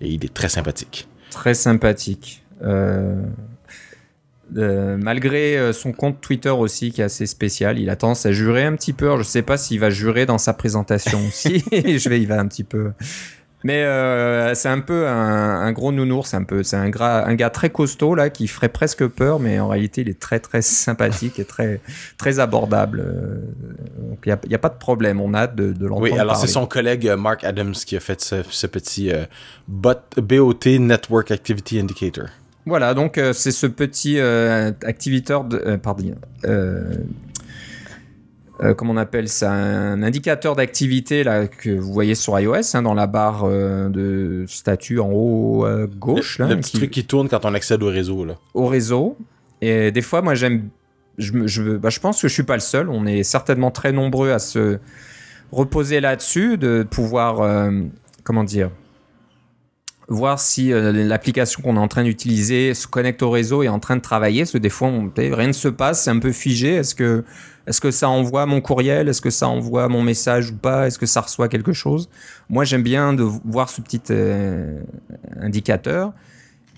et 0.00 0.08
il 0.08 0.24
est 0.24 0.32
très 0.32 0.48
sympathique. 0.48 1.08
Très 1.30 1.54
sympathique. 1.54 2.42
Euh, 2.62 3.22
malgré 4.54 5.56
euh, 5.56 5.72
son 5.72 5.92
compte 5.92 6.20
Twitter 6.20 6.50
aussi 6.50 6.92
qui 6.92 7.00
est 7.00 7.04
assez 7.04 7.26
spécial, 7.26 7.78
il 7.78 7.90
a 7.90 7.96
tendance 7.96 8.26
à 8.26 8.32
jurer 8.32 8.64
un 8.64 8.74
petit 8.74 8.92
peu. 8.92 9.10
je 9.12 9.18
ne 9.18 9.22
sais 9.22 9.42
pas 9.42 9.56
s'il 9.56 9.80
va 9.80 9.90
jurer 9.90 10.26
dans 10.26 10.38
sa 10.38 10.52
présentation 10.52 11.18
aussi. 11.26 11.64
je 11.72 12.08
vais, 12.08 12.20
il 12.20 12.26
va 12.26 12.38
un 12.38 12.46
petit 12.46 12.64
peu. 12.64 12.92
Mais 13.64 13.84
euh, 13.84 14.56
c'est 14.56 14.68
un 14.68 14.80
peu 14.80 15.06
un, 15.06 15.70
gros 15.70 15.92
nounours, 15.92 16.30
c'est 16.30 16.36
un 16.36 16.42
peu, 16.42 16.64
c'est 16.64 16.74
un, 16.76 16.90
un 16.92 17.34
gars 17.36 17.48
très 17.50 17.70
costaud 17.70 18.16
là 18.16 18.28
qui 18.28 18.48
ferait 18.48 18.68
presque 18.68 19.06
peur, 19.06 19.38
mais 19.38 19.60
en 19.60 19.68
réalité 19.68 20.00
il 20.00 20.08
est 20.08 20.18
très 20.18 20.40
très 20.40 20.62
sympathique 20.62 21.38
et 21.38 21.44
très 21.44 21.80
très 22.18 22.40
abordable. 22.40 23.04
donc 23.98 24.18
il 24.26 24.36
n'y 24.48 24.54
a, 24.56 24.58
pas 24.58 24.68
de 24.68 24.78
problème, 24.78 25.20
on 25.20 25.32
a 25.32 25.42
hâte 25.42 25.54
de, 25.54 25.72
de 25.72 25.86
l'entendre. 25.86 26.10
Oui, 26.10 26.18
alors 26.18 26.34
c'est 26.34 26.48
son 26.48 26.66
collègue 26.66 27.08
Mark 27.16 27.44
Adams 27.44 27.74
qui 27.74 27.96
a 27.96 28.00
fait 28.00 28.20
ce, 28.20 28.66
petit 28.66 29.12
bot, 29.68 29.94
BOT 30.16 30.80
Network 30.80 31.30
Activity 31.30 31.78
Indicator. 31.78 32.26
Voilà, 32.64 32.94
donc 32.94 33.18
euh, 33.18 33.32
c'est 33.32 33.50
ce 33.50 33.66
petit 33.66 34.18
euh, 34.18 34.70
activateur 34.84 35.44
de, 35.44 35.56
euh, 35.66 35.78
pardon, 35.78 36.14
comment 38.76 38.92
on 38.92 38.96
appelle 38.96 39.28
ça, 39.28 39.50
un 39.50 40.02
indicateur 40.04 40.54
d'activité 40.54 41.24
là 41.24 41.48
que 41.48 41.70
vous 41.70 41.92
voyez 41.92 42.14
sur 42.14 42.38
iOS 42.38 42.74
hein, 42.74 42.82
dans 42.82 42.94
la 42.94 43.08
barre 43.08 43.48
de 43.48 44.44
statut 44.46 45.00
en 45.00 45.10
haut 45.10 45.64
à 45.64 45.86
gauche. 45.86 46.38
Le, 46.38 46.56
petit 46.56 46.76
truc 46.76 46.90
qui 46.92 47.04
tourne 47.04 47.28
quand 47.28 47.44
on 47.44 47.54
accède 47.54 47.82
au 47.82 47.88
réseau 47.88 48.24
là. 48.24 48.34
Au 48.54 48.66
réseau. 48.66 49.16
Et 49.60 49.90
des 49.90 50.02
fois, 50.02 50.22
moi 50.22 50.36
j'aime, 50.36 50.68
je, 51.18 51.46
je, 51.46 51.76
bah, 51.76 51.90
je 51.90 51.98
pense 51.98 52.22
que 52.22 52.28
je 52.28 52.32
suis 52.32 52.44
pas 52.44 52.54
le 52.54 52.60
seul. 52.60 52.88
On 52.88 53.04
est 53.04 53.24
certainement 53.24 53.72
très 53.72 53.90
nombreux 53.90 54.30
à 54.30 54.38
se 54.38 54.78
reposer 55.50 56.00
là-dessus, 56.00 56.56
de 56.56 56.86
pouvoir, 56.88 57.68
comment 58.22 58.44
dire 58.44 58.70
voir 60.12 60.38
si 60.38 60.72
euh, 60.72 60.92
l'application 60.92 61.62
qu'on 61.62 61.76
est 61.76 61.80
en 61.80 61.88
train 61.88 62.04
d'utiliser 62.04 62.74
se 62.74 62.86
connecte 62.86 63.22
au 63.22 63.30
réseau 63.30 63.62
et 63.62 63.66
est 63.66 63.70
en 63.70 63.78
train 63.78 63.96
de 63.96 64.02
travailler. 64.02 64.42
Parce 64.42 64.52
que 64.52 64.58
des 64.58 64.68
fois, 64.68 64.90
rien 65.16 65.46
ne 65.46 65.52
se 65.52 65.68
passe, 65.68 66.04
c'est 66.04 66.10
un 66.10 66.18
peu 66.18 66.32
figé. 66.32 66.74
Est-ce 66.74 66.94
que, 66.94 67.24
est-ce 67.66 67.80
que 67.80 67.90
ça 67.90 68.08
envoie 68.08 68.46
mon 68.46 68.60
courriel? 68.60 69.08
Est-ce 69.08 69.20
que 69.20 69.30
ça 69.30 69.48
envoie 69.48 69.88
mon 69.88 70.02
message 70.02 70.50
ou 70.50 70.56
pas? 70.56 70.86
Est-ce 70.86 70.98
que 70.98 71.06
ça 71.06 71.20
reçoit 71.20 71.48
quelque 71.48 71.72
chose? 71.72 72.08
Moi, 72.48 72.64
j'aime 72.64 72.82
bien 72.82 73.12
de 73.12 73.22
voir 73.22 73.70
ce 73.70 73.80
petit 73.80 74.02
euh, 74.10 74.80
indicateur. 75.40 76.12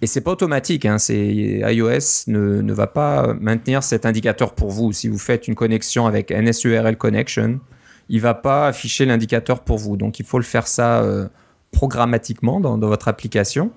Et 0.02 0.06
c'est 0.06 0.20
pas 0.20 0.32
automatique. 0.32 0.86
Hein, 0.86 0.96
iOS 1.08 2.28
ne, 2.28 2.60
ne 2.60 2.72
va 2.72 2.86
pas 2.86 3.34
maintenir 3.40 3.82
cet 3.82 4.06
indicateur 4.06 4.54
pour 4.54 4.70
vous. 4.70 4.92
Si 4.92 5.08
vous 5.08 5.18
faites 5.18 5.48
une 5.48 5.54
connexion 5.54 6.06
avec 6.06 6.30
NSURL 6.30 6.96
Connection, 6.96 7.60
il 8.08 8.20
va 8.20 8.34
pas 8.34 8.68
afficher 8.68 9.06
l'indicateur 9.06 9.60
pour 9.60 9.78
vous. 9.78 9.96
Donc, 9.96 10.18
il 10.18 10.26
faut 10.26 10.38
le 10.38 10.44
faire 10.44 10.66
ça. 10.66 11.02
Euh, 11.02 11.28
programmatiquement 11.74 12.60
dans, 12.60 12.78
votre 12.78 13.08
application. 13.08 13.70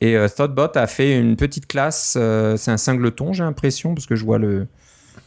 Et 0.00 0.16
euh, 0.16 0.26
Thoughtbot 0.28 0.72
a 0.74 0.88
fait 0.88 1.16
une 1.16 1.36
petite 1.36 1.68
classe, 1.68 2.16
euh, 2.18 2.56
c'est 2.56 2.72
un 2.72 2.76
singleton, 2.76 3.32
j'ai 3.32 3.44
l'impression, 3.44 3.94
parce 3.94 4.06
que 4.06 4.16
je 4.16 4.24
vois 4.24 4.38
le, 4.38 4.66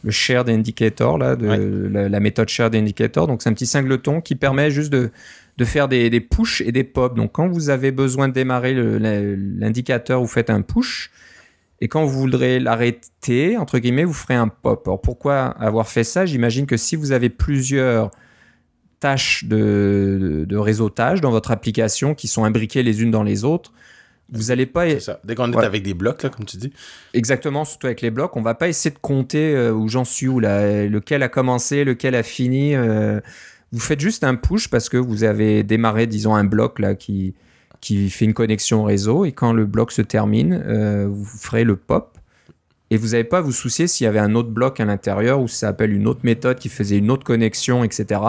le 0.02 0.10
shared 0.10 0.50
indicator, 0.50 1.16
là, 1.16 1.34
de, 1.34 1.46
la, 1.46 2.20
méthode 2.20 2.48
shared 2.50 2.74
indicator. 2.74 3.26
Donc, 3.26 3.40
c'est 3.40 3.48
un 3.48 3.54
petit 3.54 3.66
singleton 3.66 4.20
qui 4.20 4.34
permet 4.34 4.70
juste 4.70 4.92
de, 4.92 5.10
de 5.56 5.64
faire 5.64 5.88
des, 5.88 6.10
des 6.10 6.20
push 6.20 6.60
et 6.60 6.72
des 6.72 6.84
pop. 6.84 7.16
Donc, 7.16 7.32
quand 7.32 7.48
vous 7.48 7.70
avez 7.70 7.90
besoin 7.90 8.28
de 8.28 8.34
démarrer 8.34 8.74
l'indicateur, 8.74 10.20
vous 10.20 10.26
faites 10.26 10.50
un 10.50 10.60
push. 10.60 11.10
Et 11.80 11.88
quand 11.88 12.04
vous 12.04 12.18
voudrez 12.18 12.58
l'arrêter, 12.60 13.56
entre 13.56 13.78
guillemets, 13.78 14.04
vous 14.04 14.12
ferez 14.12 14.34
un 14.34 14.48
pop. 14.48 14.86
Alors, 14.86 15.00
pourquoi 15.00 15.46
avoir 15.46 15.88
fait 15.88 16.04
ça? 16.04 16.26
J'imagine 16.26 16.66
que 16.66 16.76
si 16.76 16.96
vous 16.96 17.12
avez 17.12 17.30
plusieurs 17.30 18.10
tâches 19.00 19.44
de, 19.44 20.46
réseautage 20.56 21.20
dans 21.20 21.30
votre 21.30 21.50
application 21.50 22.14
qui 22.14 22.28
sont 22.28 22.44
imbriquées 22.44 22.82
les 22.82 23.02
unes 23.02 23.10
dans 23.10 23.22
les 23.22 23.44
autres. 23.44 23.72
Vous 24.32 24.44
n'allez 24.44 24.66
pas. 24.66 24.88
C'est 24.88 25.00
ça. 25.00 25.20
Dès 25.24 25.36
qu'on 25.36 25.52
est 25.52 25.64
avec 25.64 25.84
des 25.84 25.94
blocs, 25.94 26.22
là, 26.22 26.30
comme 26.30 26.46
tu 26.46 26.56
dis. 26.56 26.72
Exactement, 27.14 27.64
surtout 27.64 27.86
avec 27.86 28.00
les 28.00 28.10
blocs, 28.10 28.36
on 28.36 28.42
va 28.42 28.54
pas 28.54 28.68
essayer 28.68 28.92
de 28.92 28.98
compter 28.98 29.54
euh, 29.54 29.72
où 29.72 29.88
j'en 29.88 30.04
suis, 30.04 30.26
où 30.26 30.40
lequel 30.40 31.22
a 31.22 31.28
commencé, 31.28 31.84
lequel 31.84 32.14
a 32.16 32.24
fini. 32.24 32.74
Euh. 32.74 33.20
vous 33.70 33.78
faites 33.78 34.00
juste 34.00 34.24
un 34.24 34.34
push 34.34 34.68
parce 34.68 34.88
que 34.88 34.96
vous 34.96 35.22
avez 35.22 35.62
démarré, 35.62 36.08
disons, 36.08 36.34
un 36.34 36.44
bloc 36.44 36.80
là 36.80 36.96
qui, 36.96 37.34
qui 37.80 38.10
fait 38.10 38.24
une 38.24 38.34
connexion 38.34 38.82
au 38.82 38.84
réseau. 38.84 39.24
Et 39.24 39.32
quand 39.32 39.52
le 39.52 39.64
bloc 39.64 39.92
se 39.92 40.02
termine, 40.02 40.60
euh, 40.66 41.06
vous 41.08 41.24
ferez 41.24 41.62
le 41.62 41.76
pop. 41.76 42.18
Et 42.90 42.96
vous 42.96 43.08
n'avez 43.08 43.24
pas 43.24 43.38
à 43.38 43.40
vous 43.40 43.52
soucier 43.52 43.86
s'il 43.86 44.04
y 44.04 44.08
avait 44.08 44.20
un 44.20 44.34
autre 44.34 44.50
bloc 44.50 44.78
à 44.80 44.84
l'intérieur 44.84 45.40
ou 45.40 45.48
ça 45.48 45.68
appelle 45.68 45.92
une 45.92 46.06
autre 46.06 46.20
méthode 46.22 46.58
qui 46.58 46.68
faisait 46.68 46.98
une 46.98 47.10
autre 47.10 47.24
connexion, 47.24 47.82
etc. 47.82 48.20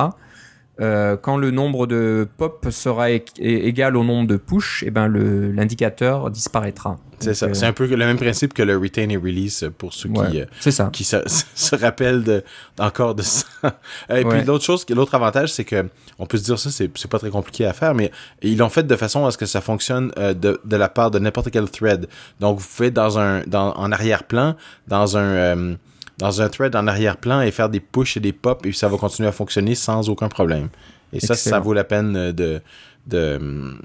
Euh, 0.79 1.17
quand 1.17 1.37
le 1.37 1.49
nombre 1.49 1.87
de 1.87 2.27
pop 2.37 2.67
sera 2.69 3.09
égal 3.09 3.97
au 3.97 4.03
nombre 4.03 4.27
de 4.27 4.37
push, 4.37 4.83
et 4.83 4.87
eh 4.87 4.91
ben 4.91 5.07
l'indicateur 5.07 6.29
disparaîtra. 6.29 6.97
C'est 7.19 7.33
ça. 7.33 7.47
Euh, 7.47 7.53
c'est 7.55 7.65
un 7.65 7.73
peu 7.73 7.87
le 7.87 7.97
même 7.97 8.17
principe 8.17 8.53
que 8.53 8.61
le 8.61 8.77
retain 8.77 9.09
et 9.09 9.17
release 9.17 9.67
pour 9.79 9.91
ceux 9.91 10.09
qui, 10.09 10.39
euh, 10.39 10.45
ça. 10.59 10.91
qui 10.93 11.03
se, 11.03 11.17
se, 11.55 11.75
rappellent 11.75 12.23
de, 12.23 12.43
encore 12.77 13.15
de 13.15 13.23
ça. 13.23 13.47
et 14.15 14.23
puis 14.23 14.43
l'autre 14.43 14.63
chose, 14.63 14.85
l'autre 14.89 15.15
avantage, 15.15 15.51
c'est 15.51 15.65
que 15.65 15.89
on 16.19 16.27
peut 16.27 16.37
se 16.37 16.43
dire 16.43 16.59
ça, 16.59 16.69
c'est 16.69 17.07
pas 17.09 17.17
très 17.17 17.31
compliqué 17.31 17.65
à 17.65 17.73
faire, 17.73 17.95
mais 17.95 18.11
ils 18.43 18.57
l'ont 18.57 18.69
fait 18.69 18.85
de 18.85 18.95
façon 18.95 19.25
à 19.25 19.31
ce 19.31 19.37
que 19.39 19.47
ça 19.47 19.61
fonctionne 19.61 20.11
de, 20.15 20.61
de 20.63 20.75
la 20.75 20.89
part 20.89 21.09
de 21.09 21.17
n'importe 21.17 21.49
quel 21.49 21.69
thread. 21.71 22.07
Donc 22.39 22.59
vous 22.59 22.67
pouvez 22.67 22.91
dans 22.91 23.17
un 23.17 23.41
dans, 23.47 23.73
en 23.73 23.91
arrière-plan, 23.91 24.55
dans 24.87 25.17
un 25.17 25.77
dans 26.17 26.41
un 26.41 26.49
thread 26.49 26.75
en 26.75 26.87
arrière-plan 26.87 27.41
et 27.41 27.51
faire 27.51 27.69
des 27.69 27.79
push 27.79 28.17
et 28.17 28.19
des 28.19 28.33
pop 28.33 28.65
et 28.65 28.71
ça 28.71 28.87
va 28.87 28.97
continuer 28.97 29.29
à 29.29 29.31
fonctionner 29.31 29.75
sans 29.75 30.09
aucun 30.09 30.29
problème. 30.29 30.69
Et 31.13 31.19
ça, 31.19 31.35
ça 31.35 31.59
vaut 31.59 31.73
la 31.73 31.83
peine 31.83 32.31
de, 32.31 32.61
de, 33.07 33.77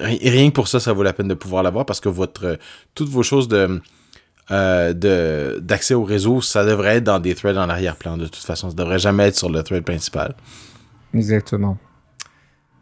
rien 0.00 0.48
que 0.48 0.54
pour 0.54 0.68
ça, 0.68 0.80
ça 0.80 0.92
vaut 0.92 1.02
la 1.02 1.12
peine 1.12 1.28
de 1.28 1.34
pouvoir 1.34 1.62
l'avoir 1.62 1.86
parce 1.86 2.00
que 2.00 2.08
votre 2.08 2.58
toutes 2.94 3.08
vos 3.08 3.22
choses 3.22 3.48
de 3.48 3.80
euh, 4.50 5.58
d'accès 5.60 5.94
au 5.94 6.04
réseau, 6.04 6.40
ça 6.40 6.64
devrait 6.64 6.96
être 6.96 7.04
dans 7.04 7.18
des 7.18 7.34
threads 7.34 7.58
en 7.58 7.68
arrière-plan 7.68 8.16
de 8.16 8.26
toute 8.26 8.44
façon. 8.44 8.70
Ça 8.70 8.76
devrait 8.76 8.98
jamais 8.98 9.28
être 9.28 9.36
sur 9.36 9.50
le 9.50 9.62
thread 9.62 9.84
principal. 9.84 10.34
Exactement. 11.14 11.76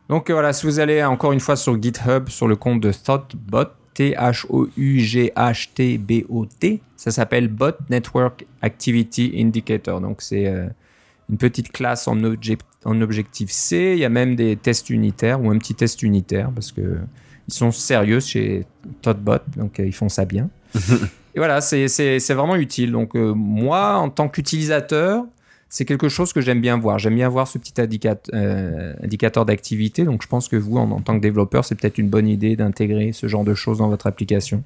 Donc 0.09 0.31
voilà, 0.31 0.53
si 0.53 0.66
vous 0.66 0.79
allez 0.79 1.03
encore 1.03 1.33
une 1.33 1.40
fois 1.40 1.57
sur 1.57 1.81
GitHub, 1.81 2.29
sur 2.29 2.47
le 2.47 2.55
compte 2.55 2.81
de 2.81 2.92
Thoughtbot, 2.92 3.71
T-H-O-U-G-H-T-B-O-T. 3.96 6.80
Ça 6.96 7.11
s'appelle 7.11 7.48
Bot 7.48 7.76
Network 7.88 8.44
Activity 8.61 9.32
Indicator. 9.37 10.02
Donc, 10.02 10.20
c'est 10.20 10.46
euh, 10.46 10.66
une 11.30 11.38
petite 11.38 11.72
classe 11.72 12.06
en, 12.06 12.18
en 12.85 13.00
Objectif 13.00 13.50
C. 13.50 13.94
Il 13.96 13.98
y 13.98 14.04
a 14.04 14.11
même 14.11 14.37
des 14.37 14.56
tests 14.56 14.90
unitaires 14.90 15.42
ou 15.42 15.50
un 15.50 15.56
petit 15.56 15.74
test 15.74 16.02
unitaire 16.02 16.50
parce 16.54 16.72
que 16.72 16.98
ils 17.48 17.54
sont 17.54 17.70
sérieux 17.70 18.20
chez 18.20 18.66
Todbot, 19.02 19.38
donc 19.56 19.80
euh, 19.80 19.87
ils 19.87 19.94
font 19.94 20.09
ça 20.09 20.26
bien. 20.26 20.50
Et 20.74 21.38
voilà, 21.38 21.61
c'est 21.61 21.87
vraiment 22.30 22.56
utile. 22.56 22.90
Donc, 22.92 23.14
euh, 23.14 23.35
moi, 23.35 23.96
en 23.96 24.09
tant 24.11 24.28
qu'utilisateur, 24.28 25.24
c'est 25.68 25.85
quelque 25.85 26.09
chose 26.09 26.33
que 26.33 26.40
j'aime 26.40 26.61
bien 26.61 26.79
voir. 26.79 26.98
J'aime 26.98 27.16
bien 27.16 27.29
voir 27.29 27.48
ce 27.48 27.59
petit 27.59 27.74
euh, 28.33 28.94
indicateur 29.02 29.44
d'activité. 29.44 30.05
Donc, 30.05 30.22
je 30.22 30.29
pense 30.29 30.48
que 30.48 30.57
vous, 30.57 30.76
en, 30.76 31.00
tant 31.00 31.16
que 31.16 31.22
développeur, 31.22 31.64
c'est 31.64 31.74
peut-être 31.74 31.98
une 31.98 32.09
bonne 32.09 32.29
idée 32.29 32.57
d'intégrer 32.57 33.12
ce 33.12 33.26
genre 33.26 33.44
de 33.44 33.55
choses 33.55 33.79
dans 33.79 33.88
votre 33.88 34.07
application 34.07 34.62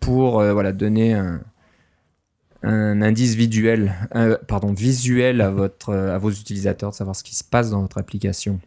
pour 0.00 0.40
euh, 0.40 0.72
donner 0.72 1.14
un, 1.14 1.40
indice 2.62 3.34
visuel, 3.34 3.94
visuel 4.76 5.40
à, 5.40 5.48
à 5.48 6.18
vos 6.18 6.30
utilisateurs, 6.30 6.90
de 6.90 6.94
savoir 6.94 7.16
ce 7.16 7.22
qui 7.22 7.34
se 7.34 7.44
passe 7.44 7.70
dans 7.70 7.82
votre 7.82 7.98
application. 7.98 8.60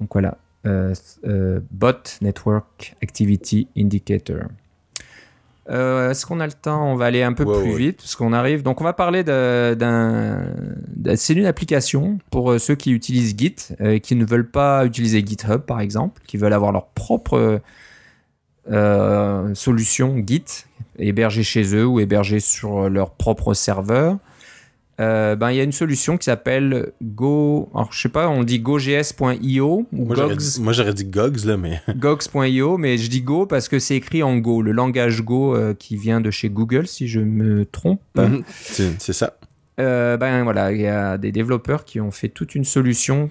Donc 0.00 0.10
voilà, 0.12 0.38
euh, 0.66 1.60
Bot 1.70 2.18
Network 2.20 2.96
Activity 3.02 3.68
Indicator. 3.76 4.42
Euh, 5.70 6.10
est-ce 6.10 6.26
qu'on 6.26 6.40
a 6.40 6.46
le 6.46 6.52
temps? 6.52 6.90
On 6.90 6.96
va 6.96 7.06
aller 7.06 7.22
un 7.22 7.32
peu 7.32 7.44
plus 7.44 7.76
vite 7.76 7.98
parce 7.98 8.16
qu'on 8.16 8.32
arrive. 8.32 8.62
Donc, 8.62 8.80
on 8.80 8.84
va 8.84 8.92
parler 8.92 9.22
d'un. 9.22 10.44
C'est 11.14 11.34
une 11.34 11.46
application 11.46 12.18
pour 12.30 12.52
euh, 12.52 12.58
ceux 12.58 12.74
qui 12.74 12.90
utilisent 12.92 13.36
Git, 13.36 13.56
et 13.78 13.82
euh, 13.82 13.98
qui 13.98 14.16
ne 14.16 14.24
veulent 14.24 14.50
pas 14.50 14.84
utiliser 14.84 15.24
GitHub, 15.24 15.60
par 15.60 15.80
exemple, 15.80 16.22
qui 16.26 16.36
veulent 16.36 16.52
avoir 16.52 16.72
leur 16.72 16.86
propre 16.86 17.60
solution 19.54 20.22
Git 20.26 20.66
hébergée 20.98 21.42
chez 21.42 21.74
eux 21.74 21.86
ou 21.86 22.00
hébergée 22.00 22.40
sur 22.40 22.88
leur 22.88 23.10
propre 23.10 23.54
serveur. 23.54 24.18
Euh, 25.00 25.36
ben, 25.36 25.50
il 25.50 25.56
y 25.56 25.60
a 25.60 25.62
une 25.62 25.72
solution 25.72 26.16
qui 26.16 26.24
s'appelle 26.24 26.92
Go. 27.02 27.70
Alors, 27.74 27.92
je 27.92 28.00
sais 28.00 28.08
pas, 28.08 28.28
on 28.28 28.44
dit 28.44 28.60
gogs.io 28.60 29.86
ou 29.92 30.04
moi, 30.04 30.16
Gogs. 30.16 30.40
moi, 30.60 30.72
j'aurais 30.72 30.94
dit 30.94 31.04
Gogs, 31.04 31.44
là, 31.44 31.56
mais. 31.56 31.80
Gogs.io, 31.96 32.78
mais 32.78 32.98
je 32.98 33.08
dis 33.08 33.22
Go 33.22 33.46
parce 33.46 33.68
que 33.68 33.78
c'est 33.78 33.96
écrit 33.96 34.22
en 34.22 34.36
Go, 34.36 34.62
le 34.62 34.72
langage 34.72 35.22
Go 35.22 35.56
euh, 35.56 35.74
qui 35.74 35.96
vient 35.96 36.20
de 36.20 36.30
chez 36.30 36.50
Google, 36.50 36.86
si 36.86 37.08
je 37.08 37.20
me 37.20 37.64
trompe. 37.64 38.00
Mhm. 38.16 38.42
c'est 38.46 39.12
ça. 39.12 39.34
Euh, 39.80 40.18
ben 40.18 40.44
voilà, 40.44 40.70
il 40.70 40.82
y 40.82 40.86
a 40.86 41.16
des 41.16 41.32
développeurs 41.32 41.86
qui 41.86 41.98
ont 41.98 42.10
fait 42.10 42.28
toute 42.28 42.54
une 42.54 42.64
solution 42.64 43.30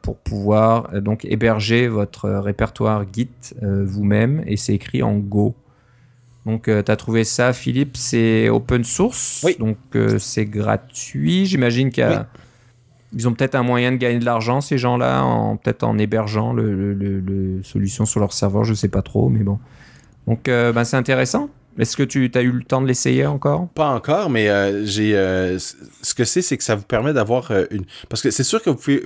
pour 0.00 0.16
pouvoir 0.16 1.02
donc 1.02 1.26
héberger 1.26 1.88
votre 1.88 2.30
répertoire 2.30 3.04
Git 3.12 3.28
vous-même 3.60 4.42
et 4.46 4.56
c'est 4.56 4.74
écrit 4.74 5.02
en 5.02 5.18
Go. 5.18 5.54
Donc, 6.46 6.68
euh, 6.68 6.82
tu 6.82 6.90
as 6.90 6.96
trouvé 6.96 7.24
ça, 7.24 7.52
Philippe, 7.52 7.96
c'est 7.96 8.48
open 8.48 8.84
source. 8.84 9.42
Oui. 9.44 9.56
Donc, 9.58 9.78
euh, 9.94 10.18
c'est 10.18 10.44
gratuit. 10.44 11.46
J'imagine 11.46 11.90
qu'ils 11.90 13.28
ont 13.28 13.32
peut-être 13.32 13.54
un 13.54 13.62
moyen 13.62 13.92
de 13.92 13.96
gagner 13.96 14.18
de 14.18 14.24
l'argent, 14.24 14.60
ces 14.60 14.76
gens-là, 14.76 15.24
en, 15.24 15.56
peut-être 15.56 15.84
en 15.84 15.96
hébergeant 15.98 16.52
le, 16.52 16.92
le, 16.92 17.62
solution 17.62 18.04
sur 18.04 18.20
leur 18.20 18.32
serveur, 18.32 18.64
je 18.64 18.74
sais 18.74 18.88
pas 18.88 19.02
trop, 19.02 19.28
mais 19.28 19.42
bon. 19.42 19.58
Donc, 20.26 20.48
euh, 20.48 20.72
ben, 20.72 20.84
c'est 20.84 20.96
intéressant. 20.96 21.48
Est-ce 21.78 21.96
que 21.96 22.02
tu 22.02 22.30
as 22.34 22.42
eu 22.42 22.52
le 22.52 22.62
temps 22.62 22.82
de 22.82 22.86
l'essayer 22.86 23.26
encore? 23.26 23.68
Pas 23.70 23.88
encore, 23.88 24.30
mais 24.30 24.46
j'ai. 24.86 25.12
ce 25.12 26.14
que 26.14 26.24
c'est, 26.24 26.40
c'est 26.40 26.56
que 26.56 26.62
ça 26.62 26.76
vous 26.76 26.84
permet 26.84 27.12
d'avoir 27.12 27.50
une. 27.70 27.84
Parce 28.08 28.22
que 28.22 28.30
c'est 28.30 28.44
sûr 28.44 28.62
que 28.62 28.70
vous 28.70 28.76
pouvez 28.76 29.02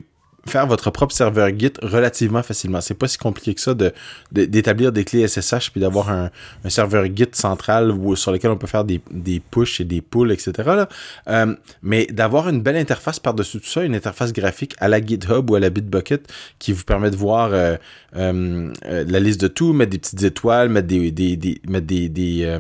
faire 0.49 0.67
votre 0.67 0.91
propre 0.91 1.15
serveur 1.15 1.51
Git 1.57 1.73
relativement 1.83 2.43
facilement. 2.43 2.81
C'est 2.81 2.95
pas 2.95 3.09
si 3.09 3.19
compliqué 3.19 3.55
que 3.55 3.61
ça 3.61 3.75
de, 3.75 3.93
d'établir 4.33 4.93
des 4.93 5.05
clés 5.05 5.27
SSH 5.27 5.71
puis 5.71 5.81
d'avoir 5.81 6.11
un, 6.11 6.31
serveur 6.69 7.05
Git 7.15 7.29
central 7.33 7.95
sur 8.15 8.33
lequel 8.33 8.51
on 8.51 8.57
peut 8.57 8.67
faire 8.67 8.85
des, 8.85 9.01
des 9.11 9.41
push 9.41 9.81
et 9.81 9.85
des 9.85 10.01
pulls, 10.01 10.33
etc. 10.33 10.87
Euh, 11.29 11.55
mais 11.83 12.07
d'avoir 12.07 12.49
une 12.49 12.61
belle 12.61 12.77
interface 12.77 13.21
par-dessus 13.21 13.61
tout 13.61 13.67
ça, 13.67 13.85
une 13.85 13.95
interface 13.95 14.33
graphique 14.33 14.75
à 14.79 14.89
la 14.89 15.05
GitHub 15.05 15.51
ou 15.51 15.55
à 15.55 15.61
la 15.61 15.71
Bitbucket 15.71 16.27
qui 16.59 16.73
vous 16.73 16.85
permet 16.85 17.11
de 17.11 17.17
voir 17.17 17.51
euh, 17.53 17.77
euh, 18.17 18.73
la 18.85 19.21
liste 19.21 19.41
de 19.41 19.49
tout, 19.49 19.73
mettre 19.73 19.91
des 19.91 19.99
petites 19.99 20.23
étoiles, 20.23 20.69
mettre 20.69 20.89
des, 20.89 21.11
des, 21.11 21.61
mettre 21.69 21.87
des, 21.87 22.09
des 22.09 22.59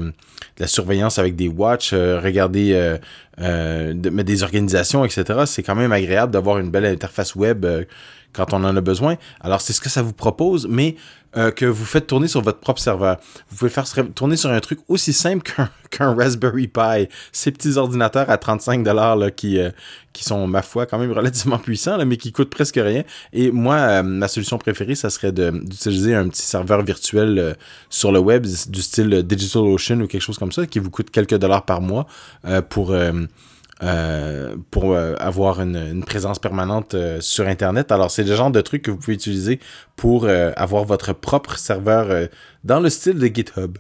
la 0.59 0.67
surveillance 0.67 1.19
avec 1.19 1.37
des 1.37 1.49
watch, 1.49 1.93
regarder 1.93 2.99
euh, 3.41 3.95
mais 4.13 4.25
des 4.25 4.43
organisations, 4.43 5.05
etc., 5.05 5.41
c'est 5.47 5.63
quand 5.63 5.75
même 5.75 5.93
agréable 5.93 6.33
d'avoir 6.33 6.59
une 6.59 6.71
belle 6.71 6.87
interface 6.87 7.35
web 7.35 7.65
euh, 7.65 7.85
quand 8.39 8.55
on 8.55 8.65
en 8.65 8.77
a 8.77 8.81
besoin. 8.81 9.17
Alors, 9.41 9.61
c'est 9.61 9.73
ce 9.73 9.81
que 9.81 9.89
ça 9.89 10.01
vous 10.01 10.13
propose, 10.13 10.69
mais 10.69 10.95
euh, 11.37 11.51
que 11.51 11.67
vous 11.67 11.85
faites 11.85 12.07
tourner 12.07 12.29
sur 12.29 12.41
votre 12.41 12.61
propre 12.61 12.81
serveur. 12.81 13.19
Vous 13.51 13.57
pouvez 13.57 13.71
faire 13.71 13.85
tourner 14.15 14.37
sur 14.37 14.51
un 14.51 14.61
truc 14.61 14.79
aussi 14.89 15.13
simple 15.13 15.53
qu'un 15.91 16.15
Raspberry 16.15 16.69
Pi. 16.69 17.09
Ces 17.33 17.51
petits 17.51 17.77
ordinateurs 17.77 18.31
à 18.31 18.39
35 18.39 18.83
dollars 18.85 19.19
qui 19.37 19.59
euh, 19.59 19.71
qui 20.13 20.25
sont 20.25 20.47
ma 20.47 20.63
foi 20.63 20.87
quand 20.87 20.99
même 20.99 21.13
relativement 21.21 21.59
puissants 21.59 22.05
mais 22.07 22.17
qui 22.17 22.33
coûtent 22.33 22.51
presque 22.51 22.77
rien. 22.83 23.03
Et 23.33 23.51
moi, 23.51 24.03
ma 24.03 24.29
solution 24.29 24.57
préférée, 24.57 24.95
ça 24.95 25.11
serait 25.11 25.33
d'utiliser 25.33 26.15
un 26.15 26.29
petit 26.29 26.43
serveur 26.43 26.83
virtuel 26.83 27.57
sur 27.91 28.13
le 28.13 28.21
web 28.21 28.47
du 28.47 28.83
style 28.83 29.23
DigitalOcean 29.23 30.01
ou 30.01 30.07
quelque 30.07 30.23
chose 30.23 30.39
comme 30.39 30.53
ça 30.53 30.67
qui 30.67 30.79
vous 30.79 30.91
coûte 30.91 31.11
quelques 31.11 31.37
dollars 31.37 31.65
par 31.65 31.81
mois 31.81 32.07
pour 32.71 32.95
euh, 33.81 34.57
pour 34.73 34.93
euh, 34.93 35.15
avoir 35.21 35.61
une, 35.61 36.03
présence 36.05 36.41
permanente 36.41 36.95
euh, 36.95 37.21
sur 37.21 37.47
Internet. 37.47 37.93
Alors, 37.93 38.11
c'est 38.11 38.25
le 38.25 38.35
genre 38.35 38.51
de 38.51 38.61
truc 38.61 38.83
que 38.83 38.91
vous 38.91 38.97
pouvez 38.97 39.15
utiliser 39.15 39.61
pour 39.95 40.29
avoir 40.29 40.85
votre 40.85 41.13
propre 41.13 41.59
serveur 41.59 42.29
dans 42.65 42.81
le 42.81 42.89
style 42.89 43.19
de 43.19 43.27
GitHub. 43.27 43.79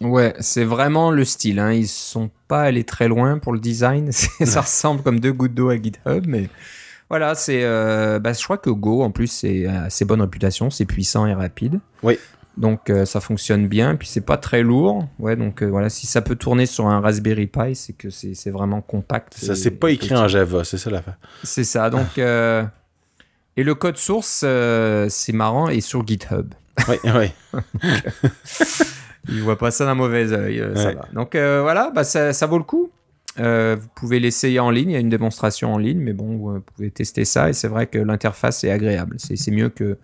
Ouais, 0.00 0.34
c'est 0.40 0.64
vraiment 0.64 1.10
le 1.10 1.24
style. 1.24 1.58
Hein. 1.58 1.72
Ils 1.72 1.88
sont 1.88 2.30
pas 2.48 2.62
allés 2.62 2.84
très 2.84 3.08
loin 3.08 3.38
pour 3.38 3.52
le 3.52 3.58
design. 3.58 4.12
ça 4.12 4.62
ressemble 4.62 5.02
comme 5.02 5.20
deux 5.20 5.32
gouttes 5.32 5.54
d'eau 5.54 5.68
à 5.68 5.76
GitHub, 5.76 6.26
mais 6.26 6.48
voilà, 7.10 7.34
c'est. 7.34 7.62
Bah, 8.18 8.32
je 8.32 8.42
crois 8.42 8.58
que 8.58 8.70
Go, 8.70 9.02
en 9.02 9.10
plus, 9.10 9.28
c'est 9.28 9.66
assez 9.66 10.04
bonne 10.04 10.22
réputation, 10.22 10.70
c'est 10.70 10.86
puissant 10.86 11.26
et 11.26 11.34
rapide. 11.34 11.80
Oui. 12.02 12.18
Donc 12.56 12.88
euh, 12.88 13.04
ça 13.04 13.20
fonctionne 13.20 13.68
bien, 13.68 13.96
puis 13.96 14.08
c'est 14.08 14.22
pas 14.22 14.38
très 14.38 14.62
lourd. 14.62 15.06
Ouais, 15.18 15.36
donc 15.36 15.62
euh, 15.62 15.66
voilà, 15.66 15.90
si 15.90 16.06
ça 16.06 16.22
peut 16.22 16.36
tourner 16.36 16.64
sur 16.64 16.86
un 16.86 17.00
Raspberry 17.00 17.46
Pi, 17.46 17.74
c'est 17.74 17.92
que 17.92 18.08
c'est 18.08 18.50
vraiment 18.50 18.80
compact. 18.80 19.34
Ça, 19.34 19.54
c'est 19.54 19.72
pas 19.72 19.90
écrit 19.90 20.16
en 20.16 20.26
Java, 20.26 20.64
c'est 20.64 20.78
ça 20.78 20.90
l'affaire. 20.90 21.18
C'est 21.42 21.64
ça. 21.64 21.90
Donc 21.90 22.18
euh, 22.18 22.64
et 23.58 23.62
le 23.62 23.74
code 23.74 23.98
source, 23.98 24.44
c'est 25.08 25.32
marrant, 25.32 25.68
est 25.68 25.80
sur 25.80 26.06
GitHub. 26.06 26.54
Oui, 26.88 26.96
oui. 27.04 27.60
Il 29.28 29.42
voit 29.42 29.58
pas 29.58 29.70
ça 29.70 29.84
d'un 29.84 29.94
mauvais 29.94 30.32
œil. 30.32 30.62
Ça 30.76 30.92
va. 30.92 31.08
Donc 31.12 31.32
voilà, 31.34 31.90
bah, 31.94 32.04
ça, 32.04 32.32
ça, 32.32 32.46
vaut 32.46 32.58
le 32.58 32.64
coup. 32.64 32.90
vous 33.36 33.88
pouvez 33.96 34.18
l'essayer 34.18 34.60
en 34.60 34.70
ligne, 34.70 34.90
il 34.90 34.94
y 34.94 34.96
a 34.96 35.00
une 35.00 35.10
démonstration 35.10 35.74
en 35.74 35.78
ligne, 35.78 35.98
mais 35.98 36.14
bon, 36.14 36.36
vous 36.36 36.60
pouvez 36.60 36.90
tester 36.90 37.26
ça 37.26 37.50
et 37.50 37.52
c'est 37.52 37.68
vrai 37.68 37.86
que 37.86 37.98
l'interface 37.98 38.64
est 38.64 38.70
agréable. 38.70 39.16
C'est 39.18 39.50
mieux 39.50 39.68
que 39.68 39.98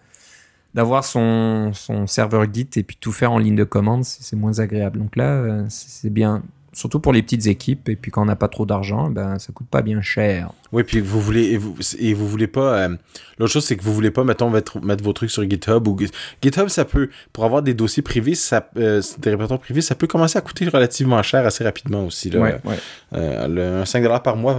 d'avoir 0.74 1.04
son, 1.04 1.72
son 1.74 2.06
serveur 2.06 2.46
Git 2.52 2.68
et 2.76 2.82
puis 2.82 2.96
tout 3.00 3.12
faire 3.12 3.32
en 3.32 3.38
ligne 3.38 3.56
de 3.56 3.64
commande, 3.64 4.04
c'est 4.04 4.36
moins 4.36 4.58
agréable. 4.58 4.98
Donc 4.98 5.16
là, 5.16 5.24
euh, 5.24 5.64
c'est 5.68 6.10
bien. 6.10 6.42
Surtout 6.74 7.00
pour 7.00 7.12
les 7.12 7.22
petites 7.22 7.48
équipes, 7.48 7.90
et 7.90 7.96
puis 7.96 8.10
quand 8.10 8.22
on 8.22 8.24
n'a 8.24 8.34
pas 8.34 8.48
trop 8.48 8.64
d'argent, 8.64 9.10
ben 9.10 9.38
ça 9.38 9.52
coûte 9.52 9.66
pas 9.66 9.82
bien 9.82 10.00
cher. 10.00 10.54
Oui, 10.72 10.84
puis 10.84 11.00
vous 11.00 11.20
voulez 11.20 11.50
et 11.50 11.58
vous, 11.58 11.76
et 11.98 12.14
vous 12.14 12.26
voulez 12.26 12.46
pas. 12.46 12.78
Euh, 12.78 12.96
l'autre 13.38 13.52
chose, 13.52 13.66
c'est 13.66 13.76
que 13.76 13.82
vous 13.82 13.92
voulez 13.92 14.10
pas, 14.10 14.24
mettons, 14.24 14.48
mettre, 14.48 14.82
mettre 14.82 15.04
vos 15.04 15.12
trucs 15.12 15.30
sur 15.30 15.42
GitHub 15.42 15.86
ou 15.86 15.98
GitHub, 16.42 16.68
ça 16.68 16.86
peut 16.86 17.10
pour 17.34 17.44
avoir 17.44 17.60
des 17.60 17.74
dossiers 17.74 18.02
privés, 18.02 18.34
ça, 18.34 18.70
euh, 18.78 19.02
des 19.18 19.28
répertoires 19.28 19.60
privés, 19.60 19.82
ça 19.82 19.94
peut 19.94 20.06
commencer 20.06 20.38
à 20.38 20.40
coûter 20.40 20.66
relativement 20.66 21.22
cher 21.22 21.44
assez 21.44 21.62
rapidement 21.62 22.06
aussi. 22.06 22.30
Là. 22.30 22.40
Ouais, 22.40 22.58
ouais. 22.64 22.78
un 23.12 23.82
5$ 23.84 24.22
par 24.22 24.36
mois 24.36 24.56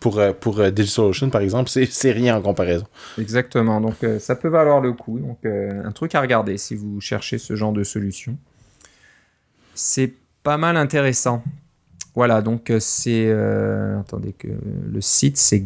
pour, 0.00 0.18
euh, 0.18 0.32
pour 0.32 0.60
euh, 0.60 0.70
DigitalOcean, 0.70 1.30
par 1.30 1.40
exemple, 1.40 1.68
c'est 1.68 2.12
rien 2.12 2.36
en 2.36 2.42
comparaison. 2.42 2.86
Exactement. 3.18 3.80
Donc, 3.80 4.02
euh, 4.02 4.18
ça 4.18 4.34
peut 4.34 4.48
valoir 4.48 4.80
le 4.80 4.92
coup. 4.92 5.18
Donc, 5.18 5.44
un 5.44 5.92
truc 5.92 6.14
à 6.14 6.20
regarder 6.20 6.58
si 6.58 6.74
vous 6.74 7.00
cherchez 7.00 7.38
ce 7.38 7.56
genre 7.56 7.72
de 7.72 7.84
solution. 7.84 8.36
C'est 9.74 10.12
pas 10.42 10.56
mal 10.56 10.76
intéressant. 10.76 11.42
Voilà, 12.14 12.42
donc 12.42 12.72
c'est. 12.78 13.32
attendez, 13.98 14.32
que 14.32 14.46
le 14.46 15.00
site 15.00 15.36
c'est 15.36 15.64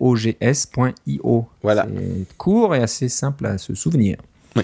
gogs.io. 0.00 1.46
Voilà. 1.62 1.86
C'est 1.88 2.36
court 2.36 2.76
et 2.76 2.82
assez 2.82 3.08
simple 3.08 3.46
à 3.46 3.58
se 3.58 3.74
souvenir. 3.74 4.18
Oui. 4.54 4.62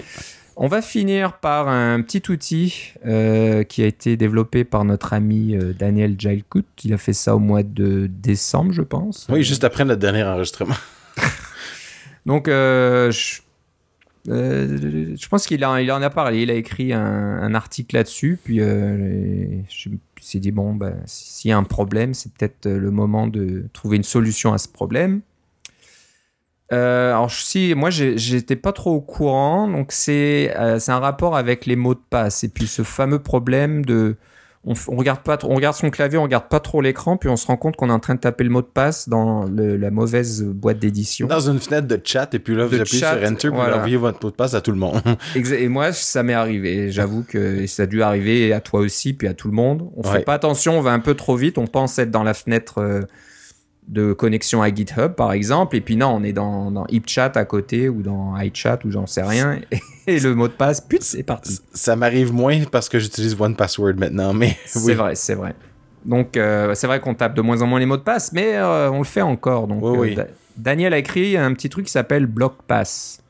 On 0.63 0.67
va 0.67 0.83
finir 0.83 1.39
par 1.39 1.69
un 1.69 2.03
petit 2.03 2.21
outil 2.31 2.93
euh, 3.07 3.63
qui 3.63 3.81
a 3.81 3.87
été 3.87 4.15
développé 4.15 4.63
par 4.63 4.85
notre 4.85 5.13
ami 5.13 5.55
euh, 5.55 5.73
Daniel 5.73 6.13
Jailkout. 6.19 6.67
Il 6.83 6.93
a 6.93 6.99
fait 6.99 7.13
ça 7.13 7.35
au 7.35 7.39
mois 7.39 7.63
de 7.63 8.05
décembre, 8.05 8.71
je 8.71 8.83
pense. 8.83 9.25
Oui, 9.31 9.41
juste 9.41 9.63
après 9.63 9.85
notre 9.85 9.99
dernier 9.99 10.21
enregistrement. 10.21 10.75
Donc, 12.27 12.47
euh, 12.47 13.11
je, 13.11 13.41
pense 15.29 15.47
qu'il 15.47 15.61
il 15.61 15.91
en 15.91 16.01
a 16.03 16.09
parlé. 16.11 16.43
Il 16.43 16.51
a 16.51 16.53
écrit 16.53 16.93
un, 16.93 17.55
article 17.55 17.95
là-dessus. 17.95 18.37
Puis, 18.43 18.59
je 18.59 19.89
me 19.89 19.97
suis 20.21 20.39
dit, 20.39 20.51
bon, 20.51 20.75
ben, 20.75 20.93
s'il 21.07 21.49
y 21.49 21.53
a 21.53 21.57
un 21.57 21.63
problème, 21.63 22.13
c'est 22.13 22.31
peut-être 22.35 22.69
le 22.69 22.91
moment 22.91 23.25
de 23.25 23.65
trouver 23.73 23.97
une 23.97 24.03
solution 24.03 24.53
à 24.53 24.59
ce 24.59 24.67
problème. 24.67 25.21
Euh, 26.71 27.11
alors 27.11 27.31
si 27.31 27.73
moi 27.75 27.89
j'étais 27.89 28.55
pas 28.55 28.71
trop 28.71 28.95
au 28.95 29.01
courant, 29.01 29.67
donc 29.67 29.91
c'est 29.91 30.53
euh, 30.55 30.79
un 30.87 30.99
rapport 30.99 31.35
avec 31.35 31.65
les 31.65 31.75
mots 31.75 31.95
de 31.95 32.01
passe 32.09 32.45
et 32.45 32.49
puis 32.49 32.67
ce 32.67 32.83
fameux 32.83 33.19
problème 33.19 33.83
de 33.83 34.15
on, 34.63 34.73
regarde 34.95 35.21
pas 35.21 35.37
on 35.43 35.55
regarde 35.55 35.75
son 35.75 35.89
clavier, 35.89 36.17
on 36.17 36.23
regarde 36.23 36.47
pas 36.47 36.61
trop 36.61 36.81
l'écran, 36.81 37.17
puis 37.17 37.27
on 37.27 37.35
se 37.35 37.47
rend 37.47 37.57
compte 37.57 37.75
qu'on 37.75 37.89
est 37.89 37.93
en 37.93 37.99
train 37.99 38.15
de 38.15 38.21
taper 38.21 38.45
le 38.45 38.51
mot 38.51 38.61
de 38.61 38.67
passe 38.67 39.09
dans 39.09 39.43
la 39.49 39.91
mauvaise 39.91 40.43
boîte 40.43 40.79
d'édition. 40.79 41.27
Dans 41.27 41.49
une 41.49 41.59
fenêtre 41.59 41.87
de 41.87 41.99
chat 42.01 42.33
et 42.33 42.39
puis 42.39 42.55
là 42.55 42.67
vous 42.67 42.79
appuyez 42.79 43.05
sur 43.05 43.29
Enter 43.29 43.49
pour 43.49 43.59
envoyer 43.59 43.97
votre 43.97 44.23
mot 44.23 44.31
de 44.31 44.35
passe 44.35 44.53
à 44.53 44.61
tout 44.61 44.71
le 44.71 44.77
monde. 44.77 45.01
et 45.35 45.67
moi 45.67 45.91
ça 45.91 46.23
m'est 46.23 46.33
arrivé, 46.33 46.89
j'avoue 46.89 47.23
que 47.23 47.67
ça 47.67 47.83
a 47.83 47.85
dû 47.85 48.01
arriver 48.01 48.53
à 48.53 48.61
toi 48.61 48.79
aussi 48.79 49.11
puis 49.11 49.27
à 49.27 49.33
tout 49.33 49.49
le 49.49 49.55
monde. 49.55 49.89
On 49.97 50.03
fait 50.03 50.21
pas 50.21 50.35
attention, 50.35 50.77
on 50.77 50.81
va 50.81 50.91
un 50.91 50.99
peu 50.99 51.15
trop 51.15 51.35
vite, 51.35 51.57
on 51.57 51.67
pense 51.67 51.99
être 51.99 52.11
dans 52.11 52.23
la 52.23 52.33
fenêtre. 52.33 52.77
Euh, 52.77 53.01
de 53.91 54.13
connexion 54.13 54.61
à 54.61 54.73
GitHub, 54.73 55.11
par 55.13 55.33
exemple, 55.33 55.75
et 55.75 55.81
puis 55.81 55.97
non, 55.97 56.07
on 56.15 56.23
est 56.23 56.31
dans, 56.31 56.71
dans 56.71 56.85
HipChat 56.87 57.33
à 57.35 57.43
côté 57.43 57.89
ou 57.89 58.01
dans 58.01 58.37
iChat 58.39 58.79
ou 58.85 58.91
j'en 58.91 59.05
sais 59.05 59.21
rien, 59.21 59.59
et, 60.07 60.19
le 60.19 60.33
mot 60.33 60.47
de 60.47 60.53
passe, 60.53 60.79
pute, 60.79 61.03
c'est 61.03 61.23
parti. 61.23 61.59
Ça 61.73 61.97
m'arrive 61.97 62.33
moins 62.33 62.63
parce 62.71 62.87
que 62.87 62.99
j'utilise 62.99 63.39
OnePassword 63.39 63.95
maintenant, 63.97 64.33
mais 64.33 64.57
C'est 64.65 64.93
vrai, 64.93 65.15
c'est 65.15 65.35
vrai. 65.35 65.53
Donc, 66.05 66.37
euh, 66.37 66.73
c'est 66.73 66.87
vrai 66.87 66.99
qu'on 66.99 67.13
tape 67.13 67.35
de 67.35 67.41
moins 67.41 67.61
en 67.61 67.67
moins 67.67 67.79
les 67.79 67.85
mots 67.85 67.97
de 67.97 68.01
passe, 68.01 68.31
mais 68.31 68.55
euh, 68.55 68.89
on 68.89 68.99
le 68.99 69.03
fait 69.03 69.21
encore. 69.21 69.67
Donc, 69.67 69.81
oui, 69.83 70.15
euh, 70.17 70.23
Daniel 70.57 70.93
a 70.93 70.97
écrit 70.97 71.37
un 71.37 71.53
petit 71.53 71.69
truc 71.69 71.85
qui 71.85 71.91
s'appelle 71.91 72.25
BlockPass. 72.25 73.20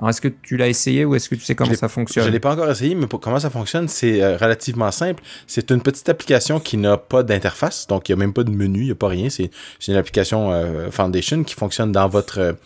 Alors, 0.00 0.08
est-ce 0.08 0.22
que 0.22 0.28
tu 0.28 0.56
l'as 0.56 0.68
essayé 0.68 1.04
ou 1.04 1.14
est-ce 1.14 1.28
que 1.28 1.34
tu 1.34 1.42
sais 1.42 1.54
comment 1.54 1.74
ça 1.74 1.88
fonctionne? 1.90 2.24
Je 2.24 2.28
ne 2.30 2.32
l'ai 2.32 2.40
pas 2.40 2.54
encore 2.54 2.70
essayé, 2.70 2.94
mais 2.94 3.06
pour 3.06 3.20
comment 3.20 3.38
ça 3.38 3.50
fonctionne, 3.50 3.86
c'est 3.86 4.22
euh, 4.22 4.38
relativement 4.38 4.90
simple. 4.90 5.22
C'est 5.46 5.70
une 5.70 5.82
petite 5.82 6.08
application 6.08 6.58
qui 6.58 6.78
n'a 6.78 6.96
pas 6.96 7.22
d'interface, 7.22 7.86
donc 7.86 8.08
il 8.08 8.12
n'y 8.12 8.20
a 8.22 8.24
même 8.24 8.32
pas 8.32 8.42
de 8.42 8.50
menu, 8.50 8.80
il 8.80 8.86
n'y 8.86 8.90
a 8.92 8.94
pas 8.94 9.08
rien. 9.08 9.28
C'est 9.28 9.50
une 9.88 9.96
application 9.96 10.52
euh, 10.52 10.90
Foundation 10.90 11.44
qui 11.44 11.54
fonctionne 11.54 11.92
dans 11.92 12.08
votre 12.08 12.56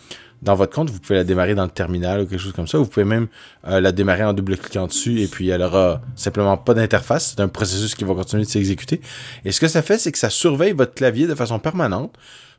dans 0.45 0.55
votre 0.55 0.75
compte, 0.75 0.91
vous 0.91 1.01
pouvez 1.01 1.17
la 1.17 1.25
démarrer 1.25 1.55
dans 1.55 1.65
le 1.65 1.71
terminal 1.71 2.21
ou 2.21 2.27
quelque 2.27 2.41
chose 2.41 2.53
comme 2.53 2.69
ça. 2.69 2.77
Vous 2.77 2.87
pouvez 2.87 3.07
même 3.07 3.29
euh, 3.67 3.81
la 3.81 3.93
démarrer 3.93 4.25
en 4.25 4.35
double-cliquant 4.35 4.87
dessus 4.87 5.23
et 5.23 5.27
puis 5.27 5.49
elle 5.49 5.63
aura 5.63 6.03
simplement 6.17 6.57
pas 6.59 6.75
d'interface. 6.75 7.35
C'est 7.35 7.43
un 7.43 7.49
processus 7.49 7.95
qui 7.95 8.05
va 8.05 8.15
continuer 8.15 8.45
de 8.45 8.49
s'exécuter. 8.49 9.01
Et 9.45 9.53
ce 9.53 9.61
que 9.61 9.69
ça 9.69 9.81
fait, 9.81 9.99
c'est 9.99 10.13
que 10.13 10.19
ça 10.19 10.31
surveille 10.31 10.73
votre 10.73 10.93
clavier 10.93 11.27
de 11.27 11.35
façon 11.35 11.59
permanente 11.59 12.15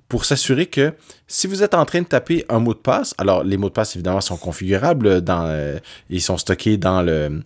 pour 0.08 0.26
s'assurer 0.26 0.68
que 0.68 0.94
si 1.28 1.48
vous 1.48 1.64
êtes 1.64 1.74
en 1.74 1.86
train 1.86 2.02
de 2.02 2.08
taper 2.08 2.46
un 2.50 2.60
mot 2.60 2.74
de 2.74 2.80
passe, 2.80 3.16
alors 3.18 3.44
les 3.44 3.58
mots 3.58 3.70
de 3.70 3.74
passe 3.74 3.96
évidemment 3.96 4.22
sont 4.22 4.38
configurables 4.38 5.22
dans, 5.22 5.46
euh, 5.48 5.80
ils 6.10 6.22
sont 6.22 6.38
stockés 6.38 6.78
dans 6.78 7.02
le 7.02 7.42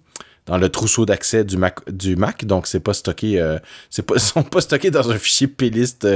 dans 0.45 0.57
le 0.57 0.69
trousseau 0.69 1.05
d'accès 1.05 1.43
du 1.43 1.57
Mac 1.57 1.89
du 1.89 2.15
Mac. 2.15 2.43
Donc 2.43 2.67
c'est 2.67 2.79
pas 2.79 2.93
stocké 2.93 3.39
euh, 3.39 3.59
c'est 3.89 4.03
pas 4.03 4.17
sont 4.19 4.43
pas 4.43 4.61
stockés 4.61 4.91
dans 4.91 5.09
un 5.09 5.17
fichier 5.17 5.47
playlist 5.47 6.07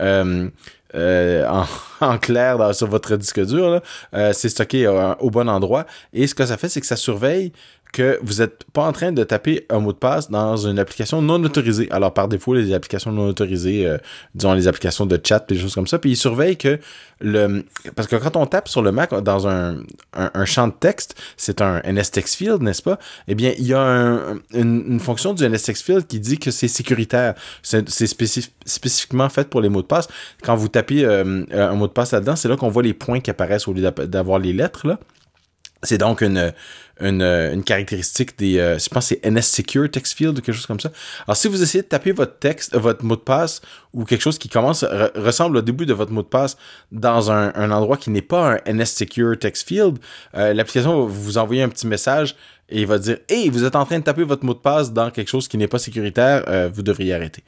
euh, 0.00 0.48
en, 0.96 1.66
en, 2.00 2.18
clair 2.18 2.74
sur 2.74 2.88
votre 2.88 3.16
disque 3.16 3.44
dur 3.44 3.80
c'est 4.32 4.48
stocké 4.48 4.88
au 4.88 5.30
bon 5.30 5.48
endroit. 5.48 5.86
Et 6.12 6.26
ce 6.26 6.34
que 6.34 6.46
ça 6.46 6.56
fait 6.56 6.68
c'est 6.68 6.80
que 6.80 6.86
ça 6.86 6.96
surveille 6.96 7.52
que 7.94 8.18
vous 8.22 8.42
n'êtes 8.42 8.64
pas 8.72 8.82
en 8.82 8.92
train 8.92 9.12
de 9.12 9.22
taper 9.22 9.66
un 9.70 9.78
mot 9.78 9.92
de 9.92 9.98
passe 9.98 10.28
dans 10.28 10.56
une 10.56 10.80
application 10.80 11.22
non 11.22 11.42
autorisée. 11.44 11.88
Alors, 11.92 12.12
par 12.12 12.26
défaut, 12.26 12.52
les 12.52 12.74
applications 12.74 13.12
non 13.12 13.28
autorisées, 13.28 13.86
euh, 13.86 13.98
disons 14.34 14.52
les 14.52 14.66
applications 14.66 15.06
de 15.06 15.18
chat, 15.22 15.48
des 15.48 15.56
choses 15.56 15.76
comme 15.76 15.86
ça, 15.86 16.00
puis 16.00 16.10
il 16.10 16.16
surveille 16.16 16.56
que 16.56 16.80
le... 17.20 17.64
Parce 17.94 18.08
que 18.08 18.16
quand 18.16 18.34
on 18.34 18.46
tape 18.46 18.68
sur 18.68 18.82
le 18.82 18.90
Mac 18.90 19.14
dans 19.14 19.46
un, 19.46 19.76
un, 20.12 20.44
champ 20.44 20.66
de 20.66 20.72
texte, 20.72 21.14
c'est 21.36 21.62
un 21.62 21.80
NSText 21.84 22.34
field, 22.34 22.62
n'est-ce 22.62 22.82
pas? 22.82 22.98
Eh 23.28 23.36
bien, 23.36 23.54
il 23.58 23.66
y 23.66 23.74
a 23.74 24.18
une, 24.52 24.98
fonction 24.98 25.32
du 25.32 25.48
NSText 25.48 25.84
field 25.84 26.06
qui 26.08 26.18
dit 26.18 26.38
que 26.38 26.50
c'est 26.50 26.66
sécuritaire. 26.66 27.34
C'est 27.62 27.88
spécifiquement 28.66 29.28
fait 29.28 29.48
pour 29.48 29.60
les 29.60 29.68
mots 29.68 29.82
de 29.82 29.86
passe. 29.86 30.08
Quand 30.42 30.56
vous 30.56 30.68
tapez 30.68 31.04
euh, 31.04 31.44
un 31.52 31.74
mot 31.74 31.86
de 31.86 31.92
passe 31.92 32.10
là-dedans, 32.10 32.34
c'est 32.34 32.48
là, 32.48 32.56
qu'on 32.56 32.70
voit 32.70 32.82
les 32.82 32.94
points 32.94 33.20
qui 33.20 33.30
apparaissent 33.30 33.68
au 33.68 33.72
lieu 33.72 33.88
d'avoir 33.88 34.40
les 34.40 34.52
lettres, 34.52 34.88
là. 34.88 34.98
C'est 35.84 35.98
donc 35.98 36.22
une, 36.22 36.52
une, 37.00 37.62
caractéristique 37.64 38.38
des, 38.38 38.58
euh, 38.58 38.78
je 38.78 38.88
pense 38.88 39.08
que 39.08 39.16
c'est 39.20 39.30
NS 39.30 39.42
Secure 39.42 39.90
Text 39.90 40.16
Field 40.16 40.38
ou 40.38 40.42
quelque 40.42 40.54
chose 40.54 40.66
comme 40.66 40.80
ça. 40.80 40.90
Alors 41.26 41.36
si 41.36 41.48
vous 41.48 41.62
essayez 41.62 41.82
de 41.82 41.88
taper 41.88 42.12
votre 42.12 42.38
texte, 42.38 42.76
votre 42.76 43.04
mot 43.04 43.16
de 43.16 43.20
passe 43.20 43.60
ou 43.92 44.04
quelque 44.04 44.22
chose 44.22 44.38
qui 44.38 44.48
commence 44.48 44.84
ressemble 45.14 45.56
au 45.56 45.62
début 45.62 45.86
de 45.86 45.94
votre 45.94 46.12
mot 46.12 46.22
de 46.22 46.28
passe 46.28 46.56
dans 46.92 47.30
un, 47.30 47.70
endroit 47.70 47.96
qui 47.96 48.10
n'est 48.10 48.22
pas 48.22 48.54
un 48.66 48.72
NS 48.72 48.86
Secure 48.86 49.38
Text 49.38 49.66
Field, 49.66 49.98
euh, 50.36 50.54
l'application 50.54 51.04
va 51.04 51.12
vous 51.12 51.38
envoyer 51.38 51.62
un 51.62 51.68
petit 51.68 51.86
message 51.86 52.36
et 52.68 52.80
il 52.80 52.86
va 52.86 52.98
dire 52.98 53.18
Hey, 53.28 53.50
vous 53.50 53.64
êtes 53.64 53.76
en 53.76 53.84
train 53.84 53.98
de 53.98 54.04
taper 54.04 54.24
votre 54.24 54.44
mot 54.44 54.54
de 54.54 54.58
passe 54.58 54.92
dans 54.92 55.10
quelque 55.10 55.28
chose 55.28 55.48
qui 55.48 55.58
n'est 55.58 55.68
pas 55.68 55.78
sécuritaire, 55.78 56.44
euh, 56.48 56.70
vous 56.72 56.82
devriez 56.82 57.14
arrêter. 57.14 57.44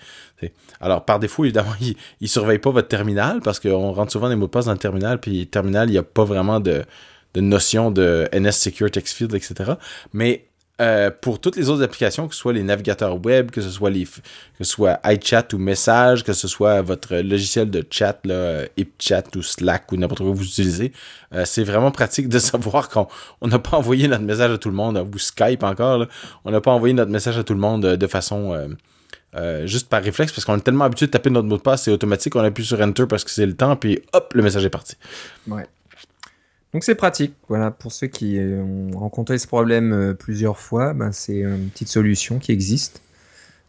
Alors, 0.80 1.04
par 1.04 1.18
défaut, 1.18 1.44
évidemment, 1.44 1.72
il 1.80 1.96
ne 2.20 2.26
surveille 2.26 2.58
pas 2.58 2.70
votre 2.70 2.88
terminal 2.88 3.40
parce 3.40 3.60
qu'on 3.60 3.92
rentre 3.92 4.12
souvent 4.12 4.28
des 4.28 4.36
mots 4.36 4.46
de 4.46 4.50
passe 4.50 4.66
dans 4.66 4.72
le 4.72 4.78
terminal, 4.78 5.18
puis 5.18 5.46
terminal, 5.46 5.88
il 5.88 5.92
n'y 5.92 5.98
a 5.98 6.02
pas 6.02 6.24
vraiment 6.24 6.60
de, 6.60 6.84
de 7.36 7.40
notion 7.42 7.90
de 7.90 8.28
NS 8.32 8.52
Secure 8.52 8.90
Text 8.90 9.14
Field, 9.14 9.34
etc. 9.34 9.74
Mais 10.14 10.46
euh, 10.80 11.10
pour 11.10 11.38
toutes 11.38 11.56
les 11.56 11.68
autres 11.68 11.82
applications, 11.82 12.28
que 12.28 12.34
ce 12.34 12.40
soit 12.40 12.54
les 12.54 12.62
navigateurs 12.62 13.22
web, 13.24 13.50
que 13.50 13.60
ce 13.60 13.70
soit 13.70 13.90
les 13.90 14.04
que 14.04 14.64
ce 14.64 14.76
iChat 15.04 15.48
ou 15.52 15.58
Message, 15.58 16.24
que 16.24 16.32
ce 16.32 16.48
soit 16.48 16.80
votre 16.80 17.16
logiciel 17.16 17.70
de 17.70 17.84
chat, 17.90 18.18
là, 18.24 18.64
HipChat 18.76 19.24
ou 19.36 19.42
Slack 19.42 19.92
ou 19.92 19.96
n'importe 19.96 20.20
quoi 20.20 20.32
que 20.32 20.36
vous 20.36 20.44
utilisez, 20.44 20.92
euh, 21.34 21.44
c'est 21.44 21.64
vraiment 21.64 21.90
pratique 21.90 22.28
de 22.28 22.38
savoir 22.50 22.88
qu'on 22.88 23.08
n'a 23.42 23.58
pas 23.58 23.76
envoyé 23.76 24.08
notre 24.08 24.24
message 24.24 24.50
à 24.50 24.58
tout 24.58 24.70
le 24.70 24.74
monde, 24.74 24.98
ou 25.14 25.18
Skype 25.18 25.62
encore, 25.62 26.06
on 26.44 26.50
n'a 26.50 26.60
pas 26.62 26.72
envoyé 26.72 26.94
notre 26.94 27.10
message 27.10 27.36
à 27.38 27.44
tout 27.44 27.54
le 27.54 27.60
monde 27.60 27.84
euh, 27.84 27.96
de 27.96 28.06
façon 28.06 28.76
juste 29.64 29.90
par 29.90 30.02
réflexe, 30.02 30.32
parce 30.32 30.46
qu'on 30.46 30.56
est 30.56 30.62
tellement 30.62 30.86
habitué 30.86 31.06
de 31.06 31.10
taper 31.10 31.28
notre 31.28 31.46
mot 31.46 31.58
de 31.58 31.62
passe, 31.62 31.82
c'est 31.82 31.90
automatique, 31.90 32.34
on 32.36 32.40
appuie 32.40 32.64
sur 32.64 32.80
Enter 32.80 33.04
parce 33.06 33.22
que 33.22 33.30
c'est 33.30 33.44
le 33.44 33.54
temps, 33.54 33.76
puis 33.76 33.98
hop, 34.14 34.32
le 34.34 34.42
message 34.42 34.64
est 34.64 34.70
parti. 34.70 34.96
Donc 36.76 36.84
c'est 36.84 36.94
pratique. 36.94 37.34
Voilà, 37.48 37.70
pour 37.70 37.90
ceux 37.90 38.06
qui 38.06 38.38
ont 38.38 38.90
rencontré 38.98 39.38
ce 39.38 39.46
problème 39.46 39.94
euh, 39.94 40.12
plusieurs 40.12 40.58
fois, 40.58 40.92
ben, 40.92 41.10
c'est 41.10 41.38
une 41.38 41.70
petite 41.70 41.88
solution 41.88 42.38
qui 42.38 42.52
existe. 42.52 43.00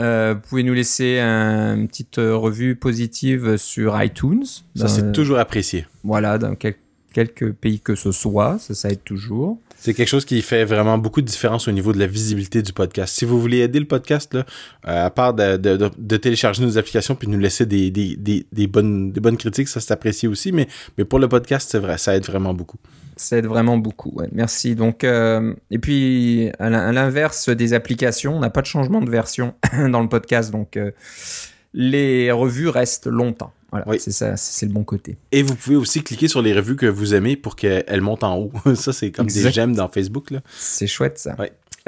Euh, 0.00 0.34
vous 0.34 0.48
pouvez 0.48 0.62
nous 0.62 0.74
laisser 0.74 1.18
une 1.18 1.88
petite 1.88 2.18
euh, 2.18 2.36
revue 2.36 2.76
positive 2.76 3.56
sur 3.56 4.00
iTunes. 4.02 4.44
Ça, 4.74 4.88
c'est 4.88 5.12
toujours 5.12 5.38
apprécié. 5.38 5.86
Voilà, 6.04 6.38
dans 6.38 6.54
quelques 6.54 7.52
pays 7.52 7.80
que 7.80 7.94
ce 7.94 8.12
soit, 8.12 8.58
ça, 8.58 8.74
ça 8.74 8.90
aide 8.90 9.04
toujours. 9.04 9.58
C'est 9.78 9.94
quelque 9.94 10.08
chose 10.08 10.24
qui 10.24 10.40
fait 10.42 10.64
vraiment 10.64 10.98
beaucoup 10.98 11.20
de 11.20 11.26
différence 11.26 11.68
au 11.68 11.72
niveau 11.72 11.92
de 11.92 11.98
la 11.98 12.06
visibilité 12.06 12.62
du 12.62 12.72
podcast. 12.72 13.14
Si 13.14 13.24
vous 13.24 13.40
voulez 13.40 13.58
aider 13.58 13.78
le 13.78 13.84
podcast, 13.86 14.34
euh, 14.34 14.42
à 14.84 15.10
part 15.10 15.34
de, 15.34 16.16
télécharger 16.16 16.62
nos 16.62 16.78
applications 16.78 17.14
puis 17.14 17.28
nous 17.28 17.38
laisser 17.38 17.66
des, 17.66 18.66
bonnes, 18.66 19.36
critiques, 19.38 19.68
ça 19.68 19.80
c'est 19.80 19.92
apprécié 19.92 20.28
aussi, 20.28 20.52
mais, 20.52 20.66
pour 21.04 21.18
le 21.18 21.28
podcast, 21.28 21.68
c'est 21.70 21.78
vrai, 21.78 21.98
ça 21.98 22.16
aide 22.16 22.24
vraiment 22.24 22.54
beaucoup. 22.54 22.78
Ça 23.16 23.38
aide 23.38 23.46
vraiment 23.46 23.78
beaucoup. 23.78 24.20
Merci. 24.32 24.74
Donc, 24.74 25.04
euh, 25.04 25.54
et 25.70 25.78
puis, 25.78 26.50
à 26.58 26.68
l'inverse 26.68 27.48
des 27.48 27.72
applications, 27.72 28.36
on 28.36 28.40
n'a 28.40 28.50
pas 28.50 28.62
de 28.62 28.66
changement 28.66 29.00
de 29.00 29.10
version 29.10 29.54
dans 29.90 30.02
le 30.02 30.08
podcast. 30.08 30.50
Donc, 30.50 30.76
euh, 30.76 30.90
les 31.72 32.30
revues 32.32 32.68
restent 32.68 33.06
longtemps. 33.06 33.52
Voilà, 33.76 33.90
oui. 33.90 34.00
c'est 34.00 34.12
ça, 34.12 34.36
c'est 34.36 34.66
le 34.66 34.72
bon 34.72 34.84
côté. 34.84 35.16
Et 35.32 35.42
vous 35.42 35.54
pouvez 35.54 35.76
aussi 35.76 36.02
cliquer 36.02 36.28
sur 36.28 36.42
les 36.42 36.52
revues 36.52 36.76
que 36.76 36.86
vous 36.86 37.14
aimez 37.14 37.36
pour 37.36 37.56
qu'elles 37.56 38.00
montent 38.00 38.24
en 38.24 38.36
haut. 38.36 38.52
ça, 38.74 38.92
c'est 38.92 39.10
comme 39.10 39.26
des 39.26 39.50
j'aime 39.50 39.74
dans 39.74 39.88
Facebook. 39.88 40.32
C'est 40.48 40.86
chouette, 40.86 41.18
ça. 41.18 41.36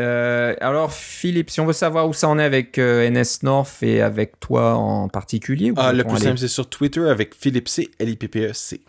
Euh, 0.00 0.54
alors, 0.60 0.92
Philippe, 0.92 1.50
si 1.50 1.60
on 1.60 1.66
veut 1.66 1.72
savoir 1.72 2.08
où 2.08 2.12
ça 2.12 2.28
en 2.28 2.38
est 2.38 2.44
avec 2.44 2.78
NS 2.78 3.42
North 3.42 3.82
et 3.82 4.00
avec 4.00 4.38
toi 4.38 4.74
en 4.74 5.08
particulier, 5.08 5.72
ah, 5.76 5.92
le 5.92 6.04
plus 6.04 6.18
simple, 6.18 6.38
c'est 6.38 6.48
sur 6.48 6.68
Twitter 6.68 7.08
avec 7.08 7.34
Philippe 7.34 7.68
C, 7.68 7.90
L-I-P-P-E-C. 7.98 8.80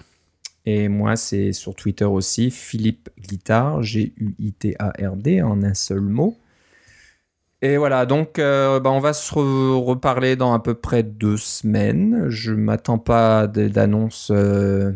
Et 0.66 0.88
moi, 0.88 1.16
c'est 1.16 1.54
sur 1.54 1.74
Twitter 1.74 2.06
aussi, 2.06 2.52
Philippe 2.52 3.10
Guitard, 3.20 3.82
G-U-I-T-A-R-D, 3.82 5.42
en 5.42 5.64
un 5.64 5.74
seul 5.74 6.02
mot. 6.02 6.38
Et 7.62 7.76
voilà, 7.76 8.06
donc 8.06 8.40
euh, 8.40 8.80
bah, 8.80 8.90
on 8.92 9.02
va 9.02 9.12
se 9.12 9.34
reparler 9.34 10.38
dans 10.38 10.54
à 10.54 10.60
peu 10.60 10.76
près 10.76 11.04
deux 11.04 11.36
semaines. 11.36 12.30
Je 12.30 12.54
m'attends 12.54 13.00
pas 13.00 13.48
d'annonce 13.48 14.32
euh, 14.34 14.94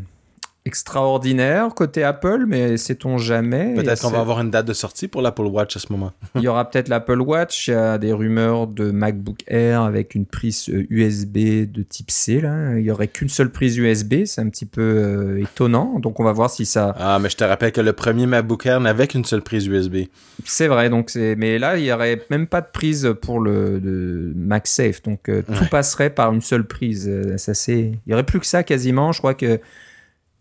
extraordinaire 0.66 1.74
côté 1.76 2.03
Apple, 2.03 2.45
mais 2.47 2.78
sait-on 2.78 3.18
jamais. 3.18 3.74
Peut-être 3.74 4.01
qu'on 4.01 4.09
va 4.09 4.22
avoir 4.22 4.39
une 4.39 4.49
date 4.49 4.66
de 4.66 4.74
sortie 4.74 5.09
pour 5.09 5.22
l'Apple 5.22 5.41
Watch 5.41 5.76
à 5.76 5.80
ce 5.80 5.91
moment. 5.91 6.14
il 6.36 6.41
y 6.41 6.47
aura 6.47 6.70
peut-être 6.70 6.88
l'Apple 6.88 7.20
Watch, 7.20 7.68
il 7.68 7.72
y 7.72 7.74
a 7.74 7.97
des 7.97 8.14
rumeurs 8.14 8.68
de 8.68 8.91
MacBook 8.91 9.43
Air 9.47 9.82
avec 9.82 10.16
une 10.16 10.26
prise 10.26 10.68
USB 10.68 11.38
euh, 11.38 11.66
de 11.66 11.84
type 11.84 12.11
C. 12.11 12.39
Là. 12.39 12.78
Il 12.78 12.86
y 12.86 12.91
aurait 12.91 13.09
qu'une 13.09 13.28
seule 13.28 13.51
prise 13.51 13.78
USB, 13.78 14.24
c'est 14.26 14.39
un 14.39 14.47
petit 14.47 14.66
peu 14.66 14.82
euh, 14.82 15.41
étonnant. 15.41 15.99
Donc 15.99 16.22
on 16.22 16.24
va 16.24 16.32
voir 16.32 16.49
si 16.49 16.66
ça... 16.66 16.95
Ah, 16.97 17.20
mais 17.20 17.30
je 17.30 17.36
te 17.36 17.43
rappelle 17.43 17.74
que 17.74 17.82
le 17.82 17.91
premier 17.91 18.26
MacBook 18.26 18.66
Air 18.66 18.80
n'avait 18.80 19.07
qu'une 19.07 19.26
seule 19.26 19.41
prise 19.41 19.68
USB. 19.68 20.05
C'est 20.45 20.68
vrai, 20.68 20.89
donc 20.89 21.09
c'est... 21.09 21.36
mais 21.36 21.59
là, 21.59 21.78
il 21.78 21.84
y 21.84 21.91
aurait 21.91 22.22
même 22.30 22.47
pas 22.47 22.61
de 22.61 22.68
prise 22.72 23.14
pour 23.22 23.41
le, 23.41 24.32
MagSafe. 24.36 25.01
Donc 25.03 25.28
euh, 25.28 25.41
tout 25.41 25.66
passerait 25.70 26.09
par 26.09 26.32
une 26.32 26.41
seule 26.41 26.66
prise. 26.66 27.11
Ça, 27.36 27.53
c'est... 27.53 27.91
Il 28.05 28.11
y 28.11 28.14
aurait 28.14 28.24
plus 28.24 28.39
que 28.39 28.45
ça 28.45 28.64
quasiment. 28.64 29.11
Je 29.11 29.20
crois 29.20 29.34
que 29.34 29.59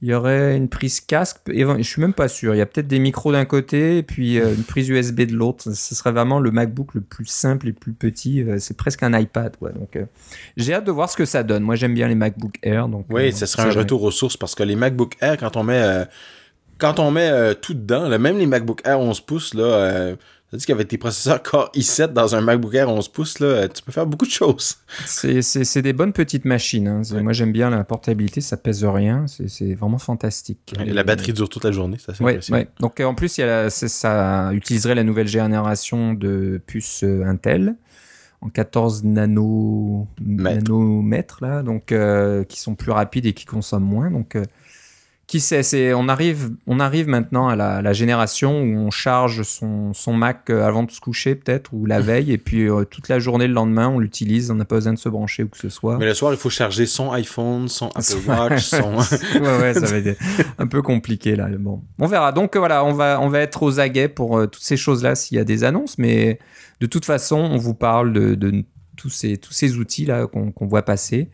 il 0.02 0.08
y 0.08 0.14
aurait 0.14 0.56
une 0.56 0.68
prise 0.68 1.00
casque, 1.00 1.38
je 1.46 1.82
suis 1.82 2.00
même 2.00 2.12
pas 2.12 2.26
sûr. 2.26 2.56
Il 2.56 2.58
y 2.58 2.60
a 2.60 2.66
peut-être 2.66 2.88
des 2.88 2.98
micros 2.98 3.30
d'un 3.30 3.44
côté 3.44 3.98
et 3.98 4.02
puis 4.02 4.40
euh, 4.40 4.52
une 4.52 4.64
prise 4.64 4.88
USB 4.88 5.20
de 5.20 5.32
l'autre. 5.32 5.62
Ce 5.72 5.94
serait 5.94 6.10
vraiment 6.10 6.40
le 6.40 6.50
MacBook 6.50 6.94
le 6.94 7.02
plus 7.02 7.26
simple 7.26 7.68
et 7.68 7.70
le 7.70 7.76
plus 7.76 7.92
petit. 7.92 8.42
Euh, 8.42 8.58
c'est 8.58 8.76
presque 8.76 9.04
un 9.04 9.16
iPad. 9.16 9.54
Donc, 9.60 9.94
euh, 9.94 10.04
j'ai 10.56 10.74
hâte 10.74 10.86
de 10.86 10.90
voir 10.90 11.08
ce 11.08 11.16
que 11.16 11.24
ça 11.24 11.44
donne. 11.44 11.62
Moi, 11.62 11.76
j'aime 11.76 11.94
bien 11.94 12.08
les 12.08 12.16
MacBook 12.16 12.54
Air. 12.64 12.88
Donc, 12.88 13.06
oui, 13.10 13.32
ce 13.32 13.46
serait 13.46 13.62
un 13.62 13.70
retour 13.70 14.02
aux 14.02 14.10
sources 14.10 14.36
parce 14.36 14.56
que 14.56 14.64
les 14.64 14.74
MacBook 14.74 15.14
Air, 15.20 15.36
quand 15.36 15.56
on 15.56 15.62
met, 15.62 16.04
quand 16.82 16.98
on 16.98 17.10
met 17.10 17.54
tout 17.56 17.74
dedans, 17.74 18.08
même 18.18 18.38
les 18.38 18.46
MacBook 18.46 18.82
Air 18.84 19.00
11 19.00 19.20
pouces, 19.20 19.54
là, 19.54 20.16
dit 20.52 20.66
qu'avec 20.66 20.88
tes 20.88 20.98
processeurs 20.98 21.42
Core 21.42 21.70
i7 21.74 22.12
dans 22.12 22.34
un 22.34 22.40
MacBook 22.40 22.74
Air 22.74 22.88
11 22.88 23.08
pouces, 23.08 23.38
là, 23.38 23.68
tu 23.68 23.82
peux 23.82 23.92
faire 23.92 24.06
beaucoup 24.06 24.26
de 24.26 24.30
choses. 24.30 24.78
C'est 25.06 25.82
des 25.82 25.92
bonnes 25.92 26.12
petites 26.12 26.44
machines. 26.44 26.88
Hein. 26.88 27.02
Moi, 27.22 27.32
j'aime 27.32 27.52
bien 27.52 27.70
la 27.70 27.84
portabilité, 27.84 28.40
ça 28.40 28.56
pèse 28.56 28.84
rien. 28.84 29.26
C'est 29.26 29.74
vraiment 29.74 29.98
fantastique. 29.98 30.74
Et 30.84 30.92
la 30.92 31.04
batterie 31.04 31.32
dure 31.32 31.48
toute 31.48 31.64
la 31.64 31.72
journée, 31.72 31.98
ça 31.98 32.14
c'est 32.14 32.24
ouais, 32.24 32.40
ouais. 32.50 32.68
Donc, 32.80 33.00
en 33.00 33.14
plus, 33.14 33.38
il 33.38 33.42
y 33.42 33.44
a 33.44 33.70
ça 33.70 34.50
utiliserait 34.52 34.94
la 34.94 35.04
nouvelle 35.04 35.28
génération 35.28 36.14
de 36.14 36.60
puces 36.66 37.04
euh, 37.04 37.24
Intel 37.24 37.76
en 38.42 38.48
14 38.48 39.04
nano... 39.04 40.08
nanomètres, 40.20 41.38
là, 41.42 41.62
donc, 41.62 41.92
euh, 41.92 42.42
qui 42.44 42.60
sont 42.60 42.74
plus 42.74 42.90
rapides 42.90 43.24
et 43.24 43.32
qui 43.32 43.46
consomment 43.46 43.84
moins. 43.84 44.10
Donc, 44.10 44.34
euh, 44.34 44.42
qui 45.32 45.40
sait, 45.40 45.62
c'est, 45.62 45.94
on 45.94 46.10
arrive, 46.10 46.50
on 46.66 46.78
arrive 46.78 47.08
maintenant 47.08 47.48
à 47.48 47.56
la, 47.56 47.92
génération 47.94 48.60
où 48.60 48.76
on 48.76 48.90
charge 48.90 49.44
son, 49.44 49.94
son, 49.94 50.12
Mac 50.12 50.50
euh, 50.50 50.62
avant 50.62 50.82
de 50.82 50.90
se 50.90 51.00
coucher 51.00 51.34
peut-être 51.34 51.72
ou 51.72 51.86
la 51.86 52.00
veille 52.00 52.32
et 52.32 52.36
puis 52.36 52.68
euh, 52.68 52.84
toute 52.84 53.08
la 53.08 53.18
journée 53.18 53.46
le 53.46 53.54
lendemain 53.54 53.88
on 53.88 53.98
l'utilise, 53.98 54.50
on 54.50 54.56
n'a 54.56 54.66
pas 54.66 54.74
besoin 54.74 54.92
de 54.92 54.98
se 54.98 55.08
brancher 55.08 55.44
ou 55.44 55.48
que 55.48 55.56
ce 55.56 55.70
soit. 55.70 55.96
Mais 55.96 56.04
le 56.04 56.12
soir 56.12 56.34
il 56.34 56.38
faut 56.38 56.50
charger 56.50 56.84
son 56.84 57.12
iPhone, 57.12 57.66
son 57.68 57.88
Apple 57.94 58.28
Watch, 58.28 58.60
son. 58.60 58.98
ouais 59.40 59.58
ouais, 59.58 59.72
ça 59.72 59.86
va 59.86 59.96
être 59.96 60.20
un 60.58 60.66
peu 60.66 60.82
compliqué 60.82 61.34
là. 61.34 61.48
Bon, 61.58 61.80
on 61.98 62.06
verra. 62.06 62.32
Donc 62.32 62.54
voilà, 62.54 62.84
on 62.84 62.92
va 62.92 63.18
on 63.18 63.30
va 63.30 63.38
être 63.38 63.62
aux 63.62 63.80
aguets 63.80 64.08
pour 64.08 64.36
euh, 64.36 64.46
toutes 64.46 64.62
ces 64.62 64.76
choses 64.76 65.02
là 65.02 65.14
s'il 65.14 65.38
y 65.38 65.40
a 65.40 65.44
des 65.44 65.64
annonces, 65.64 65.96
mais 65.96 66.40
de 66.82 66.86
toute 66.86 67.06
façon 67.06 67.38
on 67.38 67.56
vous 67.56 67.72
parle 67.74 68.12
de, 68.12 68.34
de 68.34 68.64
tous 68.98 69.08
ces 69.08 69.38
tous 69.38 69.54
ces 69.54 69.78
outils 69.78 70.04
là 70.04 70.26
qu'on 70.26 70.66
voit 70.66 70.82
passer. 70.82 71.30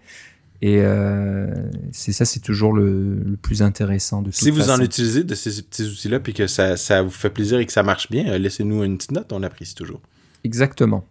Et 0.60 0.80
euh, 0.80 1.46
c'est 1.92 2.12
ça, 2.12 2.24
c'est 2.24 2.40
toujours 2.40 2.72
le, 2.72 3.36
plus 3.40 3.62
intéressant 3.62 4.22
de 4.22 4.30
tout. 4.30 4.36
Si 4.36 4.50
vous 4.50 4.70
en 4.70 4.80
utilisez 4.80 5.22
de 5.22 5.34
ces 5.34 5.62
petits 5.62 5.84
outils-là, 5.84 6.18
puis 6.18 6.34
que 6.34 6.46
ça, 6.46 6.76
ça, 6.76 7.02
vous 7.02 7.10
fait 7.10 7.30
plaisir 7.30 7.60
et 7.60 7.66
que 7.66 7.72
ça 7.72 7.84
marche 7.84 8.10
bien, 8.10 8.28
euh, 8.28 8.38
laissez-nous 8.38 8.82
une 8.82 8.96
petite 8.96 9.12
note, 9.12 9.32
on 9.32 9.42
apprécie 9.42 9.74
toujours. 9.74 10.00
Exactement. 10.42 11.04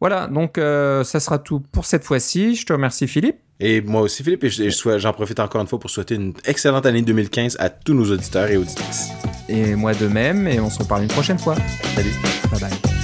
Voilà, 0.00 0.26
donc 0.26 0.58
euh, 0.58 1.04
ça 1.04 1.20
sera 1.20 1.38
tout 1.38 1.60
pour 1.60 1.86
cette 1.86 2.04
fois-ci. 2.04 2.54
Je 2.54 2.66
te 2.66 2.72
remercie 2.72 3.06
Philippe. 3.06 3.36
Et 3.60 3.80
moi 3.80 4.02
aussi 4.02 4.22
Philippe, 4.22 4.44
et 4.44 4.70
j'en 4.98 5.12
profite 5.14 5.40
encore 5.40 5.62
une 5.62 5.66
fois 5.66 5.78
pour 5.78 5.88
souhaiter 5.88 6.16
une 6.16 6.34
excellente 6.44 6.84
année 6.84 7.00
2015 7.00 7.56
à 7.58 7.70
tous 7.70 7.94
nos 7.94 8.10
auditeurs 8.10 8.50
et 8.50 8.58
auditrices. 8.58 9.10
Et 9.48 9.74
moi 9.74 9.94
de 9.94 10.08
même, 10.08 10.46
et 10.48 10.60
on 10.60 10.68
se 10.68 10.80
reparle 10.80 11.04
une 11.04 11.08
prochaine 11.08 11.38
fois. 11.38 11.54
Salut. 11.94 12.12
Bye 12.50 12.60
bye. 12.60 12.95